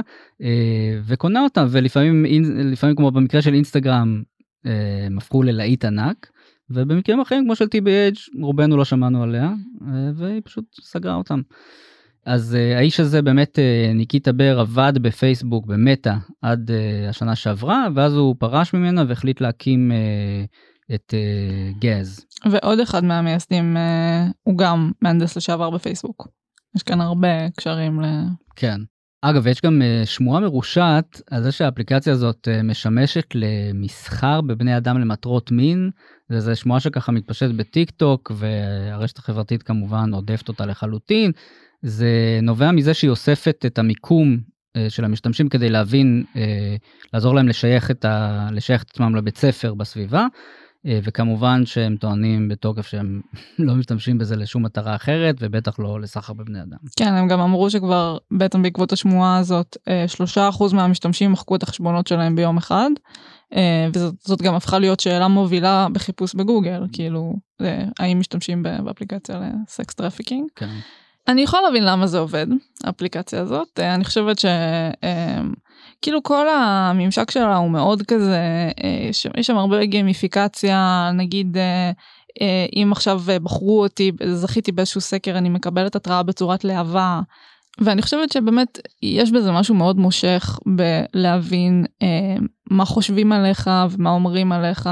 וקונה 1.05 1.43
אותה 1.43 1.65
ולפעמים 1.69 2.25
לפעמים 2.71 2.95
כמו 2.95 3.11
במקרה 3.11 3.41
של 3.41 3.53
אינסטגרם 3.53 4.23
הם 5.05 5.17
הפכו 5.17 5.43
ללהיט 5.43 5.85
ענק. 5.85 6.31
ובמקרים 6.73 7.21
אחרים 7.21 7.43
כמו 7.45 7.55
של 7.55 7.65
TBH 7.65 8.19
רובנו 8.41 8.77
לא 8.77 8.85
שמענו 8.85 9.23
עליה 9.23 9.53
אה, 9.87 10.11
והיא 10.15 10.41
פשוט 10.45 10.65
סגרה 10.81 11.15
אותם. 11.15 11.41
אז 12.25 12.57
uh, 12.57 12.77
האיש 12.77 12.99
הזה 12.99 13.21
באמת 13.21 13.59
uh, 13.59 13.93
ניקיטה 13.93 14.31
בר 14.31 14.59
עבד 14.59 14.93
בפייסבוק 15.01 15.65
במטא 15.65 16.13
עד 16.41 16.71
uh, 16.71 17.09
השנה 17.09 17.35
שעברה 17.35 17.87
ואז 17.95 18.13
הוא 18.13 18.35
פרש 18.39 18.73
ממנה 18.73 19.03
והחליט 19.07 19.41
להקים 19.41 19.91
uh, 19.91 20.95
את 20.95 21.13
uh, 21.13 21.79
גז. 21.79 22.25
ועוד 22.51 22.79
אחד 22.79 23.03
מהמייסדים 23.03 23.77
uh, 23.77 24.31
הוא 24.43 24.57
גם 24.57 24.91
מהנדס 25.01 25.37
לשעבר 25.37 25.69
בפייסבוק. 25.69 26.27
יש 26.75 26.83
כאן 26.83 27.01
הרבה 27.01 27.49
קשרים 27.49 28.01
ל... 28.01 28.05
כן. 28.55 28.81
אגב, 29.23 29.47
יש 29.47 29.61
גם 29.61 29.81
uh, 29.81 30.05
שמועה 30.05 30.39
מרושעת 30.39 31.21
על 31.31 31.43
זה 31.43 31.51
שהאפליקציה 31.51 32.13
הזאת 32.13 32.47
uh, 32.47 32.63
משמשת 32.63 33.25
למסחר 33.35 34.41
בבני 34.41 34.77
אדם 34.77 34.99
למטרות 34.99 35.51
מין. 35.51 35.89
זה 36.29 36.55
שמועה 36.55 36.79
שככה 36.79 37.11
מתפשט 37.11 37.49
בטיק 37.55 37.91
טוק 37.91 38.31
והרשת 38.35 39.17
החברתית 39.17 39.63
כמובן 39.63 40.13
עודפת 40.13 40.47
אותה 40.47 40.65
לחלוטין. 40.65 41.31
זה 41.81 42.39
נובע 42.43 42.71
מזה 42.71 42.93
שהיא 42.93 43.09
אוספת 43.09 43.63
את 43.65 43.79
המיקום 43.79 44.37
uh, 44.37 44.79
של 44.89 45.05
המשתמשים 45.05 45.49
כדי 45.49 45.69
להבין, 45.69 46.23
לעזור 47.13 47.35
להם 47.35 47.47
לשייך 47.47 47.91
את, 47.91 48.05
ה, 48.05 48.47
לשייך 48.51 48.83
את 48.83 48.89
עצמם 48.89 49.15
לבית 49.15 49.37
ספר 49.37 49.73
בסביבה. 49.73 50.27
אה, 50.85 50.99
וכמובן 51.03 51.65
שהם 51.65 51.95
טוענים 51.95 52.47
בתוקף 52.47 52.87
שהם 52.87 53.21
לא 53.59 53.75
משתמשים 53.75 54.17
בזה 54.17 54.35
לשום 54.35 54.65
מטרה 54.65 54.95
אחרת 54.95 55.35
ובטח 55.39 55.79
לא 55.79 56.01
לסחר 56.01 56.33
בבני 56.33 56.61
אדם. 56.61 56.77
כן 56.95 57.13
הם 57.13 57.27
גם 57.27 57.39
אמרו 57.39 57.69
שכבר 57.69 58.17
בעצם 58.31 58.61
בעקבות 58.61 58.91
השמועה 58.91 59.37
הזאת 59.37 59.77
אה, 59.87 60.07
שלושה 60.07 60.49
אחוז 60.49 60.73
מהמשתמשים 60.73 61.31
מחקו 61.31 61.55
את 61.55 61.63
החשבונות 61.63 62.07
שלהם 62.07 62.35
ביום 62.35 62.57
אחד 62.57 62.89
אה, 63.55 63.87
וזאת 63.93 64.41
גם 64.41 64.55
הפכה 64.55 64.79
להיות 64.79 64.99
שאלה 64.99 65.27
מובילה 65.27 65.87
בחיפוש 65.93 66.35
בגוגל, 66.35 66.83
כאילו, 66.93 67.33
האם 67.99 68.19
משתמשים 68.19 68.63
באפליקציה 68.63 69.39
ל 69.39 69.53
sex 69.53 69.93
trafficking. 69.93 70.49
כן. 70.55 70.69
אני 71.27 71.41
יכולה 71.41 71.61
להבין 71.61 71.85
למה 71.85 72.07
זה 72.07 72.19
עובד, 72.19 72.47
האפליקציה 72.83 73.41
הזאת. 73.41 73.79
אה, 73.79 73.93
אני 73.93 74.03
חושבת 74.03 74.39
שכאילו 74.39 76.23
כל 76.23 76.49
הממשק 76.49 77.31
שלה 77.31 77.55
הוא 77.55 77.71
מאוד 77.71 78.01
כזה, 78.01 78.39
יש 79.37 79.47
שם 79.47 79.57
הרבה 79.57 79.85
גמיפיקציה, 79.85 81.11
נגיד 81.13 81.57
אם 82.75 82.89
עכשיו 82.91 83.21
בחרו 83.43 83.83
אותי, 83.83 84.11
זכיתי 84.33 84.71
באיזשהו 84.71 85.01
סקר, 85.01 85.37
אני 85.37 85.49
מקבלת 85.49 85.95
התראה 85.95 86.23
בצורת 86.23 86.63
להבה. 86.63 87.21
ואני 87.79 88.01
חושבת 88.01 88.31
שבאמת 88.31 88.79
יש 89.03 89.31
בזה 89.31 89.51
משהו 89.51 89.75
מאוד 89.75 89.97
מושך 89.97 90.59
בלהבין 90.65 91.85
אה, 92.01 92.35
מה 92.71 92.85
חושבים 92.85 93.31
עליך 93.31 93.69
ומה 93.91 94.09
אומרים 94.09 94.51
עליך 94.51 94.87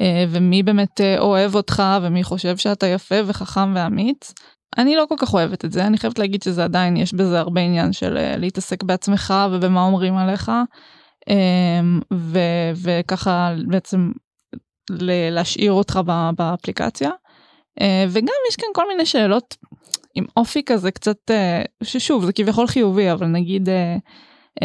אה, 0.00 0.24
ומי 0.28 0.62
באמת 0.62 1.00
אה, 1.00 1.18
אוהב 1.18 1.54
אותך 1.54 1.82
ומי 2.02 2.24
חושב 2.24 2.56
שאתה 2.56 2.86
יפה 2.86 3.14
וחכם 3.26 3.72
ואמיץ. 3.74 4.34
אני 4.78 4.96
לא 4.96 5.04
כל 5.08 5.14
כך 5.18 5.34
אוהבת 5.34 5.64
את 5.64 5.72
זה, 5.72 5.86
אני 5.86 5.98
חייבת 5.98 6.18
להגיד 6.18 6.42
שזה 6.42 6.64
עדיין, 6.64 6.96
יש 6.96 7.14
בזה 7.14 7.38
הרבה 7.38 7.60
עניין 7.60 7.92
של 7.92 8.16
אה, 8.16 8.36
להתעסק 8.36 8.82
בעצמך 8.82 9.34
ובמה 9.52 9.82
אומרים 9.82 10.16
עליך. 10.16 10.52
אה, 11.28 11.80
ו- 12.12 12.72
וככה 12.82 13.54
בעצם 13.66 14.12
להשאיר 15.30 15.72
אותך 15.72 16.00
באפליקציה. 16.36 17.10
אה, 17.80 18.04
וגם 18.08 18.34
יש 18.48 18.56
כאן 18.56 18.68
כל 18.74 18.88
מיני 18.88 19.06
שאלות 19.06 19.56
עם 20.14 20.24
אופי 20.36 20.62
כזה 20.66 20.90
קצת, 20.90 21.30
אה, 21.30 21.62
ששוב, 21.82 22.24
זה 22.24 22.32
כביכול 22.32 22.66
חיובי, 22.66 23.12
אבל 23.12 23.26
נגיד, 23.26 23.68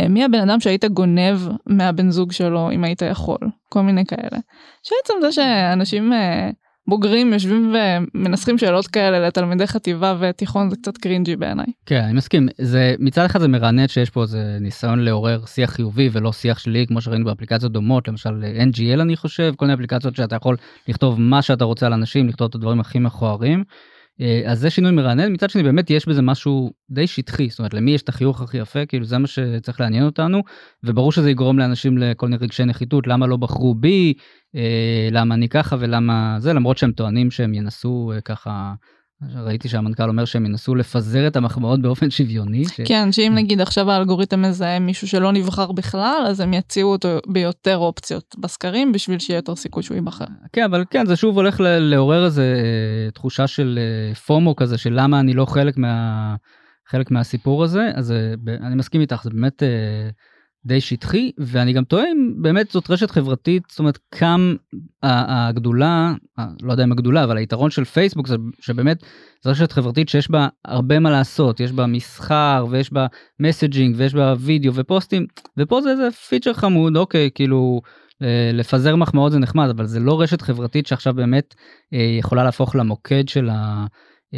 מי 0.10 0.24
הבן 0.24 0.50
אדם 0.50 0.60
שהיית 0.60 0.86
גונב 0.86 1.40
מהבן 1.68 2.12
זוג 2.12 2.32
שלו 2.32 2.72
אם 2.72 2.84
היית 2.84 3.02
יכול, 3.02 3.38
כל 3.70 3.82
מיני 3.82 4.06
כאלה. 4.06 4.40
שעצם 4.84 5.14
זה 5.22 5.32
שאנשים 5.32 6.12
בוגרים 6.88 7.34
יושבים 7.34 7.76
ומנסחים 8.16 8.58
שאלות 8.58 8.88
כאלה 8.88 9.28
לתלמידי 9.28 9.68
חטיבה 9.68 10.16
ותיכון 10.20 10.70
זה 10.70 10.76
קצת 10.76 10.98
קרינג'י 10.98 11.36
בעיניי. 11.36 11.66
כן 11.86 12.02
אני 12.04 12.14
מסכים 12.14 12.48
זה 12.58 12.96
מצד 13.00 13.26
אחד 13.26 13.40
זה 13.40 13.48
מרענן 13.48 13.88
שיש 13.88 14.10
פה 14.10 14.22
איזה 14.22 14.58
ניסיון 14.62 15.00
לעורר 15.00 15.46
שיח 15.46 15.70
חיובי 15.70 16.10
ולא 16.12 16.32
שיח 16.32 16.60
שלי 16.60 16.88
כמו 16.88 17.02
שראינו 17.02 17.26
באפליקציות 17.26 17.72
דומות 17.72 18.08
למשל 18.08 18.44
NGL 18.70 19.02
אני 19.02 19.16
חושב 19.16 19.54
כל 19.56 19.66
מיני 19.66 19.74
אפליקציות 19.74 20.16
שאתה 20.16 20.36
יכול 20.36 20.58
לכתוב 20.88 21.22
מה 21.22 21.42
שאתה 21.42 21.66
רוצה 21.66 21.86
על 21.86 21.94
אנשים 21.94 22.28
לכתוב 22.28 22.48
את 22.50 22.56
הדברים 22.56 22.80
הכי 22.80 23.00
מכוערים. 23.00 23.64
אה, 24.22 24.42
אז 24.46 24.60
זה 24.60 24.70
שינוי 24.70 24.92
מרענן. 24.92 25.34
מצד 25.34 25.50
שני 25.50 25.64
באמת 25.64 25.90
יש 25.90 26.08
בזה 26.08 26.22
משהו 26.22 26.74
די 26.90 27.08
שטחי. 27.08 27.50
זאת 27.50 27.60
אומרת 27.60 27.74
למי 27.74 27.92
יש 27.92 28.02
את 28.02 28.10
החיוך 28.10 28.42
הכי 28.42 28.58
יפה? 28.58 28.86
כאילו 28.86 29.06
זה 29.06 29.18
מה 29.18 29.28
שצריך 29.28 29.82
לעניין 29.82 30.06
אותנו. 30.06 30.42
וברור 30.84 31.12
שזה 31.12 31.32
יגרום 31.32 31.60
לאנשים 31.60 31.98
לכל 31.98 32.28
מיני 32.28 32.38
רגשי 32.38 32.66
נחיתות. 32.66 33.08
למה 33.08 33.28
לא 33.28 33.38
בחרו 33.38 33.76
בי? 33.76 34.14
אה, 34.56 35.10
למה 35.12 35.36
אני 35.36 35.50
ככה 35.50 35.76
ולמה 35.80 36.36
זה? 36.40 36.54
למרות 36.54 36.78
שהם 36.78 36.92
טוענים 36.92 37.32
שהם 37.32 37.54
ינסו 37.54 38.12
אה, 38.16 38.22
ככה 38.22 38.74
ראיתי 39.36 39.70
שהמנכ"ל 39.70 40.10
אומר 40.10 40.26
שהם 40.26 40.46
ינסו 40.46 40.76
לפזר 40.76 41.28
את 41.28 41.36
המחמאות 41.36 41.82
באופן 41.82 42.10
שוויוני. 42.10 42.66
ש... 42.66 42.82
כן, 42.86 43.12
שאם 43.12 43.32
נגיד 43.36 43.62
עכשיו 43.62 43.92
האלגוריתם 43.92 44.42
מזהה 44.42 44.80
מישהו 44.80 45.08
שלא 45.08 45.32
נבחר 45.32 45.72
בכלל, 45.72 46.26
אז 46.28 46.40
הם 46.40 46.54
יציעו 46.54 46.92
אותו 46.92 47.20
ביותר 47.28 47.78
אופציות 47.78 48.36
בסקרים 48.40 48.92
בשביל 48.92 49.20
שיהיה 49.20 49.38
יותר 49.38 49.56
סיכוי 49.56 49.84
שהוא 49.84 49.96
ייבחר. 49.96 50.26
כן, 50.54 50.64
אבל 50.64 50.84
כן, 50.90 51.06
זה 51.06 51.16
שוב 51.16 51.38
הולך 51.38 51.62
לעורר 51.62 52.26
איזה 52.26 52.44
אה, 52.44 53.12
תחושה 53.12 53.48
של 53.48 53.80
אה, 53.82 54.16
פומו 54.16 54.56
כזה, 54.56 54.78
של 54.78 54.94
למה 54.94 55.20
אני 55.20 55.34
לא 55.34 55.46
חלק 55.46 55.78
מה... 55.78 56.36
חלק 56.88 57.12
מהסיפור 57.12 57.64
הזה, 57.64 57.92
אז 57.96 58.12
אה, 58.12 58.34
אני 58.48 58.76
מסכים 58.76 59.02
איתך, 59.02 59.24
זה 59.24 59.30
באמת... 59.30 59.64
די 60.66 60.82
שטחי 60.82 61.32
ואני 61.38 61.74
גם 61.74 61.84
טועה 61.84 62.04
אם 62.12 62.34
באמת 62.42 62.72
זאת 62.72 62.90
רשת 62.90 63.12
חברתית 63.12 63.64
זאת 63.70 63.80
אומרת 63.80 64.00
כמה 64.12 64.54
הגדולה 65.04 66.14
לא 66.62 66.72
יודע 66.72 66.84
אם 66.84 66.92
הגדולה 66.92 67.24
אבל 67.24 67.38
היתרון 67.38 67.70
של 67.70 67.86
פייסבוק 67.86 68.28
זה 68.28 68.36
שבאמת 68.60 69.04
זו 69.44 69.52
רשת 69.52 69.72
חברתית 69.72 70.10
שיש 70.10 70.32
בה 70.32 70.48
הרבה 70.66 71.00
מה 71.00 71.12
לעשות 71.12 71.60
יש 71.60 71.72
בה 71.72 71.86
מסחר 71.86 72.66
ויש 72.70 72.94
בה 72.94 73.08
מסג'ינג 73.40 73.96
ויש 73.98 74.14
בה 74.14 74.34
וידאו 74.40 74.74
ופוסטים 74.76 75.26
ופה 75.58 75.82
זה 75.82 75.90
איזה 75.90 76.12
פיצ'ר 76.12 76.54
חמוד 76.54 76.98
אוקיי 76.98 77.30
כאילו 77.36 77.82
לפזר 78.54 78.96
מחמאות 78.96 79.32
זה 79.32 79.40
נחמד 79.40 79.70
אבל 79.70 79.86
זה 79.86 80.00
לא 80.00 80.22
רשת 80.22 80.42
חברתית 80.42 80.88
שעכשיו 80.88 81.14
באמת 81.14 81.56
אה, 81.94 82.18
יכולה 82.20 82.44
להפוך 82.44 82.76
למוקד 82.76 83.28
של 83.28 83.50
ה... 83.50 83.86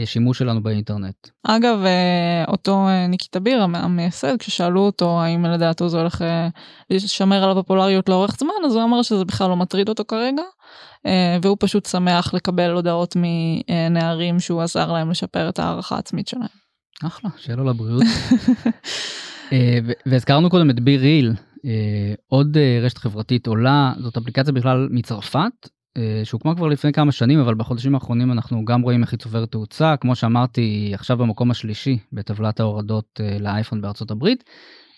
שימוש 0.05 0.39
שלנו 0.39 0.63
באינטרנט. 0.63 1.27
אגב, 1.43 1.79
אה, 1.85 2.45
אותו 2.47 2.87
אה, 2.87 3.07
ניקיטה 3.07 3.39
ביר, 3.39 3.61
המייסד, 3.61 4.37
כששאלו 4.37 4.81
אותו 4.81 5.21
האם 5.21 5.45
לדעתו 5.45 5.89
זה 5.89 5.99
הולך 5.99 6.21
אה, 6.21 6.47
לשמר 6.89 7.43
על 7.43 7.51
הפופולריות 7.51 8.09
לאורך 8.09 8.35
זמן, 8.39 8.65
אז 8.65 8.75
הוא 8.75 8.83
אמר 8.83 9.01
שזה 9.01 9.25
בכלל 9.25 9.49
לא 9.49 9.55
מטריד 9.55 9.89
אותו 9.89 10.03
כרגע, 10.07 10.41
והוא 11.41 11.57
פשוט 11.59 11.85
שמח 11.85 12.33
לקבל 12.33 12.71
הודעות 12.71 13.15
מנערים 13.15 14.39
שהוא 14.39 14.61
עזר 14.61 14.91
להם 14.91 15.09
לשפר 15.09 15.49
את 15.49 15.59
הערכה 15.59 15.95
העצמית 15.95 16.27
שלהם. 16.27 16.47
אחלה, 17.03 17.29
שיהיה 17.37 17.57
לו 17.57 17.63
לבריאות. 17.63 18.03
והזכרנו 20.05 20.49
קודם 20.49 20.69
את 20.69 20.79
בי 20.79 20.97
ריל, 20.97 21.33
עוד 22.27 22.57
רשת 22.81 22.97
חברתית 22.97 23.47
עולה, 23.47 23.93
זאת 23.99 24.17
אפליקציה 24.17 24.53
בכלל 24.53 24.87
מצרפת, 24.91 25.69
שהוקמה 26.23 26.55
כבר 26.55 26.67
לפני 26.67 26.93
כמה 26.93 27.11
שנים 27.11 27.39
אבל 27.39 27.55
בחודשים 27.55 27.95
האחרונים 27.95 28.31
אנחנו 28.31 28.65
גם 28.65 28.81
רואים 28.81 29.01
איך 29.01 29.11
היא 29.11 29.19
צוברת 29.19 29.51
תאוצה 29.51 29.95
כמו 29.97 30.15
שאמרתי 30.15 30.91
עכשיו 30.93 31.17
במקום 31.17 31.51
השלישי 31.51 31.97
בטבלת 32.13 32.59
ההורדות 32.59 33.21
אה, 33.23 33.37
לאייפון 33.39 33.81
בארצות 33.81 34.11
הברית. 34.11 34.43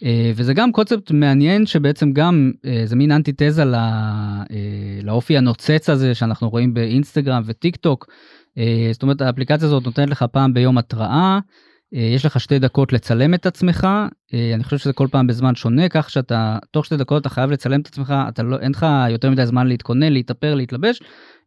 אה, 0.03 0.31
וזה 0.35 0.53
גם 0.53 0.71
קונספט 0.71 1.11
מעניין 1.11 1.65
שבעצם 1.65 2.11
גם 2.13 2.51
זה 2.85 2.95
מין 2.95 3.11
אנטיתזה 3.11 3.65
לא, 3.65 3.77
לאופי 5.03 5.37
הנוצץ 5.37 5.89
הזה 5.89 6.15
שאנחנו 6.15 6.49
רואים 6.49 6.73
באינסטגרם 6.73 7.41
וטיק 7.45 7.75
טוק. 7.75 8.07
זאת 8.91 9.03
אומרת 9.03 9.21
האפליקציה 9.21 9.67
הזאת 9.67 9.85
נותנת 9.85 10.09
לך 10.09 10.25
פעם 10.31 10.53
ביום 10.53 10.77
התראה 10.77 11.07
אה, 11.09 11.39
יש 11.91 12.25
לך 12.25 12.39
שתי 12.39 12.59
דקות 12.59 12.93
לצלם 12.93 13.33
את 13.33 13.45
עצמך 13.45 13.87
אה, 14.33 14.51
אני 14.53 14.63
חושב 14.63 14.77
שזה 14.77 14.93
כל 14.93 15.07
פעם 15.11 15.27
בזמן 15.27 15.55
שונה 15.55 15.89
כך 15.89 16.09
שאתה 16.09 16.57
תוך 16.71 16.85
שתי 16.85 16.97
דקות 16.97 17.21
אתה 17.21 17.29
חייב 17.29 17.51
לצלם 17.51 17.81
את 17.81 17.87
עצמך 17.87 18.13
אתה 18.29 18.43
לא 18.43 18.59
אין 18.59 18.71
לך 18.71 18.85
יותר 19.09 19.29
מדי 19.29 19.45
זמן 19.45 19.67
להתכונן 19.67 20.13
להתאפר 20.13 20.55
להתלבש 20.55 21.01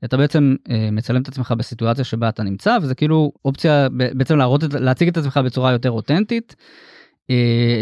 אתה 0.05 0.17
בעצם 0.17 0.55
אה, 0.71 0.89
מצלם 0.93 1.23
את 1.23 1.29
עצמך 1.29 1.55
בסיטואציה 1.59 2.05
שבה 2.05 2.29
אתה 2.29 2.43
נמצא 2.43 2.77
וזה 2.83 2.95
כאילו 2.95 3.33
אופציה 3.45 3.89
בעצם 3.89 4.37
להראות 4.37 4.63
להציג 4.81 5.09
את 5.09 5.17
עצמך 5.17 5.41
בצורה 5.45 5.73
יותר 5.73 5.91
אותנטית. 5.91 6.57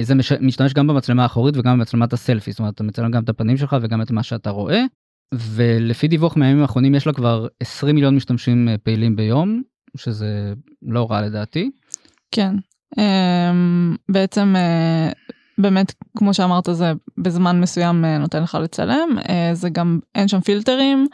זה 0.03 0.15
מש, 0.15 0.33
משתמש 0.33 0.75
גם 0.75 0.87
במצלמה 0.87 1.23
האחורית 1.23 1.57
וגם 1.57 1.79
במצלמת 1.79 2.13
הסלפי 2.13 2.51
זאת 2.53 2.59
אומרת 2.59 2.75
אתה 2.75 2.83
מצלם 2.85 3.11
גם 3.11 3.23
את 3.23 3.29
הפנים 3.29 3.57
שלך 3.57 3.77
וגם 3.83 4.03
את 4.03 4.11
מה 4.11 4.23
שאתה 4.23 4.51
רואה. 4.51 4.85
ולפי 5.35 6.09
דיווח 6.09 6.37
מהימים 6.37 6.63
האחרונים 6.63 6.95
יש 6.95 7.07
לה 7.07 7.13
כבר 7.13 7.47
20 7.61 7.95
מיליון 7.95 8.17
משתמשים 8.17 8.69
פעילים 8.83 9.17
ביום 9.17 9.63
שזה 9.97 10.53
לא 10.83 11.11
רע 11.11 11.23
לדעתי. 11.23 11.71
כן, 12.31 12.55
אמ, 12.99 13.97
בעצם 14.09 14.55
אה, 14.57 15.13
באמת 15.59 15.93
כמו 16.19 16.35
שאמרת 16.35 16.69
זה 16.73 16.93
בזמן 17.19 17.61
מסוים 17.61 18.05
אה, 18.05 18.19
נותן 18.19 18.43
לך 18.43 18.59
לצלם. 18.63 19.09
אה, 19.29 19.51
זה 19.53 19.69
גם 19.69 19.99
אין 20.15 20.29
שם 20.29 20.41
פילטרים 20.41 21.07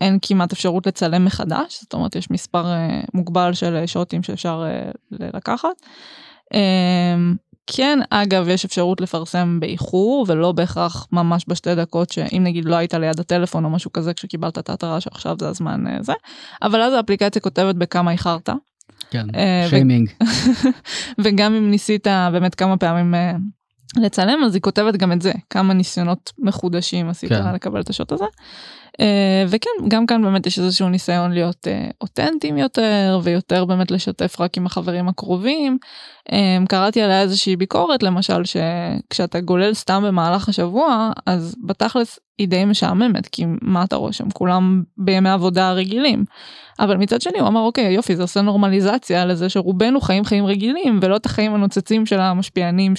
אין 0.00 0.18
כמעט 0.22 0.52
אפשרות 0.52 0.86
לצלם 0.86 1.24
מחדש 1.24 1.80
זאת 1.80 1.94
אומרת 1.94 2.16
יש 2.16 2.30
מספר 2.30 2.66
מוגבל 3.14 3.52
של 3.52 3.86
שוטים 3.86 4.22
שאפשר 4.22 4.64
לקחת. 5.10 5.68
אמ, 6.54 7.36
כן 7.66 7.98
אגב 8.10 8.48
יש 8.48 8.64
אפשרות 8.64 9.00
לפרסם 9.00 9.60
באיחור 9.60 10.24
ולא 10.28 10.52
בהכרח 10.52 11.06
ממש 11.12 11.44
בשתי 11.48 11.74
דקות 11.74 12.10
שאם 12.10 12.42
נגיד 12.44 12.64
לא 12.64 12.76
היית 12.76 12.94
ליד 12.94 13.20
הטלפון 13.20 13.64
או 13.64 13.70
משהו 13.70 13.92
כזה 13.92 14.14
כשקיבלת 14.14 14.58
את 14.58 14.68
ההתראה 14.70 15.00
שעכשיו 15.00 15.36
זה 15.40 15.48
הזמן 15.48 16.02
זה. 16.02 16.12
אבל 16.62 16.80
אז 16.80 16.92
האפליקציה 16.92 17.42
כותבת 17.42 17.74
בכמה 17.74 18.12
איחרת 18.12 18.48
כן, 19.10 19.26
שיימינג. 19.70 20.08
אה, 20.22 20.26
וגם 21.24 21.54
אם 21.54 21.70
ניסית 21.70 22.06
באמת 22.32 22.54
כמה 22.54 22.76
פעמים 22.76 23.14
אה, 23.14 23.32
לצלם 23.96 24.44
אז 24.44 24.54
היא 24.54 24.62
כותבת 24.62 24.96
גם 24.96 25.12
את 25.12 25.22
זה 25.22 25.32
כמה 25.50 25.74
ניסיונות 25.74 26.32
מחודשים 26.38 27.08
עשית 27.08 27.28
כן. 27.28 27.54
לקבל 27.54 27.80
את 27.80 27.90
השוט 27.90 28.12
הזה. 28.12 28.24
אה, 29.00 29.44
וכן 29.48 29.88
גם 29.88 30.06
כאן 30.06 30.22
באמת 30.22 30.46
יש 30.46 30.58
איזשהו 30.58 30.88
ניסיון 30.88 31.32
להיות 31.32 31.66
אותנטיים 32.00 32.58
יותר 32.58 33.20
ויותר 33.22 33.64
באמת 33.64 33.90
לשתף 33.90 34.40
רק 34.40 34.56
עם 34.56 34.66
החברים 34.66 35.08
הקרובים. 35.08 35.78
קראתי 36.68 37.02
עליה 37.02 37.22
איזושהי 37.22 37.56
ביקורת 37.56 38.02
למשל 38.02 38.42
שכשאתה 38.44 39.40
גולל 39.40 39.74
סתם 39.74 40.02
במהלך 40.06 40.48
השבוע 40.48 41.10
אז 41.26 41.56
בתכלס 41.66 42.18
היא 42.38 42.48
די 42.48 42.64
משעממת 42.64 43.28
כי 43.28 43.44
מה 43.62 43.84
אתה 43.84 43.96
רואה 43.96 44.12
שם 44.12 44.30
כולם 44.30 44.82
בימי 44.96 45.30
עבודה 45.30 45.72
רגילים. 45.72 46.24
אבל 46.80 46.96
מצד 46.96 47.20
שני 47.20 47.38
הוא 47.38 47.48
אמר 47.48 47.60
אוקיי 47.60 47.92
יופי 47.92 48.16
זה 48.16 48.22
עושה 48.22 48.40
נורמליזציה 48.40 49.24
לזה 49.24 49.48
שרובנו 49.48 50.00
חיים 50.00 50.24
חיים 50.24 50.46
רגילים 50.46 50.98
ולא 51.02 51.16
את 51.16 51.26
החיים 51.26 51.54
הנוצצים 51.54 52.06
של 52.06 52.20
המשפיענים 52.20 52.96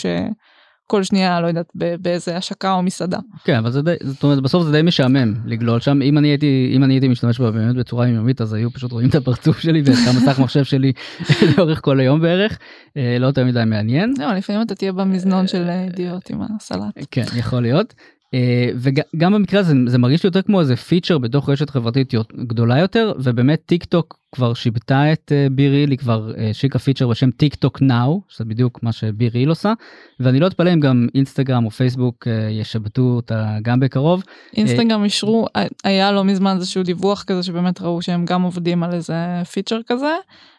שכל 0.90 1.04
שנייה 1.04 1.42
לא 1.42 1.48
יודעת 1.48 1.72
באיזה 1.76 2.38
השקה 2.38 2.74
או 2.74 2.84
מסעדה. 2.84 3.18
כן 3.44 3.56
אבל 3.56 3.72
זה 3.72 3.82
די 3.82 3.96
זאת 4.02 4.24
אומרת 4.24 4.42
בסוף 4.42 4.64
זה 4.64 4.72
די 4.72 4.82
משעמם 4.82 5.34
לגלול 5.46 5.80
שם 5.80 6.02
אם 6.02 6.18
אני 6.18 6.28
הייתי 6.28 6.72
אם 6.76 6.84
אני 6.84 6.94
הייתי 6.94 7.08
משתמש 7.08 7.40
בה 7.40 7.52
באמת 7.52 7.76
בצורה 7.76 8.08
יומיומית 8.08 8.42
אז 8.42 8.54
היו 8.54 8.72
פשוט 8.72 8.92
רואים 8.92 9.10
את 9.10 9.16
הפרצוף 9.16 9.60
שלי 9.64 9.82
ואת 9.86 9.98
המסך 10.08 10.40
מחשב 10.40 10.64
שלי 10.64 10.92
לאורך 11.58 11.80
כל 11.82 12.00
היום 12.00 12.22
בערך 12.22 12.60
לא 12.96 13.28
יותר 13.28 13.46
מדי 13.46 13.64
מעניין. 13.66 14.14
לא, 14.20 14.34
לפעמים 14.34 14.62
אתה 14.62 14.76
תהיה 14.76 14.92
במזנון 14.92 15.48
של 15.48 15.70
ידיעות 15.88 16.30
עם 16.30 16.42
הסלט. 16.42 17.08
כן 17.12 17.24
יכול 17.36 17.62
להיות. 17.62 17.94
אה, 18.34 18.70
וגם 18.76 19.34
במקרה 19.34 19.60
הזה 19.60 19.74
זה 19.88 19.98
מרגיש 19.98 20.24
יותר 20.24 20.42
כמו 20.42 20.60
איזה 20.60 20.76
פיצ'ר 20.76 21.18
בתוך 21.18 21.50
רשת 21.50 21.70
חברתית 21.70 22.14
גדולה 22.36 22.80
יותר 22.80 23.14
ובאמת 23.24 23.62
טיק 23.66 23.86
טוק 23.86 24.20
כבר 24.32 24.54
שיבטה 24.54 25.14
את 25.14 25.32
BeReal 25.52 25.90
היא 25.92 25.98
כבר 25.98 26.32
השיקה 26.50 26.80
פיצ'ר 26.80 27.08
בשם 27.08 27.32
TikTok 27.32 27.82
Now 27.82 28.22
שזה 28.30 28.46
בדיוק 28.46 28.84
מה 28.84 28.92
ש 28.92 29.06
BeReal 29.06 29.50
עושה 29.50 29.74
ואני 30.20 30.40
לא 30.40 30.48
אתפלא 30.48 30.74
אם 30.74 30.80
גם 30.80 31.08
אינסטגרם 31.16 31.66
או 31.66 31.72
פייסבוק 31.72 32.28
ישבטו 32.52 33.02
אותה 33.02 33.58
גם 33.62 33.80
בקרוב. 33.80 34.24
אינסטגרם 34.58 35.04
אישרו 35.04 35.48
היה 35.84 36.12
לא 36.12 36.24
מזמן 36.24 36.56
איזשהו 36.56 36.84
דיווח 36.84 37.24
כזה 37.24 37.44
שבאמת 37.44 37.82
ראו 37.82 38.02
שהם 38.02 38.26
גם 38.26 38.42
עובדים 38.42 38.84
על 38.84 38.94
איזה 38.94 39.42
פיצ'ר 39.52 39.80
כזה 39.88 40.16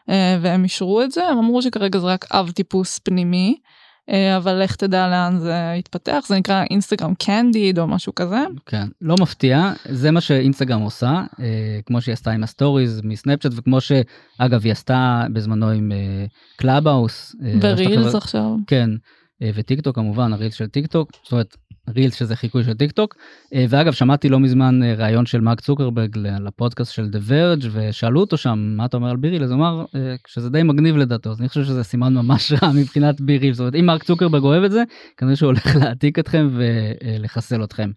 והם 0.09 0.65
אישרו 0.65 1.03
את 1.03 1.13
זה 1.13 1.29
הם 1.29 1.39
אמרו 1.39 1.63
שכרגע 1.63 1.99
זה 1.99 2.07
רק 2.07 2.27
אב 2.33 2.51
טיפוס 2.51 2.99
פנימי. 2.99 3.57
אה, 4.11 4.37
אבל 4.37 4.63
לך 4.63 4.77
תדע 4.77 5.09
לאן 5.09 5.39
זה 5.39 5.75
יתפתח 5.79 6.25
זה 6.29 6.37
נקרא 6.37 6.65
Instagram 6.71 7.15
Candid 7.15 7.79
או 7.79 7.87
משהו 7.87 8.15
כזה. 8.15 8.45
כן 8.67 8.89
לא 9.01 9.15
מפתיע 9.21 9.73
זה 9.89 10.11
מה 10.11 10.21
שאינסטגרם 10.21 10.81
עושה 10.81 11.25
אה, 11.41 11.81
כמו 11.87 12.01
שהיא 12.01 12.13
עשתה 12.13 12.31
עם 12.31 12.43
הסטוריז 12.43 13.01
מסנאפצ'אט 13.05 13.53
וכמו 13.57 13.79
שאגב 13.81 14.65
היא 14.65 14.73
עשתה 14.73 15.25
בזמנו 15.33 15.71
עם 15.71 15.93
קלאבהאוס. 16.57 17.37
אה, 17.45 17.55
ורילס 17.61 18.15
עכשיו. 18.15 18.51
כן 18.67 18.91
וטיק 19.55 19.81
טוק 19.81 19.95
כמובן 19.95 20.33
הרילס 20.33 20.55
של 20.55 20.67
טיק 20.67 20.87
טוק 20.87 21.11
זאת 21.23 21.33
אומרת 21.33 21.57
רילס 21.97 22.15
שזה 22.15 22.37
חיקוי 22.37 22.65
של 22.65 22.73
טיק 22.73 22.93
טוק 22.93 23.15
ואגב 23.69 23.93
שמעתי 23.93 24.29
לא 24.29 24.41
מזמן 24.41 24.81
ראיון 24.97 25.27
של 25.27 25.41
מרק 25.41 25.61
צוקרברג 25.61 26.17
לפודקאסט 26.19 26.93
של 26.93 27.09
The 27.09 27.19
Verge 27.27 27.65
ושאלו 27.73 28.21
אותו 28.21 28.37
שם 28.37 28.75
מה 28.77 28.85
אתה 28.85 28.97
אומר 28.97 29.11
על 29.11 29.17
BeReal 29.17 29.45
אז 29.45 29.51
הוא 29.51 29.59
אמר 29.59 29.85
שזה 30.27 30.51
די 30.51 30.63
מגניב 30.63 30.97
לדעתו 30.97 31.31
אז 31.31 31.41
אני 31.41 31.49
חושב 31.49 31.65
שזה 31.65 31.85
סימן 31.85 32.15
ממש 32.15 32.53
רע 32.53 32.73
מבחינת 32.81 33.21
BeReal 33.21 33.53
זאת 33.53 33.61
אומרת 33.61 33.75
אם 33.75 33.87
מרק 33.87 34.03
צוקרברג 34.03 34.43
אוהב 34.43 34.65
את 34.65 34.73
זה 34.73 34.83
כנראה 35.17 35.37
שהוא 35.37 35.47
הולך 35.47 35.77
להעתיק 35.81 36.19
אתכם 36.19 36.49
ולחסל 36.53 37.65
אתכם. 37.65 37.91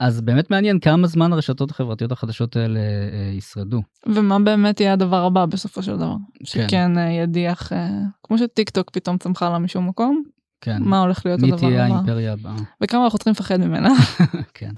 אז 0.00 0.20
באמת 0.20 0.50
מעניין 0.50 0.80
כמה 0.80 1.06
זמן 1.06 1.32
הרשתות 1.32 1.70
החברתיות 1.70 2.12
החדשות 2.12 2.56
האלה 2.56 2.80
ישרדו. 3.36 3.82
ומה 4.06 4.38
באמת 4.38 4.80
יהיה 4.80 4.92
הדבר 4.92 5.24
הבא 5.24 5.46
בסופו 5.46 5.82
של 5.82 5.96
דבר. 5.96 6.14
כן. 6.38 6.44
שכן 6.44 6.92
ידיח 7.22 7.72
כמו 8.22 8.38
שטיק 8.38 8.70
טוק 8.70 8.90
פתאום 8.90 9.18
צמחה 9.18 9.50
לה 9.50 9.58
משום 9.58 9.88
מקום 9.88 10.22
כן. 10.60 10.82
מה 10.82 11.00
הולך 11.00 11.26
להיות 11.26 11.42
הדבר 11.42 11.56
הבא. 11.56 11.66
מי 11.66 11.70
תהיה 11.70 11.84
האימפריה 11.84 12.32
הבאה. 12.32 12.56
וכמה 12.82 13.04
אנחנו 13.04 13.18
צריכים 13.18 13.32
לפחד 13.32 13.56
ממנה. 13.56 13.94
כן. 14.54 14.70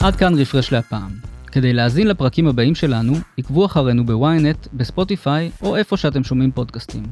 עד 0.00 0.16
כאן 0.16 0.34
רפרש 0.34 0.72
להפעם. 0.72 1.10
כדי 1.52 1.72
להאזין 1.72 2.06
לפרקים 2.06 2.48
הבאים 2.48 2.74
שלנו, 2.74 3.14
עקבו 3.38 3.66
אחרינו 3.66 4.06
בוויינט, 4.06 4.68
בספוטיפיי 4.72 5.50
או 5.62 5.76
איפה 5.76 5.96
שאתם 5.96 6.24
שומעים 6.24 6.52
פודקאסטים. 6.52 7.02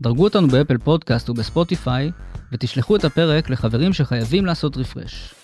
דרגו 0.00 0.24
אותנו 0.24 0.48
באפל 0.48 0.78
פודקאסט 0.78 1.30
ובספוטיפיי, 1.30 2.10
ותשלחו 2.52 2.96
את 2.96 3.04
הפרק 3.04 3.50
לחברים 3.50 3.92
שחייבים 3.92 4.46
לעשות 4.46 4.76
refresh. 4.76 5.34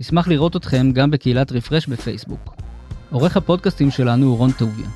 נשמח 0.00 0.28
לראות 0.28 0.56
אתכם 0.56 0.92
גם 0.92 1.10
בקהילת 1.10 1.52
רפרש 1.52 1.86
בפייסבוק. 1.86 2.54
עורך 3.10 3.36
הפודקאסטים 3.36 3.90
שלנו 3.90 4.26
הוא 4.26 4.38
רון 4.38 4.52
טוביה. 4.52 4.88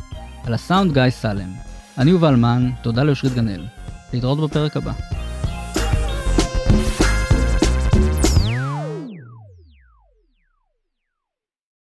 על 0.45 0.55
הסאונד 0.55 0.93
גיא 0.93 1.11
סלם. 1.11 1.49
אני 1.99 2.11
יובל 2.11 2.37
מן, 2.37 2.71
תודה 2.83 3.03
לאושרית 3.03 3.35
גנאל. 3.35 3.78
להתראות 4.13 4.51
בפרק 4.51 4.77
הבא. 4.77 4.93